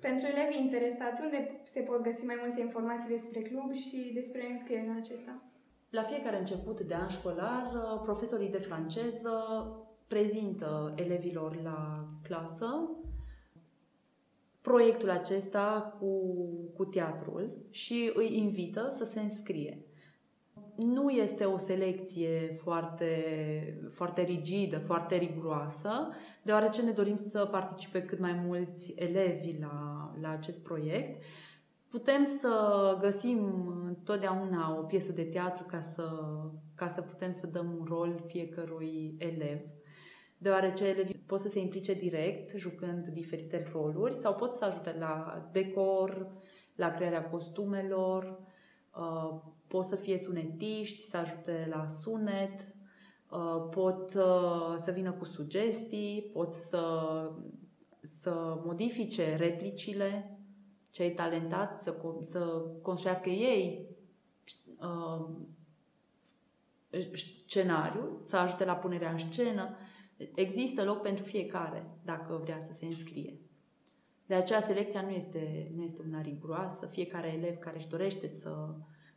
Pentru 0.00 0.26
elevii 0.26 0.60
interesați, 0.60 1.20
unde 1.24 1.60
se 1.64 1.80
pot 1.80 2.02
găsi 2.02 2.24
mai 2.24 2.36
multe 2.44 2.60
informații 2.60 3.08
despre 3.08 3.40
club 3.40 3.72
și 3.72 4.10
despre 4.14 4.50
înscrierea 4.50 4.96
acesta? 4.96 5.42
La 5.90 6.02
fiecare 6.02 6.38
început 6.38 6.80
de 6.80 6.94
an 6.94 7.08
școlar, 7.08 7.70
profesorii 8.02 8.50
de 8.50 8.58
franceză 8.58 9.36
prezintă 10.06 10.94
elevilor 10.96 11.62
la 11.62 12.08
clasă 12.22 12.90
proiectul 14.60 15.10
acesta 15.10 15.96
cu, 15.98 16.36
cu 16.76 16.84
teatrul 16.84 17.56
și 17.70 18.10
îi 18.14 18.38
invită 18.38 18.86
să 18.88 19.04
se 19.04 19.20
înscrie. 19.20 19.78
Nu 20.76 21.10
este 21.10 21.44
o 21.44 21.56
selecție 21.56 22.50
foarte, 22.62 23.08
foarte 23.90 24.22
rigidă, 24.22 24.78
foarte 24.78 25.16
riguroasă, 25.16 26.08
deoarece 26.42 26.82
ne 26.82 26.90
dorim 26.90 27.16
să 27.16 27.48
participe 27.50 28.02
cât 28.02 28.18
mai 28.18 28.32
mulți 28.46 28.92
elevi 28.96 29.58
la, 29.60 30.10
la 30.20 30.30
acest 30.30 30.62
proiect. 30.62 31.22
Putem 31.88 32.24
să 32.40 32.96
găsim 33.00 33.66
întotdeauna 33.86 34.78
o 34.78 34.82
piesă 34.82 35.12
de 35.12 35.24
teatru 35.24 35.64
ca 35.64 35.80
să, 35.80 36.08
ca 36.74 36.88
să 36.88 37.00
putem 37.00 37.32
să 37.32 37.46
dăm 37.46 37.76
un 37.78 37.84
rol 37.88 38.24
fiecărui 38.26 39.14
elev 39.18 39.58
deoarece 40.44 40.86
elevii 40.86 41.24
pot 41.26 41.40
să 41.40 41.48
se 41.48 41.60
implice 41.60 41.94
direct 41.94 42.56
jucând 42.56 43.06
diferite 43.06 43.68
roluri 43.72 44.14
sau 44.14 44.34
pot 44.34 44.52
să 44.52 44.64
ajute 44.64 44.96
la 44.98 45.48
decor, 45.52 46.32
la 46.74 46.90
crearea 46.90 47.28
costumelor, 47.28 48.38
uh, 48.96 49.40
pot 49.74 49.84
să 49.84 49.96
fie 49.96 50.18
sunetiști, 50.18 51.02
să 51.02 51.16
ajute 51.16 51.66
la 51.70 51.86
sunet, 51.86 52.74
uh, 53.30 53.68
pot 53.70 54.14
uh, 54.14 54.74
să 54.76 54.90
vină 54.90 55.12
cu 55.12 55.24
sugestii, 55.24 56.30
pot 56.32 56.52
să, 56.52 56.82
să 58.00 58.60
modifice 58.64 59.36
replicile, 59.36 60.38
cei 60.90 61.14
talentați 61.14 61.82
să, 61.82 61.96
să 62.20 62.64
construiască 62.82 63.28
ei 63.28 63.88
scenariul, 67.12 68.20
să 68.22 68.36
ajute 68.36 68.64
la 68.64 68.74
punerea 68.74 69.10
în 69.10 69.18
scenă. 69.18 69.76
Există 70.34 70.84
loc 70.84 71.00
pentru 71.00 71.24
fiecare 71.24 71.98
dacă 72.04 72.40
vrea 72.42 72.58
să 72.58 72.72
se 72.72 72.84
înscrie. 72.84 73.38
De 74.26 74.34
aceea 74.34 74.60
selecția 74.60 75.00
nu 75.02 75.10
este, 75.10 75.72
nu 75.76 75.82
este 75.82 76.02
una 76.06 76.20
riguroasă. 76.20 76.86
Fiecare 76.86 77.28
elev 77.28 77.56
care 77.56 77.76
își 77.76 77.88
dorește 77.88 78.26
să 78.26 78.74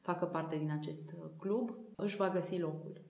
facă 0.07 0.25
parte 0.25 0.57
din 0.57 0.71
acest 0.71 1.15
club 1.37 1.77
își 1.95 2.15
va 2.15 2.29
găsi 2.29 2.59
locul. 2.59 3.01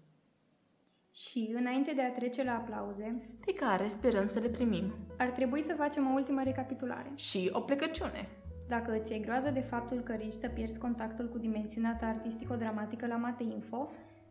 Și, 1.11 1.53
înainte 1.55 1.91
de 1.93 2.01
a 2.01 2.11
trece 2.11 2.43
la 2.43 2.51
aplauze, 2.51 3.37
pe 3.45 3.53
care 3.53 3.87
sperăm 3.87 4.27
să 4.27 4.39
le 4.39 4.47
primim, 4.47 4.93
ar 5.17 5.29
trebui 5.29 5.61
să 5.61 5.73
facem 5.77 6.07
o 6.07 6.13
ultimă 6.13 6.43
recapitulare. 6.43 7.11
Și 7.15 7.49
o 7.53 7.59
plecăciune. 7.59 8.29
Dacă 8.67 8.99
îți 8.99 9.13
e 9.13 9.19
groază 9.19 9.49
de 9.49 9.59
faptul 9.59 9.99
că 9.99 10.13
riști 10.13 10.39
să 10.39 10.47
pierzi 10.47 10.79
contactul 10.79 11.29
cu 11.29 11.37
dimensiunea 11.37 11.95
ta 11.95 12.05
artistico-dramatică 12.05 13.07
la 13.07 13.15
Mate 13.15 13.43
Info, 13.43 13.89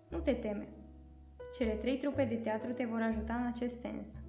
nu 0.08 0.18
te 0.18 0.32
teme. 0.32 0.68
Cele 1.58 1.72
trei 1.72 1.98
trupe 1.98 2.24
de 2.24 2.36
teatru 2.36 2.72
te 2.72 2.84
vor 2.84 3.00
ajuta 3.00 3.34
în 3.34 3.46
acest 3.46 3.80
sens. 3.80 4.20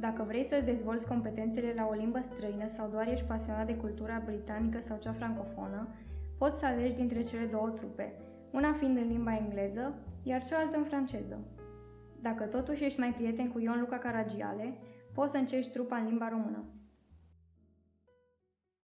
Dacă 0.00 0.22
vrei 0.22 0.44
să-ți 0.44 0.64
dezvolți 0.64 1.06
competențele 1.06 1.72
la 1.76 1.86
o 1.90 1.92
limbă 1.92 2.20
străină 2.20 2.66
sau 2.66 2.88
doar 2.88 3.08
ești 3.08 3.26
pasionat 3.26 3.66
de 3.66 3.76
cultura 3.76 4.22
britanică 4.24 4.80
sau 4.80 4.98
cea 4.98 5.12
francofonă, 5.12 5.88
poți 6.42 6.58
să 6.58 6.66
alegi 6.66 6.94
dintre 6.94 7.22
cele 7.22 7.44
două 7.44 7.68
trupe, 7.68 8.12
una 8.50 8.72
fiind 8.72 8.96
în 8.96 9.06
limba 9.06 9.36
engleză, 9.36 9.94
iar 10.22 10.44
cealaltă 10.44 10.76
în 10.76 10.84
franceză. 10.84 11.38
Dacă 12.20 12.44
totuși 12.44 12.84
ești 12.84 12.98
mai 12.98 13.12
prieten 13.12 13.48
cu 13.48 13.58
Ion 13.58 13.80
Luca 13.80 13.98
Caragiale, 13.98 14.76
poți 15.14 15.30
să 15.30 15.36
încerci 15.36 15.70
trupa 15.70 15.96
în 15.96 16.06
limba 16.06 16.28
română. 16.28 16.64